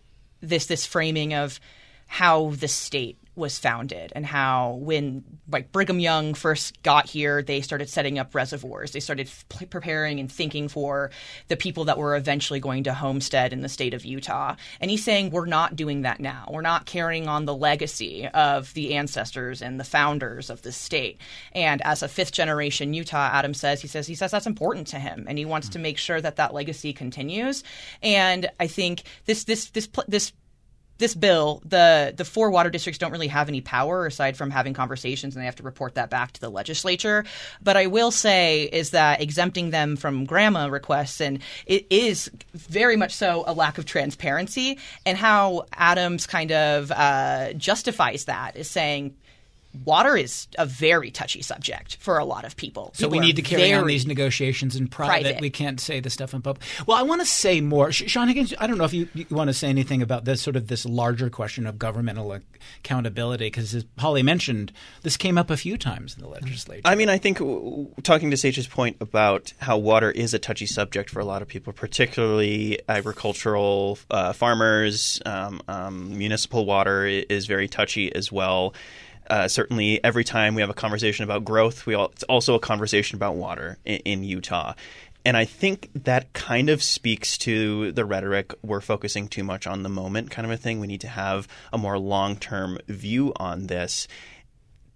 this 0.48 0.66
this 0.66 0.86
framing 0.86 1.34
of 1.34 1.60
how 2.06 2.50
the 2.50 2.68
state 2.68 3.18
was 3.36 3.58
founded 3.58 4.12
and 4.14 4.24
how 4.24 4.74
when 4.80 5.24
like 5.50 5.72
Brigham 5.72 6.00
Young 6.00 6.34
first 6.34 6.82
got 6.82 7.06
here, 7.06 7.42
they 7.42 7.60
started 7.60 7.88
setting 7.88 8.18
up 8.18 8.34
reservoirs. 8.34 8.92
They 8.92 9.00
started 9.00 9.26
f- 9.26 9.68
preparing 9.70 10.20
and 10.20 10.30
thinking 10.30 10.68
for 10.68 11.10
the 11.48 11.56
people 11.56 11.84
that 11.86 11.98
were 11.98 12.16
eventually 12.16 12.60
going 12.60 12.84
to 12.84 12.94
homestead 12.94 13.52
in 13.52 13.60
the 13.60 13.68
state 13.68 13.94
of 13.94 14.04
Utah. 14.04 14.56
And 14.80 14.90
he's 14.90 15.04
saying 15.04 15.30
we're 15.30 15.46
not 15.46 15.76
doing 15.76 16.02
that 16.02 16.20
now. 16.20 16.48
We're 16.50 16.62
not 16.62 16.86
carrying 16.86 17.28
on 17.28 17.44
the 17.44 17.54
legacy 17.54 18.28
of 18.28 18.72
the 18.74 18.94
ancestors 18.94 19.62
and 19.62 19.78
the 19.78 19.84
founders 19.84 20.48
of 20.50 20.62
the 20.62 20.72
state. 20.72 21.20
And 21.52 21.82
as 21.82 22.02
a 22.02 22.08
fifth 22.08 22.32
generation 22.32 22.94
Utah, 22.94 23.30
Adam 23.32 23.54
says 23.54 23.80
he 23.80 23.88
says 23.88 24.06
he 24.06 24.14
says 24.14 24.30
that's 24.30 24.46
important 24.46 24.86
to 24.88 24.98
him, 24.98 25.26
and 25.28 25.38
he 25.38 25.44
wants 25.44 25.68
to 25.70 25.78
make 25.78 25.98
sure 25.98 26.20
that 26.20 26.36
that 26.36 26.54
legacy 26.54 26.92
continues. 26.92 27.64
And 28.02 28.48
I 28.60 28.66
think 28.66 29.02
this 29.26 29.44
this 29.44 29.70
this 29.70 29.88
this 30.08 30.32
this 30.98 31.14
bill, 31.14 31.62
the 31.64 32.14
the 32.16 32.24
four 32.24 32.50
water 32.50 32.70
districts 32.70 32.98
don't 32.98 33.12
really 33.12 33.28
have 33.28 33.48
any 33.48 33.60
power 33.60 34.06
aside 34.06 34.36
from 34.36 34.50
having 34.50 34.74
conversations, 34.74 35.34
and 35.34 35.42
they 35.42 35.46
have 35.46 35.56
to 35.56 35.62
report 35.62 35.94
that 35.94 36.10
back 36.10 36.32
to 36.32 36.40
the 36.40 36.48
legislature. 36.48 37.24
But 37.62 37.76
I 37.76 37.86
will 37.86 38.10
say 38.10 38.64
is 38.64 38.90
that 38.90 39.20
exempting 39.20 39.70
them 39.70 39.96
from 39.96 40.24
GRAMA 40.24 40.70
requests, 40.70 41.20
and 41.20 41.40
it 41.66 41.86
is 41.90 42.30
very 42.52 42.96
much 42.96 43.14
so 43.14 43.44
a 43.46 43.52
lack 43.52 43.78
of 43.78 43.86
transparency, 43.86 44.78
and 45.04 45.18
how 45.18 45.66
Adams 45.72 46.26
kind 46.26 46.52
of 46.52 46.92
uh, 46.92 47.52
justifies 47.54 48.26
that 48.26 48.56
is 48.56 48.70
saying 48.70 49.16
water 49.84 50.16
is 50.16 50.46
a 50.58 50.66
very 50.66 51.10
touchy 51.10 51.42
subject 51.42 51.96
for 51.96 52.18
a 52.18 52.24
lot 52.24 52.44
of 52.44 52.56
people. 52.56 52.92
So 52.94 53.06
people 53.06 53.20
we 53.20 53.26
need 53.26 53.36
to 53.36 53.42
carry 53.42 53.72
on 53.72 53.86
these 53.86 54.06
negotiations 54.06 54.76
in 54.76 54.88
private. 54.88 55.22
private. 55.22 55.40
We 55.40 55.50
can't 55.50 55.80
say 55.80 56.00
the 56.00 56.10
stuff 56.10 56.34
in 56.34 56.42
public. 56.42 56.64
Well, 56.86 56.96
I 56.96 57.02
want 57.02 57.20
to 57.20 57.26
say 57.26 57.60
more. 57.60 57.90
Sean 57.92 58.28
Higgins, 58.28 58.54
I 58.58 58.66
don't 58.66 58.78
know 58.78 58.84
if 58.84 58.94
you, 58.94 59.08
you, 59.14 59.26
want 59.30 59.48
to 59.48 59.54
say 59.54 59.68
anything 59.68 60.02
about 60.02 60.24
this 60.24 60.40
sort 60.40 60.56
of 60.56 60.68
this 60.68 60.84
larger 60.86 61.28
question 61.30 61.66
of 61.66 61.78
governmental 61.78 62.38
accountability, 62.84 63.46
because 63.46 63.74
as 63.74 63.84
Holly 63.98 64.22
mentioned, 64.22 64.72
this 65.02 65.16
came 65.16 65.36
up 65.36 65.50
a 65.50 65.56
few 65.56 65.76
times 65.76 66.14
in 66.14 66.22
the 66.22 66.28
legislature. 66.28 66.82
I 66.84 66.94
mean, 66.94 67.08
I 67.08 67.18
think 67.18 67.38
talking 68.02 68.30
to 68.30 68.36
Sage's 68.36 68.66
point 68.66 68.96
about 69.00 69.52
how 69.58 69.78
water 69.78 70.10
is 70.10 70.34
a 70.34 70.38
touchy 70.38 70.66
subject 70.66 71.10
for 71.10 71.20
a 71.20 71.24
lot 71.24 71.42
of 71.42 71.48
people, 71.48 71.72
particularly 71.72 72.78
agricultural 72.88 73.98
uh, 74.10 74.32
farmers, 74.32 75.20
um, 75.26 75.60
um, 75.68 76.16
municipal 76.16 76.64
water 76.64 77.06
is 77.06 77.46
very 77.46 77.68
touchy 77.68 78.14
as 78.14 78.30
well. 78.30 78.74
Uh, 79.28 79.48
certainly, 79.48 80.02
every 80.04 80.24
time 80.24 80.54
we 80.54 80.60
have 80.60 80.70
a 80.70 80.74
conversation 80.74 81.24
about 81.24 81.44
growth, 81.44 81.86
we 81.86 81.94
all, 81.94 82.06
it's 82.06 82.24
also 82.24 82.54
a 82.54 82.60
conversation 82.60 83.16
about 83.16 83.36
water 83.36 83.78
in, 83.84 83.98
in 84.04 84.24
Utah. 84.24 84.74
And 85.24 85.36
I 85.36 85.46
think 85.46 85.88
that 86.04 86.32
kind 86.34 86.68
of 86.68 86.82
speaks 86.82 87.38
to 87.38 87.92
the 87.92 88.04
rhetoric 88.04 88.52
we're 88.62 88.82
focusing 88.82 89.28
too 89.28 89.42
much 89.42 89.66
on 89.66 89.82
the 89.82 89.88
moment 89.88 90.30
kind 90.30 90.44
of 90.44 90.52
a 90.52 90.56
thing. 90.56 90.80
We 90.80 90.86
need 90.86 91.00
to 91.00 91.08
have 91.08 91.48
a 91.72 91.78
more 91.78 91.98
long 91.98 92.36
term 92.36 92.78
view 92.88 93.32
on 93.36 93.66
this. 93.66 94.06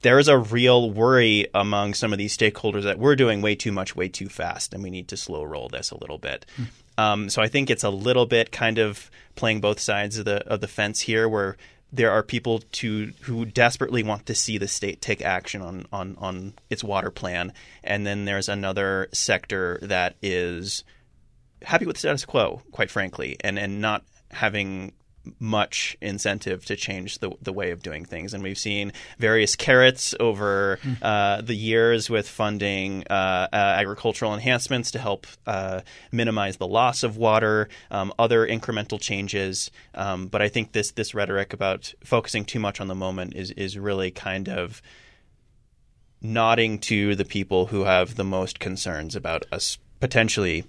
There 0.02 0.18
is 0.18 0.28
a 0.28 0.38
real 0.38 0.90
worry 0.90 1.48
among 1.54 1.94
some 1.94 2.12
of 2.12 2.18
these 2.18 2.36
stakeholders 2.36 2.84
that 2.84 2.98
we're 2.98 3.16
doing 3.16 3.42
way 3.42 3.54
too 3.54 3.72
much, 3.72 3.96
way 3.96 4.08
too 4.08 4.28
fast, 4.28 4.74
and 4.74 4.82
we 4.82 4.90
need 4.90 5.08
to 5.08 5.16
slow 5.16 5.42
roll 5.42 5.68
this 5.68 5.90
a 5.90 5.98
little 5.98 6.18
bit. 6.18 6.46
Mm. 6.56 6.66
Um, 7.02 7.28
so 7.30 7.40
I 7.40 7.48
think 7.48 7.70
it's 7.70 7.84
a 7.84 7.90
little 7.90 8.26
bit 8.26 8.52
kind 8.52 8.78
of 8.78 9.10
playing 9.34 9.60
both 9.60 9.80
sides 9.80 10.18
of 10.18 10.24
the 10.24 10.46
of 10.46 10.60
the 10.60 10.68
fence 10.68 11.00
here, 11.00 11.28
where 11.28 11.56
there 11.92 12.11
are 12.11 12.22
people 12.22 12.61
to 12.72 13.12
who 13.22 13.44
desperately 13.44 14.03
want 14.03 14.27
to 14.27 14.35
see 14.35 14.59
the 14.59 14.68
state 14.68 15.01
take 15.01 15.22
action 15.22 15.62
on, 15.62 15.87
on, 15.92 16.16
on 16.18 16.55
its 16.68 16.85
water 16.85 17.11
plan, 17.11 17.53
and 17.83 18.07
then 18.07 18.24
there's 18.24 18.48
another 18.48 19.09
sector 19.12 19.79
that 19.83 20.16
is 20.22 20.85
happy 21.62 21.87
with 21.87 21.96
the 21.96 22.01
status 22.01 22.24
quo, 22.24 22.62
quite 22.72 22.90
frankly, 22.90 23.37
and, 23.40 23.59
and 23.59 23.81
not 23.81 24.05
having 24.31 24.92
much 25.38 25.96
incentive 26.00 26.64
to 26.66 26.76
change 26.76 27.18
the, 27.18 27.30
the 27.42 27.52
way 27.52 27.70
of 27.70 27.82
doing 27.82 28.04
things. 28.04 28.34
And 28.34 28.42
we've 28.42 28.58
seen 28.58 28.92
various 29.18 29.56
carrots 29.56 30.14
over 30.18 30.78
hmm. 30.82 30.92
uh, 31.02 31.40
the 31.40 31.54
years 31.54 32.10
with 32.10 32.28
funding 32.28 33.04
uh, 33.08 33.48
uh, 33.52 33.56
agricultural 33.56 34.34
enhancements 34.34 34.90
to 34.92 34.98
help 34.98 35.26
uh, 35.46 35.80
minimize 36.12 36.56
the 36.56 36.66
loss 36.66 37.02
of 37.02 37.16
water, 37.16 37.68
um, 37.90 38.12
other 38.18 38.46
incremental 38.46 39.00
changes. 39.00 39.70
Um, 39.94 40.28
but 40.28 40.42
I 40.42 40.48
think 40.48 40.72
this 40.72 40.92
this 40.92 41.14
rhetoric 41.14 41.52
about 41.52 41.92
focusing 42.04 42.44
too 42.44 42.60
much 42.60 42.80
on 42.80 42.88
the 42.88 42.94
moment 42.94 43.34
is 43.34 43.50
is 43.52 43.78
really 43.78 44.10
kind 44.10 44.48
of 44.48 44.82
nodding 46.20 46.78
to 46.78 47.14
the 47.14 47.24
people 47.24 47.66
who 47.66 47.84
have 47.84 48.16
the 48.16 48.24
most 48.24 48.58
concerns 48.58 49.14
about 49.14 49.46
us 49.52 49.78
potentially 50.00 50.64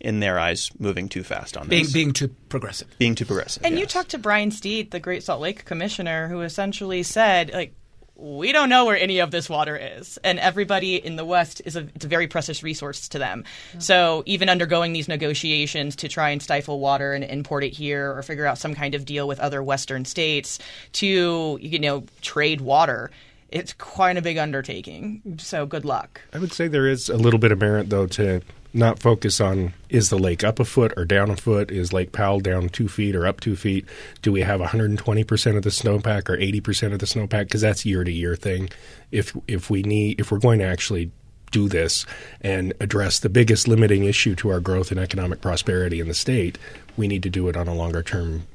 in 0.00 0.20
their 0.20 0.38
eyes, 0.38 0.70
moving 0.78 1.08
too 1.08 1.22
fast 1.22 1.56
on 1.56 1.68
being, 1.68 1.84
this. 1.84 1.92
Being 1.92 2.12
too 2.12 2.28
progressive. 2.48 2.88
Being 2.98 3.14
too 3.14 3.26
progressive. 3.26 3.64
And 3.64 3.74
yes. 3.74 3.80
you 3.80 3.86
talked 3.86 4.10
to 4.10 4.18
Brian 4.18 4.50
Steed, 4.50 4.90
the 4.90 5.00
Great 5.00 5.22
Salt 5.22 5.40
Lake 5.40 5.64
commissioner, 5.64 6.28
who 6.28 6.40
essentially 6.40 7.02
said, 7.02 7.52
like, 7.52 7.74
we 8.16 8.52
don't 8.52 8.68
know 8.68 8.84
where 8.84 8.98
any 8.98 9.20
of 9.20 9.30
this 9.30 9.48
water 9.48 9.76
is, 9.76 10.18
and 10.18 10.38
everybody 10.38 10.96
in 10.96 11.16
the 11.16 11.24
West 11.24 11.62
is 11.64 11.74
a 11.74 11.88
it's 11.94 12.04
a 12.04 12.08
very 12.08 12.26
precious 12.28 12.62
resource 12.62 13.08
to 13.08 13.18
them. 13.18 13.44
Yeah. 13.72 13.80
So 13.80 14.22
even 14.26 14.50
undergoing 14.50 14.92
these 14.92 15.08
negotiations 15.08 15.96
to 15.96 16.08
try 16.08 16.28
and 16.30 16.42
stifle 16.42 16.80
water 16.80 17.14
and 17.14 17.24
import 17.24 17.64
it 17.64 17.72
here, 17.72 18.12
or 18.14 18.22
figure 18.22 18.44
out 18.44 18.58
some 18.58 18.74
kind 18.74 18.94
of 18.94 19.06
deal 19.06 19.26
with 19.26 19.40
other 19.40 19.62
Western 19.62 20.04
states 20.04 20.58
to 20.92 21.58
you 21.62 21.78
know 21.78 22.04
trade 22.20 22.60
water, 22.60 23.10
it's 23.48 23.72
quite 23.72 24.18
a 24.18 24.22
big 24.22 24.36
undertaking. 24.36 25.38
So 25.38 25.64
good 25.64 25.86
luck. 25.86 26.20
I 26.34 26.38
would 26.38 26.52
say 26.52 26.68
there 26.68 26.88
is 26.88 27.08
a 27.08 27.16
little 27.16 27.40
bit 27.40 27.52
of 27.52 27.58
merit 27.58 27.88
though 27.88 28.06
to 28.08 28.42
not 28.72 28.98
focus 28.98 29.40
on 29.40 29.74
is 29.88 30.10
the 30.10 30.18
lake 30.18 30.44
up 30.44 30.60
a 30.60 30.64
foot 30.64 30.92
or 30.96 31.04
down 31.04 31.30
a 31.30 31.36
foot? 31.36 31.70
Is 31.70 31.92
Lake 31.92 32.12
Powell 32.12 32.40
down 32.40 32.68
two 32.68 32.88
feet 32.88 33.16
or 33.16 33.26
up 33.26 33.40
two 33.40 33.56
feet? 33.56 33.84
Do 34.22 34.32
we 34.32 34.42
have 34.42 34.60
120% 34.60 35.56
of 35.56 35.62
the 35.62 35.70
snowpack 35.70 36.28
or 36.28 36.36
80% 36.36 36.92
of 36.92 36.98
the 36.98 37.06
snowpack? 37.06 37.44
Because 37.44 37.60
that's 37.60 37.84
year 37.84 38.04
to 38.04 38.12
year 38.12 38.36
thing. 38.36 38.70
If 39.10 39.36
if 39.48 39.70
we 39.70 39.82
need 39.82 40.20
if 40.20 40.30
we're 40.30 40.38
going 40.38 40.60
to 40.60 40.66
actually 40.66 41.10
do 41.50 41.68
this 41.68 42.06
and 42.40 42.72
address 42.80 43.18
the 43.18 43.28
biggest 43.28 43.66
limiting 43.66 44.04
issue 44.04 44.34
to 44.36 44.50
our 44.50 44.60
growth 44.60 44.90
and 44.90 45.00
economic 45.00 45.40
prosperity 45.40 45.98
in 45.98 46.06
the 46.06 46.14
state, 46.14 46.58
we 46.96 47.08
need 47.08 47.24
to 47.24 47.30
do 47.30 47.48
it 47.48 47.56
on 47.56 47.66
a 47.66 47.74
longer 47.74 48.02
term 48.02 48.46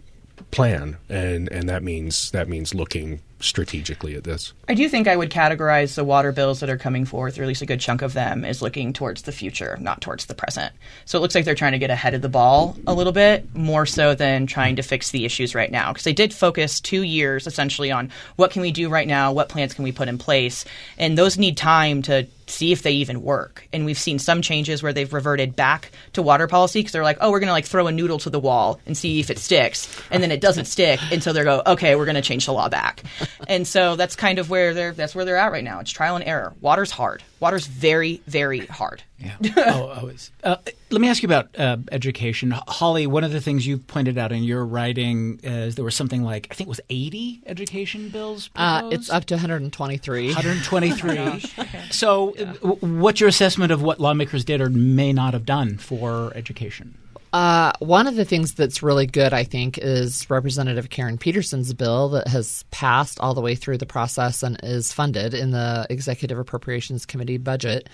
plan, 0.51 0.97
and 1.09 1.51
and 1.51 1.67
that 1.67 1.83
means 1.83 2.31
that 2.31 2.47
means 2.47 2.73
looking 2.73 3.21
strategically 3.39 4.15
at 4.15 4.23
this. 4.23 4.53
I 4.67 4.73
do 4.73 4.87
think 4.87 5.07
I 5.07 5.15
would 5.15 5.29
categorize 5.29 5.95
the 5.95 6.03
water 6.03 6.31
bills 6.31 6.61
that 6.61 6.69
are 6.69 6.77
coming 6.77 7.05
forth, 7.05 7.37
or 7.37 7.43
at 7.43 7.47
least 7.47 7.61
a 7.61 7.65
good 7.65 7.79
chunk 7.79 8.01
of 8.01 8.13
them, 8.13 8.45
is 8.45 8.61
looking 8.61 8.93
towards 8.93 9.23
the 9.23 9.31
future, 9.31 9.77
not 9.81 10.01
towards 10.01 10.25
the 10.25 10.33
present. 10.33 10.73
So 11.05 11.17
it 11.17 11.21
looks 11.21 11.35
like 11.35 11.45
they're 11.45 11.55
trying 11.55 11.73
to 11.73 11.79
get 11.79 11.89
ahead 11.89 12.13
of 12.13 12.21
the 12.21 12.29
ball 12.29 12.77
a 12.87 12.93
little 12.93 13.13
bit, 13.13 13.53
more 13.53 13.85
so 13.85 14.15
than 14.15 14.47
trying 14.47 14.77
to 14.77 14.81
fix 14.81 15.11
the 15.11 15.25
issues 15.25 15.53
right 15.53 15.69
now. 15.69 15.91
Because 15.91 16.05
they 16.05 16.13
did 16.13 16.33
focus 16.33 16.79
two 16.79 17.03
years 17.03 17.45
essentially 17.45 17.91
on 17.91 18.11
what 18.37 18.51
can 18.51 18.61
we 18.61 18.71
do 18.71 18.89
right 18.89 19.07
now, 19.07 19.33
what 19.33 19.49
plans 19.49 19.73
can 19.73 19.83
we 19.83 19.91
put 19.91 20.07
in 20.07 20.17
place, 20.17 20.65
and 20.97 21.17
those 21.17 21.37
need 21.37 21.57
time 21.57 22.01
to 22.03 22.27
see 22.47 22.71
if 22.71 22.83
they 22.83 22.91
even 22.91 23.23
work. 23.23 23.67
And 23.73 23.85
we've 23.85 23.97
seen 23.97 24.19
some 24.19 24.43
changes 24.43 24.83
where 24.83 24.93
they've 24.93 25.11
reverted 25.11 25.55
back 25.55 25.91
to 26.13 26.21
water 26.21 26.45
policy 26.47 26.79
because 26.79 26.91
they're 26.91 27.03
like, 27.03 27.17
oh, 27.19 27.31
we're 27.31 27.39
going 27.39 27.47
to 27.47 27.53
like 27.53 27.65
throw 27.65 27.87
a 27.87 27.91
noodle 27.91 28.19
to 28.19 28.29
the 28.29 28.39
wall 28.39 28.79
and 28.85 28.95
see 28.95 29.19
if 29.19 29.29
it 29.29 29.39
sticks, 29.39 30.01
and 30.11 30.21
then 30.21 30.31
it 30.31 30.41
doesn't 30.41 30.65
stick, 30.65 30.99
and 31.11 31.21
so 31.21 31.33
they 31.33 31.43
go, 31.43 31.61
okay, 31.65 31.95
we're 31.95 32.05
going 32.05 32.15
to 32.15 32.21
change 32.21 32.45
the 32.45 32.53
law 32.53 32.69
back. 32.69 33.03
And 33.47 33.67
so 33.67 33.95
that's 33.95 34.15
kind 34.15 34.39
of 34.39 34.49
where 34.49 34.73
they're 34.73 34.93
that's 34.93 35.15
where 35.15 35.25
they're 35.25 35.37
at 35.37 35.51
right 35.51 35.63
now. 35.63 35.79
It's 35.79 35.91
trial 35.91 36.15
and 36.15 36.25
error. 36.25 36.53
Water's 36.61 36.91
hard. 36.91 37.23
Water's 37.39 37.67
very 37.67 38.21
very 38.27 38.65
hard. 38.65 39.03
Yeah. 39.17 39.35
oh, 39.57 39.87
always. 39.87 40.31
Uh, 40.43 40.57
let 40.89 41.01
me 41.01 41.09
ask 41.09 41.23
you 41.23 41.27
about 41.27 41.57
uh, 41.57 41.77
education, 41.91 42.51
Holly. 42.51 43.07
One 43.07 43.23
of 43.23 43.31
the 43.31 43.41
things 43.41 43.65
you 43.65 43.77
pointed 43.77 44.17
out 44.17 44.31
in 44.31 44.43
your 44.43 44.65
writing 44.65 45.39
is 45.43 45.75
there 45.75 45.85
was 45.85 45.95
something 45.95 46.23
like 46.23 46.47
I 46.51 46.53
think 46.53 46.67
it 46.67 46.69
was 46.69 46.81
eighty 46.89 47.41
education 47.45 48.09
bills. 48.09 48.49
Uh, 48.55 48.89
it's 48.91 49.09
up 49.09 49.25
to 49.25 49.35
123. 49.35 50.27
123. 50.33 51.17
oh 51.17 51.39
okay. 51.59 51.81
So, 51.91 52.35
yeah. 52.37 52.53
what's 52.53 53.19
your 53.19 53.29
assessment 53.29 53.71
of 53.71 53.81
what 53.81 53.99
lawmakers 53.99 54.45
did 54.45 54.61
or 54.61 54.69
may 54.69 55.13
not 55.13 55.33
have 55.33 55.45
done 55.45 55.77
for 55.77 56.31
education? 56.35 56.97
Uh, 57.35 57.73
one 57.79 58.07
of 58.07 58.15
the 58.15 58.23
things 58.23 58.53
that's 58.53 58.81
really 58.81 59.05
good, 59.05 59.33
I 59.33 59.43
think, 59.43 59.77
is 59.77 60.29
Representative 60.29 60.89
Karen 60.89 61.17
Peterson's 61.17 61.73
bill 61.73 62.07
that 62.11 62.29
has 62.29 62.63
passed 62.71 63.19
all 63.19 63.33
the 63.33 63.41
way 63.41 63.55
through 63.55 63.77
the 63.77 63.85
process 63.85 64.41
and 64.41 64.57
is 64.63 64.93
funded 64.93 65.33
in 65.33 65.51
the 65.51 65.85
Executive 65.89 66.39
Appropriations 66.39 67.05
Committee 67.05 67.37
budget 67.37 67.89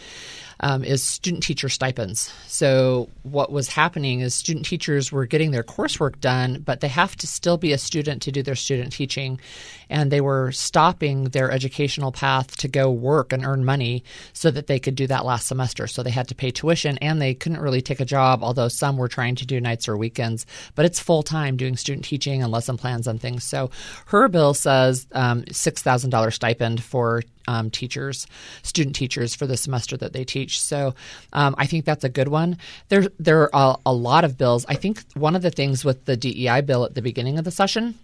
um, 0.60 0.84
is 0.84 1.02
student 1.02 1.42
teacher 1.42 1.70
stipends. 1.70 2.32
So 2.46 3.10
what 3.24 3.52
was 3.52 3.68
happening 3.68 4.20
is 4.20 4.36
student 4.36 4.64
teachers 4.64 5.12
were 5.12 5.26
getting 5.26 5.50
their 5.50 5.64
coursework 5.64 6.20
done, 6.20 6.62
but 6.64 6.82
they 6.82 6.88
have 6.90 7.16
to 7.16 7.26
still 7.26 7.58
be 7.58 7.74
a 7.74 7.80
student 7.80 8.22
to 8.22 8.32
do 8.32 8.44
their 8.44 8.54
student 8.54 8.94
teaching, 8.94 9.40
and 9.92 10.12
they 10.12 10.22
were 10.22 10.52
stopping 10.52 11.26
their 11.26 11.52
educational 11.52 12.12
path 12.12 12.56
to 12.58 12.68
go 12.68 12.90
work 12.90 13.34
and 13.34 13.46
earn 13.46 13.66
money 13.66 14.04
so 14.34 14.50
that 14.50 14.68
they 14.68 14.80
could 14.80 14.96
do 14.96 15.06
that 15.08 15.26
last 15.26 15.48
semester. 15.48 15.86
So 15.86 16.02
they 16.02 16.10
had 16.10 16.30
to 16.30 16.36
pay 16.36 16.50
tuition, 16.50 16.98
and 17.00 17.22
they 17.22 17.34
couldn't 17.34 17.60
really 17.60 17.82
take 17.82 18.00
a 18.00 18.06
job, 18.06 18.44
although 18.44 18.70
some 18.70 18.98
were 18.98 19.08
trying 19.08 19.36
to 19.36 19.46
do 19.46 19.60
nights 19.60 19.88
or 19.88 19.98
weekends. 19.98 20.46
But 20.76 20.86
it's 20.86 21.00
full 21.00 21.24
time 21.24 21.58
doing 21.58 21.78
student 21.78 22.06
teaching 22.06 22.42
and 22.42 22.52
lesson 22.52 22.78
plans 22.78 23.08
and 23.08 23.20
things. 23.20 23.44
So 23.44 23.70
her 24.08 24.28
bill 24.30 24.54
says 24.54 25.06
um, 25.12 25.44
six 25.52 25.82
thousand 25.82 26.10
dollars 26.10 26.36
stipend 26.36 26.82
for 26.82 27.22
um, 27.48 27.70
teachers, 27.70 28.28
student 28.64 28.96
teachers 28.96 29.36
for 29.36 29.48
the 29.48 29.58
semester 29.58 29.98
that 29.98 30.14
they 30.14 30.24
teach. 30.24 30.62
So 30.62 30.96
um, 31.34 31.56
I 31.58 31.66
think 31.66 31.86
that's 31.86 32.04
a 32.04 32.10
good 32.10 32.28
one. 32.28 32.58
There, 32.90 33.08
there 33.20 33.54
are 33.54 33.78
a, 33.86 33.90
a 33.90 33.94
lot 33.94 34.24
of 34.24 34.38
bills. 34.38 34.66
I 34.70 34.76
think 34.76 35.04
one 35.16 35.36
of 35.36 35.42
the 35.42 35.52
things 35.52 35.84
with 35.84 36.06
the 36.06 36.16
DEI 36.16 36.62
bill 36.62 36.86
at 36.86 36.96
the 36.96 37.02
beginning 37.02 37.38
of 37.38 37.44
the 37.44 37.52
session 37.52 37.96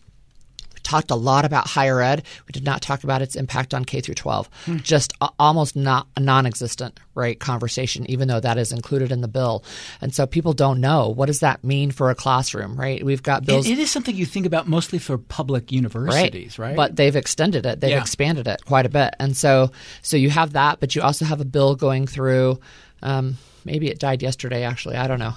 talked 0.87 1.11
a 1.11 1.15
lot 1.15 1.43
about 1.45 1.67
higher 1.67 2.01
ed. 2.01 2.23
We 2.47 2.51
did 2.51 2.63
not 2.63 2.81
talk 2.81 3.03
about 3.03 3.21
its 3.21 3.35
impact 3.35 3.73
on 3.73 3.83
K 3.85 3.99
through 4.01 4.15
12. 4.15 4.49
Hmm. 4.65 4.77
Just 4.77 5.13
a, 5.21 5.29
almost 5.37 5.75
not 5.75 6.07
a 6.15 6.19
non-existent 6.19 6.99
right 7.13 7.39
conversation, 7.39 8.09
even 8.09 8.27
though 8.27 8.39
that 8.39 8.57
is 8.57 8.71
included 8.71 9.11
in 9.11 9.21
the 9.21 9.27
bill. 9.27 9.63
And 10.01 10.13
so 10.13 10.25
people 10.25 10.53
don't 10.53 10.79
know 10.79 11.09
what 11.09 11.25
does 11.25 11.39
that 11.41 11.63
mean 11.63 11.91
for 11.91 12.09
a 12.09 12.15
classroom, 12.15 12.79
right? 12.79 13.03
We've 13.03 13.23
got 13.23 13.45
bills. 13.45 13.67
It, 13.67 13.73
it 13.73 13.79
is 13.79 13.91
something 13.91 14.15
you 14.15 14.25
think 14.25 14.45
about 14.45 14.67
mostly 14.67 14.99
for 14.99 15.17
public 15.17 15.71
universities, 15.71 16.57
right? 16.57 16.75
But 16.75 16.95
they've 16.95 17.15
extended 17.15 17.65
it. 17.65 17.79
They've 17.81 17.91
Yeah. 17.91 18.01
expanded 18.01 18.47
it 18.47 18.63
quite 18.65 18.85
a 18.85 18.89
bit. 18.89 19.13
And 19.19 19.35
so 19.35 19.71
so 20.01 20.15
you 20.17 20.29
have 20.29 20.53
that, 20.53 20.79
but 20.79 20.95
you 20.95 21.01
also 21.01 21.25
have 21.25 21.41
a 21.41 21.45
bill 21.45 21.75
going 21.75 22.07
through 22.07 22.59
um, 23.03 23.37
maybe 23.65 23.89
it 23.89 23.99
died 23.99 24.21
yesterday 24.23 24.63
actually, 24.63 24.95
I 24.95 25.07
don't 25.07 25.19
know. 25.19 25.33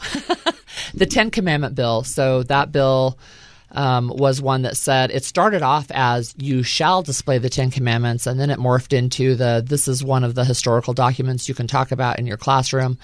the 0.95 1.07
10 1.07 1.31
commandment 1.31 1.75
bill. 1.75 2.05
So 2.05 2.43
that 2.45 2.73
bill 2.73 3.19
um, 3.73 4.09
was 4.09 4.41
one 4.43 4.63
that 4.63 4.77
said 4.77 5.11
it 5.11 5.25
started 5.25 5.63
off 5.63 5.87
as 5.93 6.35
you 6.39 6.63
shall 6.63 7.03
display 7.03 7.39
the 7.39 7.49
Ten 7.49 7.71
Commandments, 7.71 8.27
and 8.27 8.39
then 8.41 8.51
it 8.51 8.59
morphed 8.59 8.93
into 8.93 9.35
the 9.37 9.63
this 9.67 9.87
is 9.89 10.03
one 10.03 10.25
of 10.25 10.35
the 10.35 10.45
historical 10.45 10.93
documents 10.95 11.49
you 11.49 11.55
can 11.55 11.67
talk 11.67 11.93
about 11.93 12.19
in 12.19 12.27
your 12.27 12.37
classroom. 12.37 12.99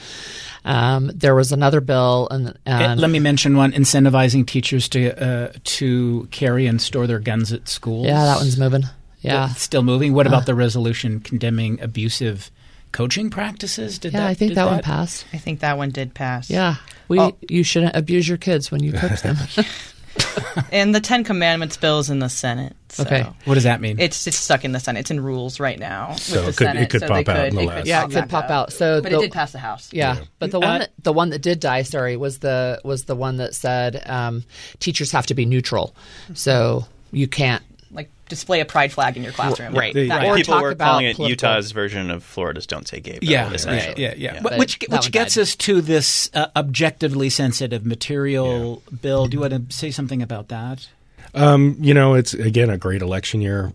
Um, 0.65 1.11
there 1.15 1.35
was 1.35 1.53
another 1.53 1.81
bill, 1.81 2.29
and, 2.31 2.49
Uh, 2.49 2.53
and 2.67 3.01
Let 3.01 3.11
me 3.11 3.19
mention 3.21 3.57
one: 3.57 3.73
incentivizing 3.73 4.47
teachers 4.47 4.89
to 4.91 5.11
uh, 5.25 5.53
to 5.65 6.29
carry 6.31 6.67
and 6.67 6.81
store 6.83 7.07
their 7.07 7.21
guns 7.21 7.53
at 7.53 7.69
schools. 7.69 8.07
yeah, 8.07 8.25
that 8.25 8.37
one's 8.39 8.59
moving. 8.59 8.85
Yeah, 9.21 9.51
It's 9.51 9.63
still 9.63 9.83
moving. 9.83 10.13
What 10.15 10.27
about 10.27 10.43
Uh. 10.43 10.47
the 10.47 10.55
resolution 10.55 11.19
condemning 11.21 11.81
abusive 11.81 12.51
coaching 12.93 13.29
practices? 13.31 13.99
Did 13.99 14.13
yeah, 14.13 14.21
that, 14.21 14.29
I 14.29 14.35
think 14.35 14.51
did 14.51 14.57
that, 14.59 14.67
one 14.67 14.83
passed. 14.83 15.25
I 15.33 15.39
think 15.39 15.61
that 15.61 15.77
one 15.79 15.91
did 15.91 16.15
pass. 16.15 16.49
Yeah, 16.51 16.77
we 17.09 17.19
Oh. 17.21 17.37
you 17.49 17.63
shouldn't 17.65 17.97
abuse 17.97 18.29
your 18.29 18.39
kids 18.39 18.71
when 18.71 18.83
you 18.85 18.93
coach 18.93 19.23
them. 19.23 19.37
and 20.73 20.95
the 20.95 21.01
Ten 21.01 21.25
Commandments 21.25 21.77
bill 21.77 21.99
is 21.99 22.11
in 22.11 22.19
the 22.19 22.29
Senate. 22.29 22.75
So 22.89 23.03
Okay. 23.05 23.27
What 23.45 23.55
does 23.55 23.65
that 23.65 23.81
mean? 23.81 23.99
It's 24.01 24.27
it's 24.27 24.37
stuck 24.39 24.65
in 24.65 24.73
the 24.73 24.81
Senate. 24.81 25.01
It's 25.01 25.11
in 25.11 25.21
rules 25.21 25.61
right 25.61 25.79
now 25.79 26.15
So 26.15 26.37
with 26.37 26.45
the 26.45 26.49
it 26.51 26.57
could- 26.57 26.67
it 26.67 26.71
Senate. 26.71 26.91
could 26.91 27.01
so 27.01 27.07
pop 27.09 27.25
they 27.27 27.33
out 27.33 27.37
could, 27.51 27.59
it 27.63 27.69
could 27.77 27.87
Yeah, 27.87 28.01
pop 28.03 28.11
it 28.11 28.15
could 28.15 28.29
pop 28.31 28.51
out. 28.51 28.73
So 28.73 29.01
but 29.03 29.11
the- 29.13 29.19
it 29.19 29.21
did 29.23 29.33
pass 29.33 29.53
the 29.53 29.59
House. 29.59 29.91
Yeah, 29.93 30.17
but 30.39 30.51
the 30.51 30.61
one 30.61 30.71
Uh, 30.71 30.79
that, 30.79 30.91
the 31.03 31.13
one 31.13 31.31
that 31.31 31.43
did 31.43 31.61
die, 31.61 31.83
sorry, 31.83 32.17
was 32.17 32.39
the 32.39 32.81
was 32.85 33.05
the 33.05 33.17
one 33.17 33.37
that 33.39 33.55
said 33.55 34.03
um, 34.09 34.45
teachers 34.81 35.13
have 35.13 35.27
to 35.27 35.35
be 35.35 35.45
neutral, 35.45 35.95
so 36.35 36.87
you 37.13 37.29
can't 37.29 37.63
like 37.97 38.11
display 38.29 38.61
a 38.61 38.65
pride 38.65 38.93
flag 38.93 39.17
in 39.17 39.23
your 39.25 39.33
classroom. 39.33 39.75
right. 39.75 39.93
They- 39.95 40.07
That- 40.09 40.19
right. 40.19 40.29
or 40.29 40.37
People 40.37 40.55
talk 40.55 40.63
were 40.63 40.71
about 40.71 40.85
calling 40.93 41.07
it 41.07 41.17
political- 41.17 41.49
Utah's 41.49 41.73
version 41.73 42.11
of 42.11 42.23
Florida's 42.23 42.67
"Don't 42.67 42.87
Say 42.87 43.01
Gay" 43.01 43.19
bill. 43.19 43.29
yeah, 43.31 43.51
essentially. 43.53 44.03
yeah, 44.03 44.15
yeah, 44.17 44.35
yeah. 44.35 44.41
But 44.43 44.59
which 44.59 44.79
which 44.89 45.11
gets 45.11 45.35
died. 45.37 45.43
us 45.43 45.57
to 45.57 45.81
this 45.81 46.31
uh, 46.35 46.47
objectively 46.55 47.31
sensitive 47.31 47.85
material 47.87 48.83
bill. 49.03 49.27
Do 49.27 49.37
you 49.37 49.41
want 49.41 49.71
to 49.71 49.75
say 49.77 49.91
something 49.91 50.23
about 50.23 50.49
that? 50.49 50.87
Um, 51.35 51.77
you 51.81 51.93
know, 51.93 52.15
it's 52.15 52.33
again 52.35 52.71
a 52.71 52.79
great 52.79 53.03
election 53.03 53.41
year 53.41 53.73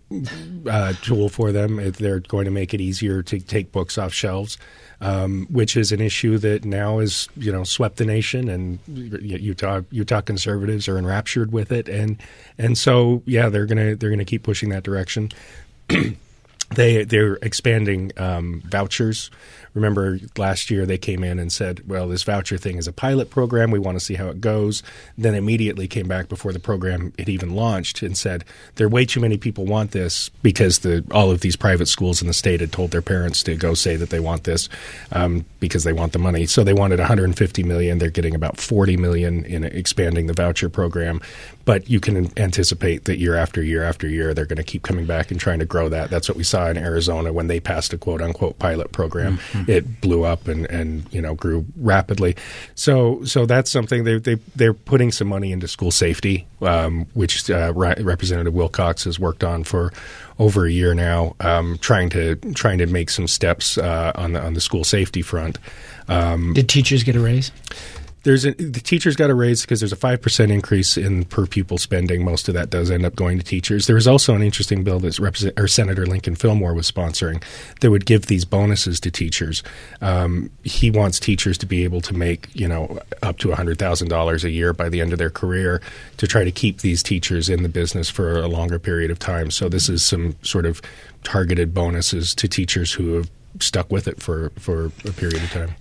uh, 0.69 0.93
tool 1.01 1.29
for 1.29 1.51
them. 1.51 1.79
It, 1.79 1.95
they're 1.95 2.19
going 2.19 2.45
to 2.45 2.51
make 2.51 2.73
it 2.73 2.81
easier 2.81 3.21
to 3.23 3.39
take 3.39 3.71
books 3.71 3.97
off 3.97 4.13
shelves, 4.13 4.57
um, 5.01 5.47
which 5.49 5.75
is 5.75 5.91
an 5.91 5.99
issue 5.99 6.37
that 6.37 6.63
now 6.63 6.99
is 6.99 7.27
you 7.35 7.51
know 7.51 7.63
swept 7.63 7.97
the 7.97 8.05
nation, 8.05 8.47
and 8.47 8.79
Utah 8.87 9.81
Utah 9.89 10.21
conservatives 10.21 10.87
are 10.87 10.97
enraptured 10.97 11.51
with 11.51 11.71
it, 11.71 11.89
and 11.89 12.21
and 12.57 12.77
so 12.77 13.23
yeah, 13.25 13.49
they're 13.49 13.65
gonna 13.65 13.95
they're 13.95 14.11
gonna 14.11 14.25
keep 14.25 14.43
pushing 14.43 14.69
that 14.69 14.83
direction. 14.83 15.29
they 16.75 17.03
they're 17.03 17.35
expanding 17.41 18.11
um, 18.17 18.61
vouchers. 18.65 19.29
Remember 19.73 20.19
last 20.37 20.69
year 20.69 20.85
they 20.85 20.97
came 20.97 21.23
in 21.23 21.39
and 21.39 21.51
said, 21.51 21.87
"Well, 21.87 22.07
this 22.07 22.23
voucher 22.23 22.57
thing 22.57 22.77
is 22.77 22.87
a 22.87 22.93
pilot 22.93 23.29
program. 23.29 23.71
We 23.71 23.79
want 23.79 23.97
to 23.97 24.03
see 24.03 24.15
how 24.15 24.27
it 24.27 24.41
goes." 24.41 24.83
Then 25.17 25.33
immediately 25.33 25.87
came 25.87 26.07
back 26.07 26.27
before 26.27 26.51
the 26.51 26.59
program 26.59 27.13
had 27.17 27.29
even 27.29 27.55
launched 27.55 28.01
and 28.01 28.17
said, 28.17 28.43
"There 28.75 28.87
are 28.87 28.89
way 28.89 29.05
too 29.05 29.21
many 29.21 29.37
people 29.37 29.65
want 29.65 29.91
this 29.91 30.29
because 30.41 30.79
the 30.79 31.05
all 31.11 31.31
of 31.31 31.41
these 31.41 31.55
private 31.55 31.87
schools 31.87 32.21
in 32.21 32.27
the 32.27 32.33
state 32.33 32.59
had 32.59 32.71
told 32.71 32.91
their 32.91 33.01
parents 33.01 33.43
to 33.43 33.55
go 33.55 33.73
say 33.73 33.95
that 33.95 34.09
they 34.09 34.19
want 34.19 34.43
this 34.43 34.67
um, 35.13 35.45
because 35.59 35.83
they 35.83 35.93
want 35.93 36.13
the 36.13 36.19
money. 36.19 36.45
So 36.45 36.63
they 36.63 36.73
wanted 36.73 36.99
150 36.99 37.63
million. 37.63 37.97
They're 37.97 38.09
getting 38.09 38.35
about 38.35 38.57
40 38.57 38.97
million 38.97 39.45
in 39.45 39.63
expanding 39.63 40.27
the 40.27 40.33
voucher 40.33 40.69
program. 40.69 41.21
But 41.65 41.89
you 41.89 41.99
can 41.99 42.37
anticipate 42.39 43.05
that 43.05 43.17
year 43.17 43.35
after 43.35 43.61
year 43.61 43.83
after 43.83 44.07
year, 44.07 44.33
they're 44.33 44.45
going 44.45 44.57
to 44.57 44.63
keep 44.63 44.83
coming 44.83 45.05
back 45.05 45.31
and 45.31 45.39
trying 45.39 45.59
to 45.59 45.65
grow 45.65 45.89
that. 45.89 46.09
That's 46.09 46.27
what 46.27 46.37
we 46.37 46.43
saw 46.43 46.67
in 46.69 46.77
Arizona 46.77 47.31
when 47.31 47.47
they 47.47 47.59
passed 47.59 47.93
a 47.93 47.97
quote 47.97 48.21
unquote 48.21 48.57
pilot 48.59 48.91
program. 48.91 49.39
It 49.67 50.01
blew 50.01 50.23
up 50.23 50.47
and, 50.47 50.65
and 50.67 51.05
you 51.13 51.21
know 51.21 51.35
grew 51.35 51.65
rapidly. 51.77 52.35
So 52.75 53.23
so 53.25 53.45
that's 53.45 53.69
something 53.69 54.03
they 54.03 54.17
they 54.17 54.35
they're 54.55 54.73
putting 54.73 55.11
some 55.11 55.27
money 55.27 55.51
into 55.51 55.67
school 55.67 55.91
safety, 55.91 56.47
um, 56.61 57.05
which 57.13 57.49
uh, 57.49 57.73
Re- 57.75 57.95
Representative 57.99 58.53
Wilcox 58.53 59.03
has 59.03 59.19
worked 59.19 59.43
on 59.43 59.63
for 59.63 59.91
over 60.39 60.65
a 60.65 60.71
year 60.71 60.95
now, 60.95 61.35
um, 61.39 61.77
trying 61.79 62.09
to 62.09 62.35
trying 62.55 62.79
to 62.79 62.87
make 62.87 63.09
some 63.09 63.27
steps 63.27 63.77
uh, 63.77 64.11
on 64.15 64.33
the 64.33 64.41
on 64.41 64.53
the 64.53 64.61
school 64.61 64.83
safety 64.83 65.21
front. 65.21 65.59
Um, 66.07 66.53
Did 66.53 66.67
teachers 66.67 67.03
get 67.03 67.15
a 67.15 67.19
raise? 67.19 67.51
There's 68.23 68.45
a, 68.45 68.51
the 68.51 68.79
teachers 68.79 69.15
got 69.15 69.29
a 69.29 69.35
raise 69.35 69.61
because 69.61 69.79
there's 69.79 69.91
a 69.91 69.97
five 69.97 70.21
percent 70.21 70.51
increase 70.51 70.95
in 70.95 71.25
per 71.25 71.47
pupil 71.47 71.77
spending. 71.77 72.23
Most 72.23 72.47
of 72.47 72.53
that 72.53 72.69
does 72.69 72.91
end 72.91 73.05
up 73.05 73.15
going 73.15 73.39
to 73.39 73.43
teachers. 73.43 73.87
There 73.87 73.95
was 73.95 74.07
also 74.07 74.35
an 74.35 74.43
interesting 74.43 74.83
bill 74.83 74.99
that 74.99 75.17
Represent, 75.17 75.59
or 75.59 75.67
Senator 75.67 76.05
Lincoln 76.05 76.35
Fillmore 76.35 76.73
was 76.73 76.89
sponsoring 76.89 77.43
that 77.79 77.89
would 77.89 78.05
give 78.05 78.27
these 78.27 78.45
bonuses 78.45 78.99
to 79.01 79.11
teachers. 79.11 79.63
Um, 80.01 80.51
he 80.63 80.91
wants 80.91 81.19
teachers 81.19 81.57
to 81.59 81.65
be 81.65 81.83
able 81.83 82.01
to 82.01 82.13
make 82.13 82.47
you 82.53 82.67
know 82.67 82.99
up 83.23 83.39
to 83.39 83.51
hundred 83.51 83.79
thousand 83.79 84.09
dollars 84.09 84.43
a 84.43 84.51
year 84.51 84.71
by 84.73 84.89
the 84.89 85.01
end 85.01 85.13
of 85.13 85.19
their 85.19 85.31
career 85.31 85.81
to 86.17 86.27
try 86.27 86.43
to 86.43 86.51
keep 86.51 86.81
these 86.81 87.01
teachers 87.01 87.49
in 87.49 87.63
the 87.63 87.69
business 87.69 88.09
for 88.09 88.39
a 88.39 88.47
longer 88.47 88.77
period 88.77 89.09
of 89.09 89.17
time. 89.17 89.49
So 89.49 89.67
this 89.67 89.89
is 89.89 90.03
some 90.03 90.35
sort 90.43 90.65
of 90.65 90.81
targeted 91.23 91.73
bonuses 91.73 92.35
to 92.35 92.47
teachers 92.47 92.93
who 92.93 93.13
have 93.15 93.31
stuck 93.59 93.91
with 93.91 94.07
it 94.07 94.21
for 94.21 94.51
for 94.59 94.91
a 95.05 95.11
period 95.11 95.43
of 95.43 95.49
time. 95.49 95.75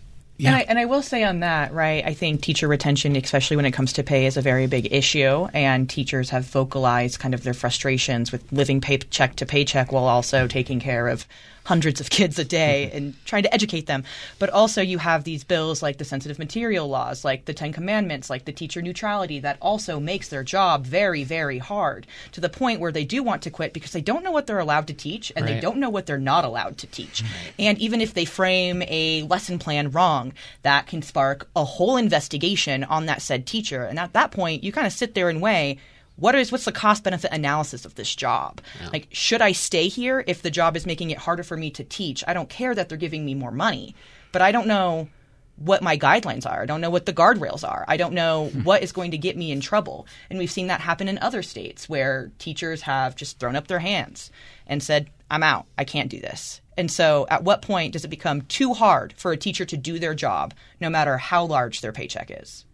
And, 0.49 0.57
I, 0.57 0.61
and 0.61 0.79
I 0.79 0.85
will 0.85 1.03
say 1.03 1.25
on 1.25 1.41
that, 1.41 1.73
right, 1.73 2.05
I 2.05 2.15
think 2.15 2.43
teacher 2.43 2.69
retention, 2.69 3.17
especially 3.17 3.57
when 3.57 3.67
it 3.67 3.73
comes 3.73 3.93
to 3.95 4.03
pay, 4.03 4.27
is 4.27 4.37
a 4.37 4.43
very 4.43 4.67
big 4.67 4.93
issue. 4.93 5.49
And 5.53 5.89
teachers 5.89 6.31
have 6.31 6.45
vocalized 6.45 7.19
kind 7.19 7.35
of 7.35 7.43
their 7.43 7.55
frustrations 7.55 8.33
with 8.33 8.51
living 8.53 8.81
paycheck 8.81 9.37
to 9.37 9.47
paycheck 9.47 9.93
while 9.93 10.05
also 10.05 10.47
taking 10.47 10.81
care 10.81 11.09
of 11.09 11.27
hundreds 11.71 12.01
of 12.01 12.11
kids 12.11 12.37
a 12.37 12.45
day 12.45 12.89
mm-hmm. 12.89 12.97
and 12.97 13.25
trying 13.27 13.45
to 13.45 13.55
educate 13.55 13.87
them. 13.87 14.03
But 14.41 14.51
also, 14.51 14.83
you 14.83 14.99
have 14.99 15.23
these 15.23 15.45
bills 15.45 15.85
like 15.85 15.99
the 15.99 16.05
sensitive 16.05 16.37
material 16.37 16.89
laws, 16.89 17.25
like 17.25 17.45
the 17.45 17.55
Ten 17.55 17.73
Commandments, 17.73 18.29
like 18.29 18.45
the 18.45 18.53
teacher 18.53 18.83
neutrality, 18.83 19.39
that 19.39 19.57
also 19.63 20.01
makes 20.01 20.27
their 20.31 20.43
job 20.43 20.85
very, 20.85 21.23
very 21.23 21.59
hard 21.59 22.09
to 22.33 22.41
the 22.41 22.49
point 22.49 22.81
where 22.81 22.91
they 22.91 23.05
do 23.05 23.23
want 23.23 23.43
to 23.43 23.51
quit 23.51 23.73
because 23.73 23.93
they 23.93 24.01
don't 24.01 24.25
know 24.25 24.33
what 24.33 24.49
they're 24.49 24.59
allowed 24.59 24.89
to 24.89 24.95
teach 24.95 25.31
and 25.37 25.47
they 25.47 25.61
don't 25.61 25.79
know 25.79 25.91
what 25.91 26.07
they're 26.07 26.19
not 26.19 26.45
allowed 26.45 26.77
to 26.79 26.89
teach. 26.89 27.23
And 27.57 27.79
even 27.79 28.01
if 28.01 28.15
they 28.15 28.25
frame 28.25 28.83
a 28.89 29.23
lesson 29.23 29.61
plan 29.61 29.93
wrong, 29.93 30.33
that 30.63 30.89
can 30.89 31.03
spark 31.03 31.49
a 31.55 31.65
whole 31.65 31.97
investigation 31.97 32.83
on 32.83 33.07
that 33.07 33.23
said 33.23 33.47
teacher. 33.47 33.85
And 33.85 34.01
at 34.01 34.13
that 34.15 34.33
point, 34.33 34.65
you 34.65 34.73
kind 34.73 34.89
of 34.89 34.93
sit 34.93 35.15
there 35.15 35.29
and 35.29 35.41
weigh 35.41 35.79
what 36.21 36.35
is 36.35 36.53
what's 36.53 36.67
the 36.67 36.73
cost 36.73 37.03
benefit 37.03 37.33
analysis 37.33 37.85
of 37.85 37.97
this 37.97 38.15
job? 38.15 38.61
Like, 38.93 39.09
should 39.11 39.43
I 39.43 39.53
stay 39.53 39.89
here 39.89 40.23
if 40.27 40.43
the 40.43 40.51
job 40.51 40.77
is 40.77 40.87
making 40.87 41.11
it 41.11 41.19
harder 41.19 41.43
for 41.43 41.57
me 41.57 41.71
to 41.73 41.83
teach? 41.83 42.23
I 42.29 42.35
don't 42.35 42.49
care 42.49 42.75
that 42.75 42.89
they're 42.89 42.99
giving 42.99 43.25
me 43.25 43.35
more 43.35 43.51
money, 43.51 43.97
but 44.31 44.43
I 44.43 44.53
don't 44.53 44.67
know 44.67 45.09
what 45.57 45.83
my 45.83 45.97
guidelines 45.97 46.47
are. 46.47 46.63
I 46.63 46.67
don't 46.67 46.81
know 46.81 46.91
what 46.91 47.07
the 47.07 47.13
guardrails 47.13 47.69
are. 47.69 47.85
I 47.87 47.97
don't 47.97 48.15
know 48.15 48.47
hmm. 48.47 48.63
what 48.63 48.83
is 48.83 48.93
going 48.93 49.11
to 49.11 49.19
get 49.19 49.37
me 49.37 49.51
in 49.51 49.61
trouble. 49.61 50.07
And 50.29 50.39
we've 50.39 50.51
seen 50.51 50.69
that 50.69 50.81
happen 50.81 51.09
in 51.09 51.19
other 51.19 51.43
states 51.43 51.89
where 51.89 52.33
teachers 52.39 52.83
have 52.83 53.17
just 53.17 53.39
thrown 53.39 53.57
up 53.57 53.69
their 53.69 53.79
hands 53.79 54.31
and 54.67 54.83
said, 54.83 55.11
I'm 55.31 55.43
out. 55.43 55.67
I 55.77 55.85
can't 55.85 56.11
do 56.11 56.19
this. 56.19 56.61
And 56.77 56.91
so, 56.91 57.27
at 57.29 57.45
what 57.45 57.61
point 57.61 57.93
does 57.93 58.07
it 58.07 58.09
become 58.09 58.43
too 58.43 58.73
hard 58.73 59.13
for 59.13 59.33
a 59.33 59.37
teacher 59.37 59.67
to 59.67 59.77
do 59.77 59.99
their 59.99 60.15
job, 60.15 60.55
no 60.81 60.89
matter 60.89 61.19
how 61.19 61.45
large 61.45 61.83
their 61.83 61.93
paycheck 61.93 62.31
is? 62.31 62.65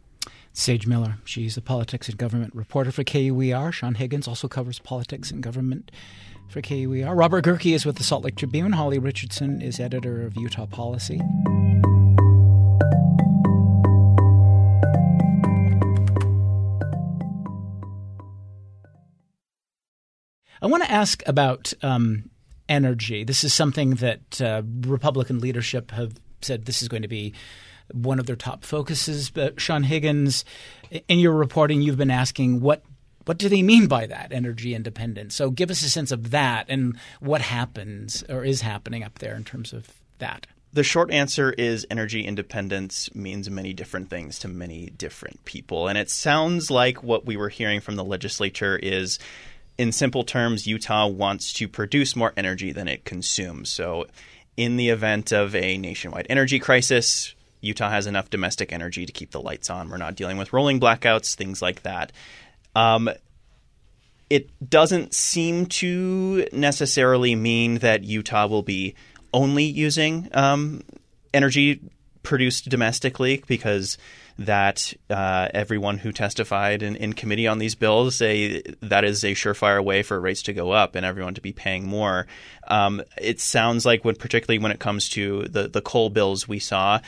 Sage 0.59 0.87
Miller. 0.87 1.19
She's 1.27 1.59
a 1.59 1.61
politics 1.61 2.09
and 2.09 2.17
government 2.17 2.55
reporter 2.55 2.91
for 2.91 3.05
KUER. 3.05 3.73
Sean 3.73 3.95
Higgins 3.95 4.27
also 4.27 4.49
covers 4.49 4.79
politics 4.79 5.31
and 5.31 5.43
government 5.43 5.91
for 6.49 6.63
KUER. 6.63 7.15
Robert 7.15 7.45
Gehrke 7.45 7.75
is 7.75 7.85
with 7.85 7.97
the 7.97 8.03
Salt 8.03 8.25
Lake 8.25 8.37
Tribune. 8.37 8.73
Holly 8.73 8.99
Richardson 8.99 9.61
is 9.61 9.79
editor 9.79 10.25
of 10.25 10.35
Utah 10.35 10.65
Policy. 10.65 11.21
I 20.63 20.67
want 20.67 20.85
to 20.85 20.91
ask 20.91 21.23
about 21.27 21.75
um, 21.83 22.31
energy. 22.67 23.25
This 23.25 23.45
is 23.45 23.53
something 23.53 23.97
that 23.97 24.41
uh, 24.41 24.63
Republican 24.87 25.39
leadership 25.39 25.91
have 25.91 26.15
said 26.41 26.65
this 26.65 26.81
is 26.81 26.89
going 26.89 27.03
to 27.03 27.09
be 27.09 27.35
one 27.93 28.19
of 28.19 28.27
their 28.27 28.37
top 28.37 28.65
focuses. 28.65 29.31
But 29.31 29.61
Sean 29.61 29.85
Higgins, 29.85 30.45
in 31.09 31.19
your 31.19 31.33
reporting, 31.33 31.83
you've 31.83 31.97
been 31.97 32.11
asking 32.11 32.61
what 32.61 32.83
what 33.27 33.39
do 33.39 33.49
they 33.49 33.63
mean 33.63 33.89
by 33.89 34.07
that 34.07 34.33
energy 34.33 34.73
independence? 34.73 35.35
So 35.35 35.51
give 35.51 35.71
us 35.71 35.83
a 35.83 35.91
sense 35.91 36.13
of 36.13 36.31
that 36.31 36.67
and 36.69 36.97
what 37.19 37.41
happens 37.41 38.23
or 38.29 38.45
is 38.45 38.61
happening 38.61 39.03
up 39.03 39.19
there 39.19 39.35
in 39.35 39.43
terms 39.43 39.73
of 39.73 39.89
that. 40.19 40.47
The 40.73 40.85
short 40.85 41.11
answer 41.11 41.53
is 41.53 41.87
energy 41.91 42.25
independence 42.25 43.13
means 43.15 43.51
many 43.51 43.73
different 43.73 44.11
things 44.11 44.39
to 44.41 44.49
many 44.49 44.91
different 44.91 45.45
people. 45.45 45.89
And 45.89 45.99
it 45.99 46.09
sounds 46.11 46.71
like 46.71 47.03
what 47.03 47.27
we 47.27 47.37
were 47.37 47.49
hearing 47.49 47.81
from 47.81 47.97
the 47.97 48.05
legislature 48.05 48.77
is 48.77 49.19
in 49.79 49.93
simple 49.93 50.23
terms, 50.23 50.67
Utah 50.67 51.07
wants 51.07 51.53
to 51.55 51.69
produce 51.69 52.17
more 52.17 52.33
energy 52.37 52.73
than 52.73 52.89
it 52.89 53.05
consumes. 53.05 53.69
So, 53.69 54.07
in 54.57 54.77
the 54.77 54.89
event 54.89 55.33
of 55.33 55.55
a 55.55 55.77
nationwide 55.77 56.27
energy 56.31 56.59
crisis, 56.59 57.35
Utah 57.67 57.91
has 57.91 58.07
enough 58.07 58.31
domestic 58.31 58.73
energy 58.73 59.05
to 59.05 59.13
keep 59.13 59.33
the 59.33 59.41
lights 59.41 59.69
on. 59.69 59.91
We're 59.91 59.97
not 59.97 60.15
dealing 60.15 60.39
with 60.39 60.53
rolling 60.53 60.81
blackouts, 60.81 61.35
things 61.35 61.61
like 61.61 61.83
that. 61.83 62.13
Um, 62.75 63.11
it 64.31 64.51
doesn't 64.69 65.15
seem 65.15 65.67
to 65.67 66.47
necessarily 66.53 67.35
mean 67.35 67.79
that 67.79 68.05
Utah 68.05 68.47
will 68.47 68.63
be 68.63 68.95
only 69.33 69.65
using 69.65 70.29
um, 70.33 70.83
energy 71.33 71.81
produced 72.23 72.69
domestically 72.69 73.43
because 73.47 73.99
that 74.39 74.93
uh, 75.09 75.49
everyone 75.55 75.97
who 75.97 76.13
testified 76.13 76.83
in, 76.83 76.97
in, 76.97 77.13
committee 77.15 77.47
on 77.47 77.59
these 77.59 77.75
bills 77.75 78.17
say 78.17 78.61
that 78.83 79.05
is 79.05 79.25
a 79.25 79.29
surefire 79.29 79.83
way 79.83 80.03
for 80.03 80.21
rates 80.21 80.43
to 80.43 80.53
go 80.53 80.73
up 80.73 80.95
and 80.95 81.07
everyone 81.07 81.35
to 81.35 81.41
be 81.41 81.53
paying 81.53 81.87
more. 81.87 82.27
Um, 82.69 83.03
it 83.17 83.41
sounds 83.41 83.87
like 83.87 84.05
when, 84.05 84.17
particularly 84.17 84.59
when 84.59 84.73
it 84.73 84.81
comes 84.81 85.09
to 85.11 85.45
the 85.45 85.69
the 85.69 85.81
coal 85.81 86.11
bills 86.11 86.47
we 86.47 86.59
saw, 86.59 87.01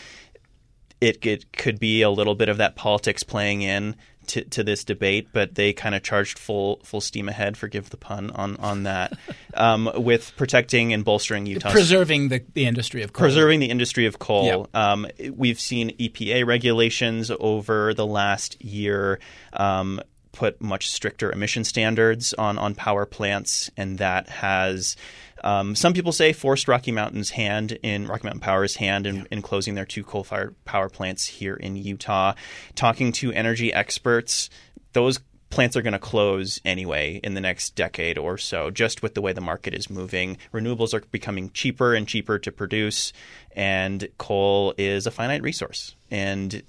it, 1.01 1.25
it 1.25 1.53
could 1.53 1.79
be 1.79 2.03
a 2.03 2.11
little 2.11 2.35
bit 2.35 2.49
of 2.49 2.59
that 2.59 2.77
politics 2.77 3.23
playing 3.23 3.63
in 3.63 3.97
to, 4.29 4.45
to 4.45 4.63
this 4.63 4.85
debate, 4.85 5.29
but 5.33 5.55
they 5.55 5.73
kind 5.73 5.95
of 5.95 6.03
charged 6.03 6.39
full 6.39 6.81
full 6.85 7.01
steam 7.01 7.29
ahead. 7.29 7.57
Forgive 7.57 7.91
the 7.91 7.97
pun 7.97 8.31
on 8.31 8.57
on 8.57 8.85
that. 8.85 9.19
um, 9.55 9.91
with 9.97 10.33
protecting 10.37 10.93
and 10.93 11.05
bolstering 11.05 11.47
Utah, 11.47 11.71
preserving 11.71 12.29
the, 12.29 12.45
the 12.55 12.67
industry 12.67 13.03
of 13.03 13.13
coal. 13.13 13.21
preserving 13.25 13.61
the 13.61 13.71
industry 13.71 14.07
of 14.07 14.19
coal. 14.19 14.45
Yep. 14.45 14.77
Um, 14.77 15.07
we've 15.35 15.61
seen 15.61 15.97
EPA 15.97 16.47
regulations 16.47 17.31
over 17.41 17.95
the 17.95 18.07
last 18.07 18.63
year. 18.63 19.19
Um, 19.53 20.01
put 20.33 20.61
much 20.61 20.89
stricter 20.89 21.33
emission 21.33 21.65
standards 21.65 22.33
on 22.35 22.59
on 22.59 22.75
power 22.75 23.07
plants, 23.07 23.71
and 23.77 23.99
that 23.99 24.29
has 24.29 24.97
um, 25.45 25.74
some 25.74 25.93
people 25.93 26.12
say 26.12 26.32
forced 26.32 26.68
Rocky 26.68 26.93
Mountain's 26.93 27.30
hand 27.30 27.78
in 27.82 28.07
Rocky 28.07 28.24
Mountain 28.24 28.41
Power's 28.41 28.76
hand 28.76 29.07
in, 29.07 29.16
yeah. 29.16 29.24
in 29.30 29.43
closing 29.43 29.74
their 29.74 29.84
two 29.84 30.05
coal-fired 30.05 30.55
power 30.64 30.89
plants 30.89 31.26
here 31.26 31.55
in 31.55 31.76
Utah. 31.76 32.34
Talking 32.74 33.12
to 33.12 33.32
energy 33.32 33.72
experts, 33.72 34.51
those 34.93 35.20
plants 35.51 35.76
are 35.76 35.82
going 35.82 35.93
to 35.93 35.99
close 35.99 36.61
anyway 36.64 37.20
in 37.22 37.34
the 37.34 37.41
next 37.41 37.74
decade 37.74 38.18
or 38.18 38.36
so, 38.36 38.70
just 38.70 39.03
with 39.03 39.14
the 39.14 39.22
way 39.22 39.32
the 39.32 39.41
market 39.41 39.74
is 39.74 39.89
moving. 39.89 40.36
Renewables 40.53 40.93
are 40.93 41.03
becoming 41.11 41.51
cheaper 41.53 41.95
and 41.95 42.07
cheaper 42.07 42.39
to 42.39 42.53
produce, 42.53 43.12
and 43.53 44.09
coal 44.18 44.74
is 44.76 45.07
a 45.07 45.11
finite 45.11 45.43
resource. 45.43 45.95
And 46.11 46.62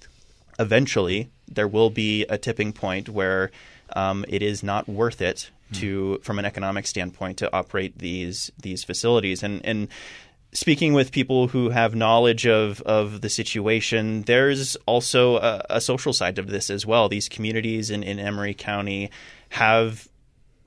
eventually, 0.57 1.29
there 1.47 1.67
will 1.67 1.89
be 1.89 2.25
a 2.25 2.37
tipping 2.37 2.71
point 2.71 3.09
where 3.09 3.51
um, 3.95 4.23
it 4.27 4.41
is 4.41 4.63
not 4.63 4.87
worth 4.87 5.21
it 5.21 5.49
to 5.73 6.19
from 6.23 6.39
an 6.39 6.45
economic 6.45 6.87
standpoint 6.87 7.37
to 7.37 7.53
operate 7.53 7.97
these 7.99 8.51
these 8.59 8.83
facilities 8.83 9.43
and 9.43 9.65
and 9.65 9.87
speaking 10.51 10.93
with 10.93 11.11
people 11.11 11.47
who 11.47 11.69
have 11.69 11.93
knowledge 11.93 12.47
of, 12.47 12.81
of 12.81 13.21
the 13.21 13.29
situation, 13.29 14.23
there's 14.23 14.75
also 14.85 15.37
a, 15.37 15.63
a, 15.69 15.81
social 15.81 16.11
side 16.11 16.35
to 16.35 16.41
this 16.41 16.71
as 16.71 16.85
well. 16.87 17.07
These 17.07 17.29
communities 17.29 17.91
in, 17.91 18.01
in 18.01 18.17
Emery 18.17 18.55
County 18.55 19.11
have 19.49 20.08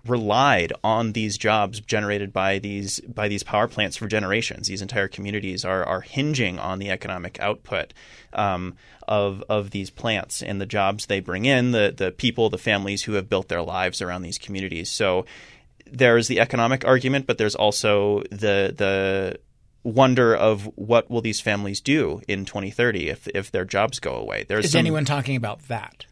relied 0.06 0.72
on 0.82 1.12
these 1.12 1.38
jobs 1.38 1.80
generated 1.80 2.32
by 2.32 2.58
these 2.58 3.00
by 3.00 3.28
these 3.28 3.42
power 3.42 3.68
plants 3.68 3.96
for 3.96 4.06
generations. 4.06 4.68
These 4.68 4.82
entire 4.82 5.08
communities 5.08 5.64
are 5.64 5.84
are 5.84 6.00
hinging 6.00 6.58
on 6.58 6.78
the 6.78 6.90
economic 6.90 7.38
output 7.40 7.94
um, 8.32 8.74
of 9.06 9.44
of 9.48 9.70
these 9.70 9.90
plants 9.90 10.42
and 10.42 10.60
the 10.60 10.66
jobs 10.66 11.06
they 11.06 11.20
bring 11.20 11.44
in, 11.44 11.70
the 11.70 11.94
the 11.96 12.10
people, 12.10 12.50
the 12.50 12.58
families 12.58 13.04
who 13.04 13.12
have 13.12 13.28
built 13.28 13.48
their 13.48 13.62
lives 13.62 14.02
around 14.02 14.22
these 14.22 14.38
communities. 14.38 14.90
So 14.90 15.24
there's 15.86 16.28
the 16.28 16.40
economic 16.40 16.84
argument, 16.84 17.26
but 17.26 17.38
there's 17.38 17.54
also 17.54 18.22
the 18.30 18.74
the 18.76 19.38
wonder 19.84 20.34
of 20.34 20.64
what 20.76 21.10
will 21.10 21.20
these 21.20 21.40
families 21.40 21.80
do 21.80 22.20
in 22.28 22.44
2030 22.44 23.08
if 23.08 23.28
if 23.28 23.50
their 23.50 23.64
jobs 23.64 23.98
go 24.00 24.14
away. 24.14 24.44
There's 24.44 24.66
Is 24.66 24.72
some, 24.72 24.80
anyone 24.80 25.04
talking 25.04 25.36
about 25.36 25.68
that? 25.68 26.06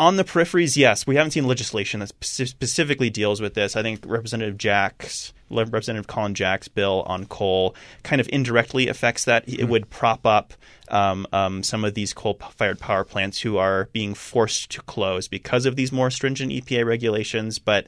On 0.00 0.16
the 0.16 0.24
peripheries, 0.24 0.76
yes, 0.76 1.06
we 1.06 1.16
haven't 1.16 1.30
seen 1.32 1.46
legislation 1.46 2.00
that 2.00 2.12
specifically 2.20 3.10
deals 3.10 3.40
with 3.40 3.54
this. 3.54 3.76
I 3.76 3.82
think 3.82 4.00
Representative 4.04 4.58
Jack's 4.58 5.32
Representative 5.50 6.08
Colin 6.08 6.34
Jack's 6.34 6.68
bill 6.68 7.04
on 7.06 7.26
coal 7.26 7.76
kind 8.02 8.20
of 8.20 8.28
indirectly 8.32 8.88
affects 8.88 9.24
that. 9.24 9.48
It 9.48 9.60
mm-hmm. 9.60 9.70
would 9.70 9.90
prop 9.90 10.26
up 10.26 10.52
um, 10.88 11.26
um, 11.32 11.62
some 11.62 11.84
of 11.84 11.94
these 11.94 12.12
coal-fired 12.12 12.80
power 12.80 13.04
plants 13.04 13.40
who 13.40 13.56
are 13.56 13.88
being 13.92 14.14
forced 14.14 14.70
to 14.72 14.82
close 14.82 15.28
because 15.28 15.64
of 15.64 15.76
these 15.76 15.92
more 15.92 16.10
stringent 16.10 16.50
EPA 16.50 16.84
regulations, 16.84 17.58
but 17.58 17.86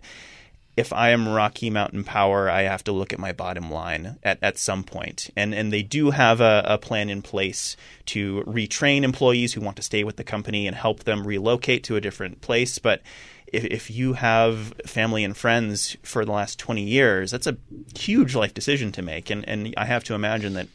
if 0.77 0.93
I 0.93 1.11
am 1.11 1.27
Rocky 1.27 1.71
Mountain 1.71 2.05
Power, 2.05 2.51
I 2.51 2.63
have 2.63 2.85
to 2.85 2.93
look 2.93 3.13
at 3.13 3.19
my 3.19 3.33
bottom 3.33 3.71
line 3.71 4.19
at, 4.23 4.39
at 4.43 4.59
some 4.59 4.85
point. 4.85 5.31
And 5.35 5.55
and 5.55 5.73
they 5.73 5.83
do 5.83 6.11
have 6.11 6.41
a, 6.43 6.63
a, 6.67 6.79
plan 6.79 7.09
in 7.09 7.23
place 7.23 7.77
to 8.07 8.45
retrain 8.47 9.03
employees 9.03 9.55
who 9.55 9.63
want 9.63 9.77
to 9.77 9.83
stay 9.83 10.05
with 10.05 10.17
the 10.17 10.25
company 10.25 10.67
and 10.67 10.77
help 10.77 11.05
them 11.05 11.27
relocate 11.27 11.83
to 11.85 11.97
a 11.97 12.01
different 12.01 12.43
place. 12.43 12.79
But 12.79 13.01
if, 13.47 13.65
if 13.65 13.91
you 13.91 14.15
have 14.15 14.75
family 14.85 15.25
and 15.25 15.35
friends 15.35 15.97
for 16.03 16.27
the 16.27 16.33
last 16.33 16.59
20 16.59 16.83
years, 16.83 17.31
that's 17.31 17.47
a 17.47 17.57
huge 17.99 18.35
life 18.35 18.53
decision 18.53 18.93
to 18.93 19.03
make. 19.03 19.31
And, 19.31 19.49
and 19.49 19.73
I 19.79 19.87
have 19.87 20.05
to 20.05 20.15
imagine 20.15 20.53
that 20.55 20.69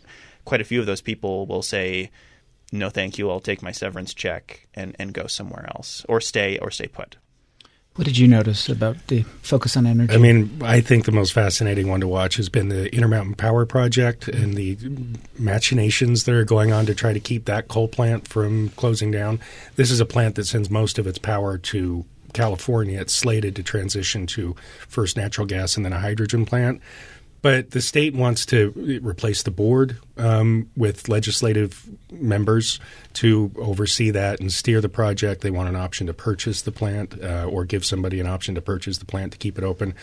quite 0.45 0.61
a 0.61 0.65
few 0.65 0.79
of 0.79 0.87
those 0.87 1.01
people 1.01 1.45
will 1.45 1.61
say, 1.61 2.09
no, 2.71 2.89
thank 2.89 3.19
you. 3.19 3.29
I'll 3.29 3.39
take 3.39 3.61
my 3.61 3.71
severance 3.71 4.13
check 4.13 4.67
and, 4.73 4.95
and 4.97 5.13
go 5.13 5.27
somewhere 5.27 5.69
else 5.75 6.05
or 6.09 6.21
stay 6.21 6.57
or 6.57 6.71
stay 6.71 6.87
put. 6.87 7.17
What 7.95 8.05
did 8.05 8.17
you 8.17 8.27
notice 8.27 8.69
about 8.69 9.07
the 9.07 9.23
focus 9.41 9.75
on 9.75 9.85
energy? 9.85 10.13
I 10.13 10.17
mean, 10.17 10.61
I 10.63 10.79
think 10.79 11.03
the 11.03 11.11
most 11.11 11.33
fascinating 11.33 11.89
one 11.89 11.99
to 11.99 12.07
watch 12.07 12.37
has 12.37 12.47
been 12.47 12.69
the 12.69 12.93
Intermountain 12.95 13.35
Power 13.35 13.65
Project 13.65 14.29
and 14.29 14.53
the 14.53 14.77
machinations 15.37 16.23
that 16.23 16.33
are 16.33 16.45
going 16.45 16.71
on 16.71 16.85
to 16.85 16.95
try 16.95 17.11
to 17.11 17.19
keep 17.19 17.45
that 17.45 17.67
coal 17.67 17.89
plant 17.89 18.29
from 18.29 18.69
closing 18.69 19.11
down. 19.11 19.41
This 19.75 19.91
is 19.91 19.99
a 19.99 20.05
plant 20.05 20.35
that 20.35 20.45
sends 20.45 20.69
most 20.69 20.99
of 20.99 21.05
its 21.05 21.17
power 21.17 21.57
to 21.57 22.05
California. 22.31 23.01
It's 23.01 23.13
slated 23.13 23.57
to 23.57 23.63
transition 23.63 24.25
to 24.27 24.55
first 24.87 25.17
natural 25.17 25.45
gas 25.45 25.75
and 25.75 25.85
then 25.85 25.91
a 25.91 25.99
hydrogen 25.99 26.45
plant. 26.45 26.81
But 27.41 27.71
the 27.71 27.81
state 27.81 28.13
wants 28.13 28.45
to 28.47 28.99
replace 29.01 29.41
the 29.41 29.51
board 29.51 29.97
um, 30.17 30.69
with 30.77 31.09
legislative 31.09 31.89
members 32.11 32.79
to 33.13 33.51
oversee 33.57 34.11
that 34.11 34.39
and 34.39 34.51
steer 34.51 34.79
the 34.79 34.89
project. 34.89 35.41
They 35.41 35.49
want 35.49 35.67
an 35.67 35.75
option 35.75 36.05
to 36.07 36.13
purchase 36.13 36.61
the 36.61 36.71
plant 36.71 37.19
uh, 37.21 37.45
or 37.49 37.65
give 37.65 37.83
somebody 37.83 38.19
an 38.19 38.27
option 38.27 38.53
to 38.55 38.61
purchase 38.61 38.99
the 38.99 39.05
plant 39.05 39.31
to 39.31 39.39
keep 39.39 39.57
it 39.57 39.63
open, 39.63 39.95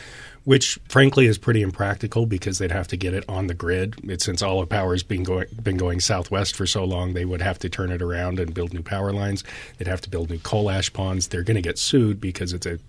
which 0.42 0.80
frankly 0.88 1.26
is 1.26 1.38
pretty 1.38 1.62
impractical 1.62 2.26
because 2.26 2.58
they'd 2.58 2.72
have 2.72 2.88
to 2.88 2.96
get 2.96 3.14
it 3.14 3.24
on 3.28 3.46
the 3.46 3.54
grid. 3.54 3.94
It, 4.10 4.20
since 4.20 4.42
all 4.42 4.60
of 4.60 4.68
power 4.68 4.92
has 4.92 5.04
been 5.04 5.22
going, 5.22 5.46
been 5.62 5.76
going 5.76 6.00
southwest 6.00 6.56
for 6.56 6.66
so 6.66 6.84
long, 6.84 7.14
they 7.14 7.24
would 7.24 7.42
have 7.42 7.60
to 7.60 7.68
turn 7.68 7.92
it 7.92 8.02
around 8.02 8.40
and 8.40 8.52
build 8.52 8.74
new 8.74 8.82
power 8.82 9.12
lines. 9.12 9.44
They'd 9.76 9.88
have 9.88 10.00
to 10.00 10.10
build 10.10 10.28
new 10.28 10.40
coal 10.40 10.70
ash 10.70 10.92
ponds. 10.92 11.28
They're 11.28 11.44
going 11.44 11.54
to 11.54 11.62
get 11.62 11.78
sued 11.78 12.20
because 12.20 12.52
it's 12.52 12.66
a 12.66 12.80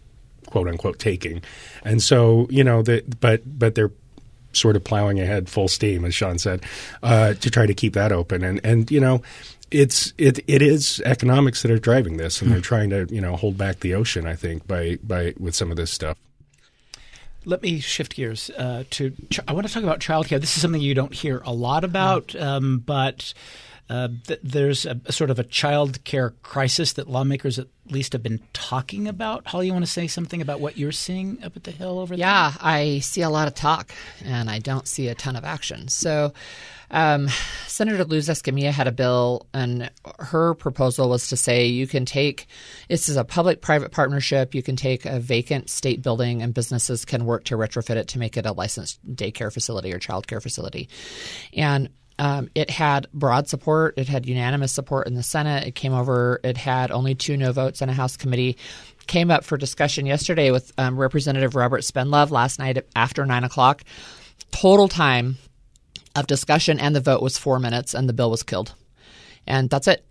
quote 0.48 0.68
unquote 0.68 0.98
taking. 0.98 1.42
And 1.84 2.02
so, 2.02 2.48
you 2.50 2.64
know, 2.64 2.82
the, 2.82 3.04
but 3.20 3.42
but 3.46 3.76
they're 3.76 3.92
sort 4.54 4.76
of 4.76 4.84
plowing 4.84 5.20
ahead 5.20 5.50
full 5.50 5.68
steam, 5.68 6.06
as 6.06 6.14
Sean 6.14 6.38
said, 6.40 6.64
uh, 7.04 7.34
to 7.36 7.50
try 7.50 7.66
to 7.66 7.74
keep 7.74 7.94
that 7.94 8.12
open. 8.12 8.44
And 8.44 8.60
and 8.64 8.90
you 8.92 9.00
know, 9.00 9.22
it's 9.72 10.14
it 10.18 10.40
it 10.48 10.62
is 10.62 11.02
economics 11.06 11.62
that 11.62 11.72
are 11.72 11.80
driving 11.80 12.18
this, 12.18 12.42
and 12.42 12.52
they're 12.52 12.62
trying 12.62 12.90
to 12.90 13.08
you 13.10 13.22
know 13.22 13.36
hold 13.36 13.58
back 13.58 13.80
the 13.80 13.94
ocean. 13.94 14.26
I 14.26 14.36
think 14.36 14.68
by 14.68 14.98
by 15.04 15.34
with 15.40 15.56
some 15.56 15.72
of 15.72 15.78
this 15.78 15.92
stuff. 15.92 16.18
Let 17.46 17.62
me 17.62 17.80
shift 17.80 18.16
gears 18.16 18.50
uh, 18.58 18.84
to. 18.92 19.14
I 19.48 19.54
want 19.54 19.66
to 19.68 19.74
talk 19.74 19.84
about 19.84 20.00
childcare. 20.00 20.42
This 20.42 20.56
is 20.56 20.62
something 20.62 20.82
you 20.82 20.94
don't 20.94 21.14
hear 21.14 21.42
a 21.46 21.54
lot 21.54 21.84
about, 21.84 22.36
um, 22.36 22.80
but 22.80 23.34
uh, 23.90 24.10
th- 24.28 24.40
there's 24.44 24.86
a, 24.86 25.00
a, 25.06 25.12
sort 25.12 25.32
of 25.32 25.40
a 25.40 25.44
child 25.44 26.04
care 26.04 26.32
crisis 26.44 26.94
that 26.94 27.10
lawmakers 27.10 27.58
at 27.58 27.68
least 27.90 28.14
have 28.14 28.22
been 28.22 28.40
talking 28.54 29.08
about. 29.08 29.48
Holly, 29.48 29.68
you 29.68 29.74
want 29.74 29.86
to 29.86 29.92
say 29.92 30.06
something 30.06 30.42
about 30.42 30.60
what 30.60 30.78
you're 30.78 30.92
seeing 30.92 31.44
up 31.44 31.56
at 31.56 31.64
the 31.64 31.72
Hill 31.72 31.98
over 31.98 32.16
there? 32.16 32.20
Yeah, 32.20 32.54
I 32.62 33.00
see 33.00 33.24
a 33.24 33.30
lot 33.30 33.48
of 33.48 33.56
talk 33.56 33.92
and 34.24 34.50
I 34.50 34.60
don't 34.60 34.88
see 34.88 35.08
a 35.08 35.16
ton 35.16 35.36
of 35.36 35.44
action. 35.44 35.88
So, 35.88 36.34
um, 36.92 37.30
Senator 37.68 38.04
Luz 38.04 38.28
Escamilla 38.28 38.72
had 38.72 38.88
a 38.88 38.92
bill, 38.92 39.48
and 39.54 39.92
her 40.18 40.56
proposal 40.56 41.10
was 41.10 41.28
to 41.30 41.38
say 41.38 41.68
you 41.68 41.86
can 41.86 42.06
take 42.06 42.48
this 42.88 43.10
is 43.10 43.16
a 43.16 43.24
public 43.24 43.62
private 43.62 43.92
partnership. 43.92 44.56
You 44.56 44.64
can 44.64 44.76
take 44.76 45.06
a 45.06 45.20
vacant 45.20 45.70
state 45.70 46.02
building, 46.02 46.42
and 46.42 46.54
businesses 46.54 47.06
can 47.06 47.26
work 47.26 47.44
to 47.46 47.58
retrofit 47.58 47.96
it 47.96 48.08
to 48.10 48.20
make 48.20 48.38
it 48.38 48.46
a 48.46 48.54
licensed 48.54 49.00
daycare 49.16 49.54
facility 49.54 49.94
or 49.94 50.00
child 50.00 50.28
care 50.28 50.42
facility. 50.42 50.90
And 51.54 51.90
um, 52.20 52.50
it 52.54 52.70
had 52.70 53.08
broad 53.14 53.48
support. 53.48 53.98
It 53.98 54.10
had 54.10 54.26
unanimous 54.26 54.74
support 54.74 55.08
in 55.08 55.16
the 55.16 55.24
Senate. 55.24 55.66
It 55.66 55.74
came 55.74 55.94
over. 55.94 56.42
It 56.44 56.58
had 56.58 56.92
only 56.92 57.16
two 57.16 57.38
no 57.38 57.54
votes 57.54 57.82
in 57.82 57.88
a 57.88 57.94
House 57.94 58.18
committee. 58.18 58.58
Came 59.08 59.32
up 59.32 59.46
for 59.46 59.58
discussion 59.58 60.06
yesterday 60.06 60.52
with 60.52 60.74
um, 60.78 60.98
Representative 60.98 61.56
Robert 61.56 61.82
Spendlove 61.82 62.30
last 62.30 62.60
night 62.60 62.86
after 62.94 63.26
nine 63.26 63.46
o'clock. 63.46 63.84
Total 64.52 64.90
time 64.90 65.38
of 66.14 66.28
discussion 66.28 66.78
and 66.78 66.94
the 66.94 67.00
vote 67.00 67.22
was 67.22 67.38
four 67.38 67.58
minutes, 67.58 67.94
and 67.94 68.10
the 68.10 68.14
bill 68.14 68.30
was 68.30 68.44
killed. 68.44 68.76
And 69.48 69.70
that's 69.70 69.88
it. 69.88 70.06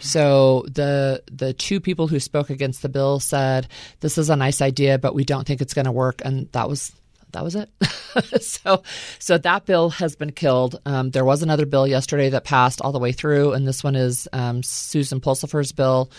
So 0.00 0.64
the 0.66 1.22
the 1.30 1.52
two 1.52 1.78
people 1.78 2.08
who 2.08 2.18
spoke 2.20 2.48
against 2.48 2.80
the 2.80 2.88
bill 2.88 3.20
said 3.20 3.68
this 4.00 4.16
is 4.16 4.30
a 4.30 4.36
nice 4.36 4.62
idea, 4.62 4.98
but 4.98 5.14
we 5.14 5.24
don't 5.24 5.46
think 5.46 5.60
it's 5.60 5.74
going 5.74 5.84
to 5.84 5.92
work, 5.92 6.22
and 6.24 6.50
that 6.52 6.70
was 6.70 6.90
that 7.32 7.44
was 7.44 7.54
it. 7.54 7.70
so, 8.42 8.82
so 9.18 9.38
that 9.38 9.66
bill 9.66 9.90
has 9.90 10.16
been 10.16 10.32
killed. 10.32 10.80
Um, 10.86 11.10
there 11.10 11.24
was 11.24 11.42
another 11.42 11.66
bill 11.66 11.86
yesterday 11.86 12.30
that 12.30 12.44
passed 12.44 12.80
all 12.80 12.92
the 12.92 12.98
way 12.98 13.12
through, 13.12 13.52
and 13.52 13.66
this 13.66 13.84
one 13.84 13.96
is 13.96 14.28
um, 14.32 14.62
Susan 14.62 15.20
Pulsipher's 15.20 15.72
bill 15.72 16.10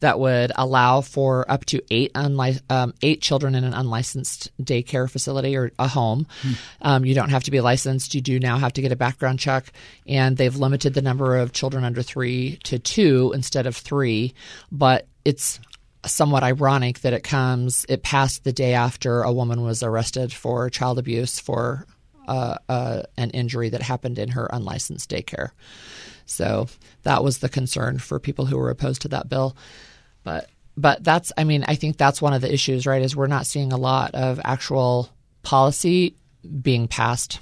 that 0.00 0.18
would 0.18 0.52
allow 0.56 1.00
for 1.00 1.50
up 1.50 1.64
to 1.66 1.82
eight 1.90 2.12
unli- 2.14 2.60
um, 2.70 2.94
eight 3.02 3.20
children 3.20 3.54
in 3.54 3.64
an 3.64 3.74
unlicensed 3.74 4.50
daycare 4.62 5.10
facility 5.10 5.56
or 5.56 5.70
a 5.78 5.88
home. 5.88 6.26
Hmm. 6.80 7.04
you 7.04 7.14
don't 7.14 7.30
have 7.30 7.44
to 7.44 7.50
be 7.50 7.60
licensed. 7.60 8.14
You 8.14 8.20
do 8.20 8.38
now 8.38 8.58
have 8.58 8.72
to 8.74 8.82
get 8.82 8.92
a 8.92 8.96
background 8.96 9.38
check, 9.38 9.72
and 10.06 10.36
they've 10.36 10.54
limited 10.54 10.94
the 10.94 11.02
number 11.02 11.36
of 11.36 11.52
children 11.52 11.84
under 11.84 12.02
three 12.02 12.58
to 12.64 12.78
two 12.78 13.32
instead 13.34 13.66
of 13.66 13.76
three. 13.76 14.34
But 14.70 15.06
it's 15.24 15.60
somewhat 16.06 16.42
ironic 16.42 17.00
that 17.00 17.12
it 17.12 17.22
comes, 17.22 17.86
it 17.88 18.02
passed 18.02 18.44
the 18.44 18.52
day 18.52 18.74
after 18.74 19.22
a 19.22 19.32
woman 19.32 19.62
was 19.62 19.82
arrested 19.82 20.32
for 20.32 20.68
child 20.70 20.98
abuse 20.98 21.38
for 21.38 21.86
uh, 22.26 22.56
uh, 22.68 23.02
an 23.16 23.30
injury 23.30 23.68
that 23.68 23.82
happened 23.82 24.18
in 24.18 24.30
her 24.30 24.48
unlicensed 24.52 25.10
daycare. 25.10 25.50
So 26.26 26.68
that 27.02 27.22
was 27.22 27.38
the 27.38 27.48
concern 27.48 27.98
for 27.98 28.18
people 28.18 28.46
who 28.46 28.56
were 28.56 28.70
opposed 28.70 29.02
to 29.02 29.08
that 29.08 29.28
bill. 29.28 29.56
But 30.22 30.48
but 30.76 31.04
that's 31.04 31.32
I 31.36 31.44
mean 31.44 31.64
I 31.68 31.74
think 31.74 31.96
that's 31.96 32.22
one 32.22 32.32
of 32.32 32.40
the 32.40 32.52
issues, 32.52 32.86
right? 32.86 33.02
Is 33.02 33.14
we're 33.14 33.26
not 33.26 33.46
seeing 33.46 33.72
a 33.72 33.76
lot 33.76 34.14
of 34.14 34.40
actual 34.42 35.10
policy 35.42 36.16
being 36.62 36.88
passed. 36.88 37.40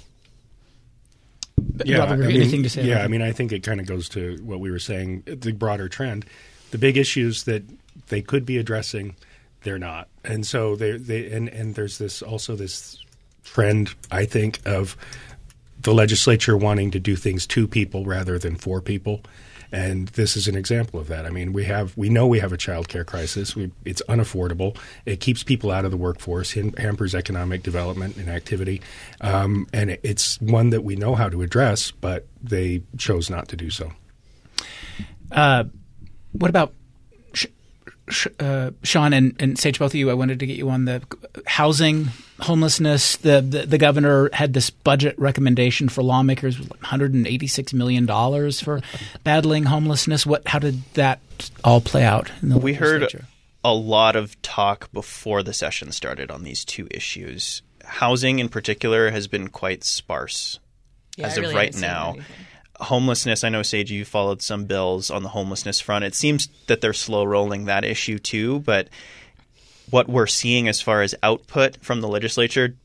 Yeah, 1.85 2.03
I 2.03 2.15
mean, 2.15 2.31
anything 2.31 2.63
to 2.63 2.69
say? 2.69 2.83
Yeah, 2.83 3.03
I 3.03 3.07
mean, 3.07 3.21
I 3.21 3.31
think 3.31 3.51
it 3.51 3.63
kind 3.63 3.79
of 3.79 3.85
goes 3.85 4.09
to 4.09 4.37
what 4.43 4.59
we 4.59 4.69
were 4.69 4.79
saying, 4.79 5.23
the 5.25 5.51
broader 5.51 5.87
trend. 5.87 6.25
The 6.73 6.79
big 6.79 6.97
issues 6.97 7.43
that 7.43 7.61
they 8.07 8.23
could 8.23 8.47
be 8.47 8.57
addressing, 8.57 9.15
they're 9.61 9.77
not. 9.77 10.07
And 10.23 10.43
so 10.43 10.75
they 10.75 10.97
they 10.97 11.31
and 11.31 11.47
and 11.49 11.75
there's 11.75 11.99
this 11.99 12.23
also 12.23 12.55
this 12.55 12.97
trend 13.43 13.93
I 14.09 14.25
think 14.25 14.59
of 14.65 14.97
the 15.79 15.93
legislature 15.93 16.57
wanting 16.57 16.89
to 16.89 16.99
do 16.99 17.15
things 17.15 17.45
to 17.45 17.67
people 17.67 18.05
rather 18.05 18.39
than 18.39 18.55
for 18.55 18.81
people. 18.81 19.21
And 19.71 20.07
this 20.07 20.35
is 20.35 20.47
an 20.47 20.55
example 20.55 20.99
of 20.99 21.09
that. 21.09 21.27
I 21.27 21.29
mean, 21.29 21.53
we 21.53 21.65
have 21.65 21.95
we 21.95 22.09
know 22.09 22.25
we 22.25 22.39
have 22.39 22.51
a 22.51 22.57
child 22.57 22.89
care 22.89 23.03
crisis. 23.03 23.55
We, 23.55 23.71
it's 23.85 24.01
unaffordable. 24.09 24.75
It 25.05 25.19
keeps 25.19 25.43
people 25.43 25.69
out 25.69 25.85
of 25.85 25.91
the 25.91 25.97
workforce, 25.97 26.53
hampers 26.53 27.13
economic 27.13 27.61
development 27.61 28.17
and 28.17 28.29
activity, 28.29 28.81
um, 29.21 29.67
and 29.71 29.91
it's 30.01 30.41
one 30.41 30.71
that 30.71 30.83
we 30.83 30.95
know 30.95 31.13
how 31.13 31.29
to 31.29 31.43
address, 31.43 31.91
but 31.91 32.25
they 32.41 32.81
chose 32.97 33.29
not 33.29 33.47
to 33.49 33.55
do 33.55 33.69
so. 33.69 33.91
Uh, 35.31 35.65
what 36.33 36.49
about 36.49 36.73
uh, 38.39 38.71
Sean 38.83 39.13
and, 39.13 39.35
and 39.39 39.57
Sage, 39.57 39.79
both 39.79 39.91
of 39.91 39.95
you, 39.95 40.09
I 40.09 40.13
wanted 40.13 40.39
to 40.39 40.45
get 40.45 40.57
you 40.57 40.69
on 40.69 40.85
the 40.85 41.01
housing, 41.45 42.09
homelessness. 42.39 43.17
The, 43.17 43.41
the, 43.41 43.65
the 43.65 43.77
governor 43.77 44.29
had 44.33 44.53
this 44.53 44.69
budget 44.69 45.17
recommendation 45.17 45.89
for 45.89 46.03
lawmakers, 46.03 46.59
one 46.59 46.79
hundred 46.81 47.13
and 47.13 47.25
eighty 47.25 47.47
six 47.47 47.73
million 47.73 48.05
dollars 48.05 48.59
for 48.59 48.81
battling 49.23 49.63
homelessness. 49.63 50.25
What? 50.25 50.47
How 50.47 50.59
did 50.59 50.83
that 50.95 51.19
all 51.63 51.81
play 51.81 52.03
out? 52.03 52.29
we 52.41 52.73
heard 52.73 53.25
a 53.63 53.73
lot 53.73 54.15
of 54.15 54.39
talk 54.41 54.91
before 54.91 55.41
the 55.41 55.53
session 55.53 55.91
started 55.91 56.29
on 56.29 56.43
these 56.43 56.65
two 56.65 56.87
issues. 56.91 57.61
Housing, 57.85 58.39
in 58.39 58.49
particular, 58.49 59.11
has 59.11 59.27
been 59.27 59.47
quite 59.49 59.83
sparse 59.83 60.59
yeah, 61.17 61.27
as 61.27 61.37
I 61.37 61.41
of 61.41 61.41
really 61.43 61.55
right 61.55 61.75
now 61.75 62.15
homelessness, 62.79 63.43
I 63.43 63.49
know 63.49 63.63
Sage, 63.63 63.91
you 63.91 64.05
followed 64.05 64.41
some 64.41 64.65
bills 64.65 65.11
on 65.11 65.23
the 65.23 65.29
homelessness 65.29 65.79
front. 65.79 66.05
It 66.05 66.15
seems 66.15 66.47
that 66.67 66.81
they're 66.81 66.93
slow 66.93 67.23
rolling 67.23 67.65
that 67.65 67.85
issue 67.85 68.19
too, 68.19 68.59
but 68.59 68.89
what 69.89 70.09
we're 70.09 70.27
seeing 70.27 70.67
as 70.67 70.81
far 70.81 71.01
as 71.01 71.15
output 71.21 71.77
from 71.81 72.01
the 72.01 72.07
legislature 72.07 72.75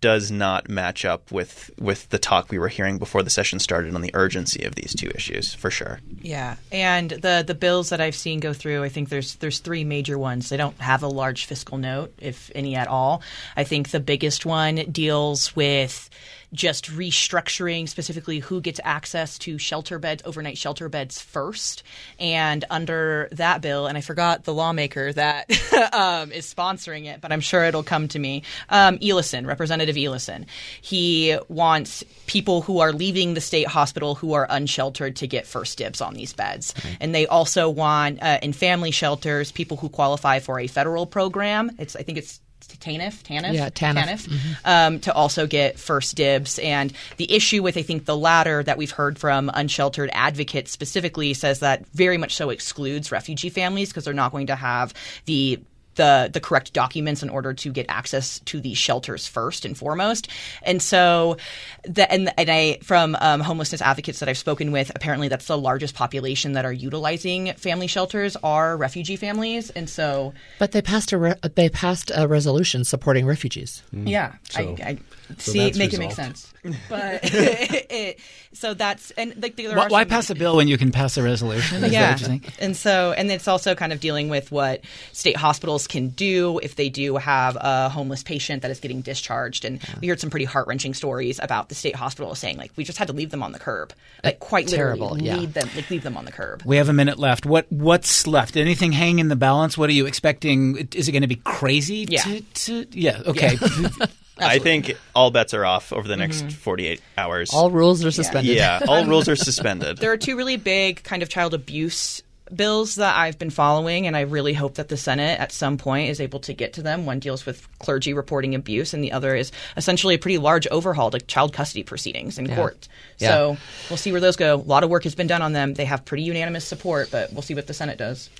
does 0.00 0.30
not 0.30 0.68
match 0.68 1.04
up 1.04 1.32
with 1.32 1.70
with 1.78 2.08
the 2.10 2.18
talk 2.18 2.50
we 2.50 2.58
were 2.58 2.68
hearing 2.68 2.98
before 2.98 3.22
the 3.22 3.30
session 3.30 3.58
started 3.58 3.94
on 3.94 4.02
the 4.02 4.10
urgency 4.14 4.62
of 4.64 4.74
these 4.74 4.94
two 4.94 5.10
issues 5.14 5.54
for 5.54 5.70
sure. 5.70 6.00
Yeah, 6.20 6.56
and 6.70 7.10
the 7.10 7.42
the 7.46 7.54
bills 7.54 7.88
that 7.88 8.00
I've 8.00 8.14
seen 8.14 8.40
go 8.40 8.52
through, 8.52 8.84
I 8.84 8.88
think 8.88 9.08
there's 9.08 9.36
there's 9.36 9.58
three 9.58 9.84
major 9.84 10.18
ones. 10.18 10.48
They 10.48 10.58
don't 10.58 10.78
have 10.80 11.02
a 11.02 11.08
large 11.08 11.46
fiscal 11.46 11.78
note, 11.78 12.12
if 12.20 12.50
any 12.54 12.76
at 12.76 12.88
all. 12.88 13.22
I 13.56 13.64
think 13.64 13.90
the 13.90 14.00
biggest 14.00 14.44
one 14.44 14.76
deals 14.92 15.56
with 15.56 16.10
just 16.52 16.86
restructuring 16.86 17.88
specifically 17.88 18.38
who 18.38 18.60
gets 18.60 18.80
access 18.84 19.38
to 19.38 19.58
shelter 19.58 19.98
beds, 19.98 20.22
overnight 20.24 20.58
shelter 20.58 20.88
beds 20.88 21.20
first. 21.20 21.82
And 22.18 22.64
under 22.70 23.28
that 23.32 23.62
bill, 23.62 23.86
and 23.86 23.96
I 23.96 24.00
forgot 24.00 24.44
the 24.44 24.54
lawmaker 24.54 25.12
that 25.12 25.50
um, 25.92 26.32
is 26.32 26.52
sponsoring 26.52 27.06
it, 27.06 27.20
but 27.20 27.32
I'm 27.32 27.40
sure 27.40 27.64
it'll 27.64 27.82
come 27.82 28.08
to 28.08 28.18
me. 28.18 28.42
Um, 28.68 28.98
Eliason, 28.98 29.46
Representative 29.46 29.96
Eliason, 29.96 30.46
he 30.80 31.36
wants 31.48 32.04
people 32.26 32.62
who 32.62 32.80
are 32.80 32.92
leaving 32.92 33.34
the 33.34 33.40
state 33.40 33.66
hospital 33.66 34.14
who 34.14 34.32
are 34.34 34.46
unsheltered 34.48 35.16
to 35.16 35.26
get 35.26 35.46
first 35.46 35.78
dibs 35.78 36.00
on 36.00 36.14
these 36.14 36.32
beds. 36.32 36.74
And 37.00 37.14
they 37.14 37.26
also 37.26 37.68
want 37.68 38.22
uh, 38.22 38.38
in 38.42 38.52
family 38.52 38.90
shelters 38.90 39.52
people 39.52 39.76
who 39.76 39.88
qualify 39.88 40.40
for 40.40 40.58
a 40.60 40.66
federal 40.66 41.06
program. 41.06 41.70
It's 41.78 41.96
I 41.96 42.02
think 42.02 42.18
it's 42.18 42.40
TANF, 42.74 43.22
TANF, 43.22 43.54
yeah, 43.54 43.68
TANF, 43.68 43.94
TANF 43.94 44.28
mm-hmm. 44.28 44.52
um, 44.64 45.00
to 45.00 45.12
also 45.12 45.46
get 45.46 45.78
first 45.78 46.16
dibs. 46.16 46.58
And 46.58 46.92
the 47.16 47.32
issue 47.32 47.62
with, 47.62 47.76
I 47.76 47.82
think, 47.82 48.04
the 48.04 48.16
latter 48.16 48.62
that 48.62 48.78
we've 48.78 48.90
heard 48.90 49.18
from 49.18 49.50
unsheltered 49.54 50.10
advocates 50.12 50.72
specifically 50.72 51.34
says 51.34 51.60
that 51.60 51.86
very 51.88 52.18
much 52.18 52.34
so 52.34 52.50
excludes 52.50 53.12
refugee 53.12 53.50
families 53.50 53.90
because 53.90 54.04
they're 54.04 54.14
not 54.14 54.32
going 54.32 54.48
to 54.48 54.56
have 54.56 54.92
the 55.26 55.60
the 55.96 56.30
the 56.32 56.40
correct 56.40 56.72
documents 56.72 57.22
in 57.22 57.28
order 57.28 57.52
to 57.52 57.72
get 57.72 57.86
access 57.88 58.38
to 58.40 58.60
these 58.60 58.78
shelters 58.78 59.26
first 59.26 59.64
and 59.64 59.76
foremost. 59.76 60.28
And 60.62 60.80
so, 60.80 61.36
the, 61.84 62.10
and 62.10 62.32
and 62.38 62.50
I 62.50 62.78
from 62.82 63.16
um, 63.20 63.40
homelessness 63.40 63.82
advocates 63.82 64.20
that 64.20 64.28
I've 64.28 64.38
spoken 64.38 64.72
with, 64.72 64.90
apparently 64.94 65.28
that's 65.28 65.46
the 65.46 65.58
largest 65.58 65.94
population 65.94 66.52
that 66.52 66.64
are 66.64 66.72
utilizing 66.72 67.52
family 67.54 67.86
shelters 67.86 68.36
are 68.36 68.76
refugee 68.76 69.16
families. 69.16 69.70
And 69.70 69.90
so, 69.90 70.32
but 70.58 70.72
they 70.72 70.82
passed 70.82 71.12
a 71.12 71.18
re- 71.18 71.34
they 71.54 71.68
passed 71.68 72.10
a 72.14 72.28
resolution 72.28 72.84
supporting 72.84 73.26
refugees. 73.26 73.82
Mm. 73.94 74.08
Yeah, 74.08 74.34
so, 74.50 74.60
I, 74.60 74.82
I 74.82 74.98
so 75.38 75.52
see 75.52 75.58
make 75.58 75.74
resolved. 75.74 75.94
it 75.94 75.98
make 75.98 76.12
sense. 76.12 76.52
But 76.88 77.20
it, 77.22 78.18
so 78.52 78.74
that's 78.74 79.10
and 79.12 79.34
like 79.42 79.56
there 79.56 79.76
why, 79.76 79.88
why 79.88 80.04
pass 80.04 80.30
a 80.30 80.34
bill 80.34 80.56
when 80.56 80.68
you 80.68 80.78
can 80.78 80.90
pass 80.90 81.16
a 81.16 81.22
resolution? 81.22 81.84
Is 81.84 81.92
yeah, 81.92 82.18
and 82.58 82.76
so 82.76 83.12
and 83.12 83.30
it's 83.30 83.48
also 83.48 83.74
kind 83.74 83.92
of 83.92 84.00
dealing 84.00 84.28
with 84.28 84.50
what 84.50 84.82
state 85.12 85.36
hospitals 85.36 85.86
can 85.86 86.08
do 86.08 86.58
if 86.62 86.76
they 86.76 86.88
do 86.88 87.16
have 87.16 87.56
a 87.60 87.88
homeless 87.88 88.22
patient 88.22 88.62
that 88.62 88.70
is 88.70 88.80
getting 88.80 89.00
discharged. 89.00 89.64
And 89.64 89.82
yeah. 89.82 89.94
we 90.00 90.08
heard 90.08 90.20
some 90.20 90.30
pretty 90.30 90.46
heart 90.46 90.66
wrenching 90.66 90.94
stories 90.94 91.38
about 91.42 91.68
the 91.68 91.74
state 91.74 91.96
hospital 91.96 92.34
saying 92.34 92.56
like 92.56 92.72
we 92.76 92.84
just 92.84 92.98
had 92.98 93.08
to 93.08 93.14
leave 93.14 93.30
them 93.30 93.42
on 93.42 93.52
the 93.52 93.58
curb, 93.58 93.92
like 94.24 94.40
quite 94.40 94.68
Terrible, 94.68 95.10
literally 95.10 95.26
yeah. 95.26 95.36
leave 95.36 95.52
them 95.52 95.68
like 95.74 95.90
leave 95.90 96.02
them 96.02 96.16
on 96.16 96.24
the 96.24 96.32
curb. 96.32 96.62
We 96.64 96.76
have 96.76 96.88
a 96.88 96.94
minute 96.94 97.18
left. 97.18 97.46
What 97.46 97.70
what's 97.70 98.26
left? 98.26 98.56
Anything 98.56 98.92
hanging 98.92 99.18
in 99.18 99.28
the 99.28 99.36
balance? 99.36 99.76
What 99.76 99.90
are 99.90 99.94
you 99.94 100.06
expecting? 100.06 100.88
Is 100.94 101.08
it 101.08 101.12
going 101.12 101.22
to 101.22 101.28
be 101.28 101.36
crazy? 101.36 102.06
Yeah. 102.08 102.22
To, 102.22 102.40
to, 102.40 102.86
yeah. 102.92 103.22
Okay. 103.26 103.56
Yeah. 104.38 104.48
I 104.48 104.58
think 104.58 104.92
all 105.14 105.30
bets 105.30 105.54
are 105.54 105.64
off 105.64 105.92
over 105.92 106.06
the 106.06 106.16
next 106.16 106.38
mm-hmm. 106.38 106.48
48 106.50 107.00
hours. 107.16 107.50
All 107.54 107.70
rules 107.70 108.04
are 108.04 108.10
suspended. 108.10 108.54
Yeah, 108.54 108.80
all 108.86 109.04
rules 109.06 109.28
are 109.28 109.36
suspended. 109.36 109.96
There 109.98 110.12
are 110.12 110.18
two 110.18 110.36
really 110.36 110.56
big 110.58 111.02
kind 111.02 111.22
of 111.22 111.30
child 111.30 111.54
abuse 111.54 112.22
bills 112.54 112.96
that 112.96 113.16
I've 113.16 113.38
been 113.38 113.50
following, 113.50 114.06
and 114.06 114.16
I 114.16 114.20
really 114.20 114.52
hope 114.52 114.74
that 114.74 114.88
the 114.88 114.96
Senate 114.96 115.40
at 115.40 115.52
some 115.52 115.78
point 115.78 116.10
is 116.10 116.20
able 116.20 116.40
to 116.40 116.52
get 116.52 116.74
to 116.74 116.82
them. 116.82 117.06
One 117.06 117.18
deals 117.18 117.46
with 117.46 117.66
clergy 117.78 118.14
reporting 118.14 118.54
abuse, 118.54 118.94
and 118.94 119.02
the 119.02 119.12
other 119.12 119.34
is 119.34 119.52
essentially 119.76 120.14
a 120.14 120.18
pretty 120.18 120.38
large 120.38 120.66
overhaul 120.68 121.10
to 121.10 121.18
child 121.18 121.52
custody 121.52 121.82
proceedings 121.82 122.38
in 122.38 122.46
yeah. 122.46 122.56
court. 122.56 122.88
Yeah. 123.18 123.28
So 123.28 123.56
we'll 123.90 123.96
see 123.96 124.12
where 124.12 124.20
those 124.20 124.36
go. 124.36 124.54
A 124.54 124.56
lot 124.56 124.84
of 124.84 124.90
work 124.90 125.04
has 125.04 125.14
been 125.14 125.26
done 125.26 125.42
on 125.42 125.52
them. 125.52 125.74
They 125.74 125.84
have 125.86 126.04
pretty 126.04 126.22
unanimous 126.22 126.64
support, 126.64 127.10
but 127.10 127.32
we'll 127.32 127.42
see 127.42 127.54
what 127.54 127.66
the 127.66 127.74
Senate 127.74 127.98
does. 127.98 128.30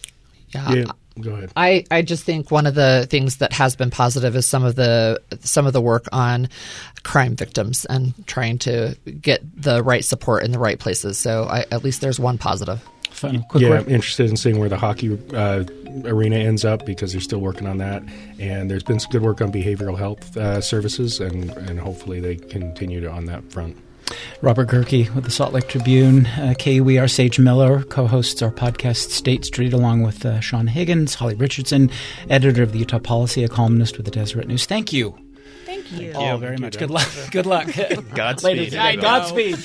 Yeah. 0.51 0.72
yeah. 0.72 0.84
Go 1.20 1.32
ahead. 1.32 1.53
I, 1.57 1.84
I 1.90 2.03
just 2.03 2.24
think 2.24 2.51
one 2.51 2.66
of 2.66 2.74
the 2.74 3.07
things 3.09 3.38
that 3.38 3.53
has 3.55 3.74
been 3.74 3.90
positive 3.90 4.36
is 4.36 4.44
some 4.44 4.64
of 4.64 4.74
the 4.74 5.20
some 5.40 5.66
of 5.66 5.72
the 5.72 5.80
work 5.80 6.07
on 6.12 6.49
crime 7.05 7.36
victims 7.36 7.86
and 7.86 8.12
trying 8.26 8.59
to 8.59 8.97
get 9.22 9.40
the 9.61 9.82
right 9.82 10.05
support 10.05 10.44
in 10.44 10.53
the 10.53 10.59
right 10.59 10.78
places. 10.78 11.18
So 11.18 11.44
I, 11.44 11.64
at 11.70 11.82
least 11.82 12.03
there's 12.03 12.20
one 12.20 12.36
positive. 12.36 12.86
Final, 13.11 13.42
quick 13.44 13.62
yeah. 13.62 13.70
I'm 13.70 13.88
interested 13.88 14.28
in 14.28 14.36
seeing 14.36 14.59
where 14.59 14.68
the 14.68 14.76
hockey 14.76 15.18
uh, 15.32 15.64
arena 16.05 16.36
ends 16.36 16.66
up 16.66 16.84
because 16.84 17.12
they're 17.12 17.20
still 17.22 17.38
working 17.38 17.66
on 17.66 17.78
that. 17.78 18.03
And 18.38 18.70
there's 18.70 18.82
been 18.82 19.01
some 19.01 19.11
good 19.11 19.22
work 19.22 19.40
on 19.40 19.51
behavioral 19.51 19.97
health 19.97 20.36
uh, 20.36 20.61
services, 20.61 21.18
and, 21.18 21.51
and 21.51 21.80
hopefully 21.80 22.20
they 22.20 22.36
continue 22.36 23.01
to 23.01 23.11
on 23.11 23.24
that 23.24 23.51
front. 23.51 23.78
Robert 24.43 24.69
Gehrke 24.69 25.15
with 25.15 25.25
the 25.25 25.31
Salt 25.31 25.53
Lake 25.53 25.69
Tribune. 25.69 26.27
Uh, 26.27 26.55
KUER 26.59 27.09
Sage 27.09 27.39
Miller 27.39 27.83
co 27.85 28.07
hosts 28.07 28.43
our 28.43 28.51
podcast 28.51 29.11
State 29.11 29.45
Street 29.45 29.73
along 29.73 30.03
with 30.03 30.25
uh, 30.25 30.41
Sean 30.41 30.67
Higgins, 30.67 31.15
Holly 31.15 31.35
Richardson, 31.35 31.91
editor 32.31 32.63
of 32.63 32.73
the 32.73 32.79
Utah 32.81 32.99
Policy, 32.99 33.45
a 33.45 33.49
columnist 33.49 33.97
with 33.97 34.07
the 34.07 34.13
Deseret 34.13 34.49
News. 34.49 34.67
Thank 34.67 34.93
you. 34.93 35.26
Thank 35.67 35.91
you. 35.91 36.12
thank 36.12 36.17
all 36.17 36.39
very 36.39 36.57
much. 36.57 36.79
Good 36.79 36.91
luck. 36.91 37.09
Good 37.33 37.45
luck. 37.45 37.67
Godspeed. 38.14 38.73
Godspeed. 38.73 39.59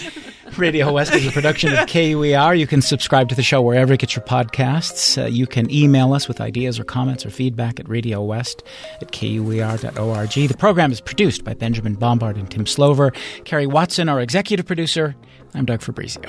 Radio 0.57 0.91
West 0.91 1.13
is 1.13 1.27
a 1.27 1.31
production 1.31 1.73
of 1.73 1.87
KUER. 1.87 2.55
You 2.57 2.65
can 2.67 2.81
subscribe 2.81 3.29
to 3.29 3.35
the 3.35 3.43
show 3.43 3.61
wherever 3.61 3.93
you 3.93 3.97
get 3.97 4.15
your 4.15 4.25
podcasts. 4.25 5.21
Uh, 5.21 5.27
you 5.27 5.45
can 5.45 5.71
email 5.71 6.13
us 6.13 6.27
with 6.27 6.41
ideas 6.41 6.79
or 6.79 6.83
comments 6.83 7.25
or 7.25 7.29
feedback 7.29 7.79
at 7.79 7.87
Radio 7.87 8.21
West 8.23 8.63
at 8.99 9.11
kuer.org. 9.11 10.29
The 10.31 10.57
program 10.57 10.91
is 10.91 10.99
produced 10.99 11.43
by 11.43 11.53
Benjamin 11.53 11.93
Bombard 11.93 12.35
and 12.35 12.49
Tim 12.49 12.65
Slover. 12.65 13.11
Carrie 13.45 13.67
Watson, 13.67 14.09
our 14.09 14.19
executive 14.19 14.65
producer. 14.65 15.15
I'm 15.53 15.65
Doug 15.65 15.81
Fabrizio. 15.81 16.21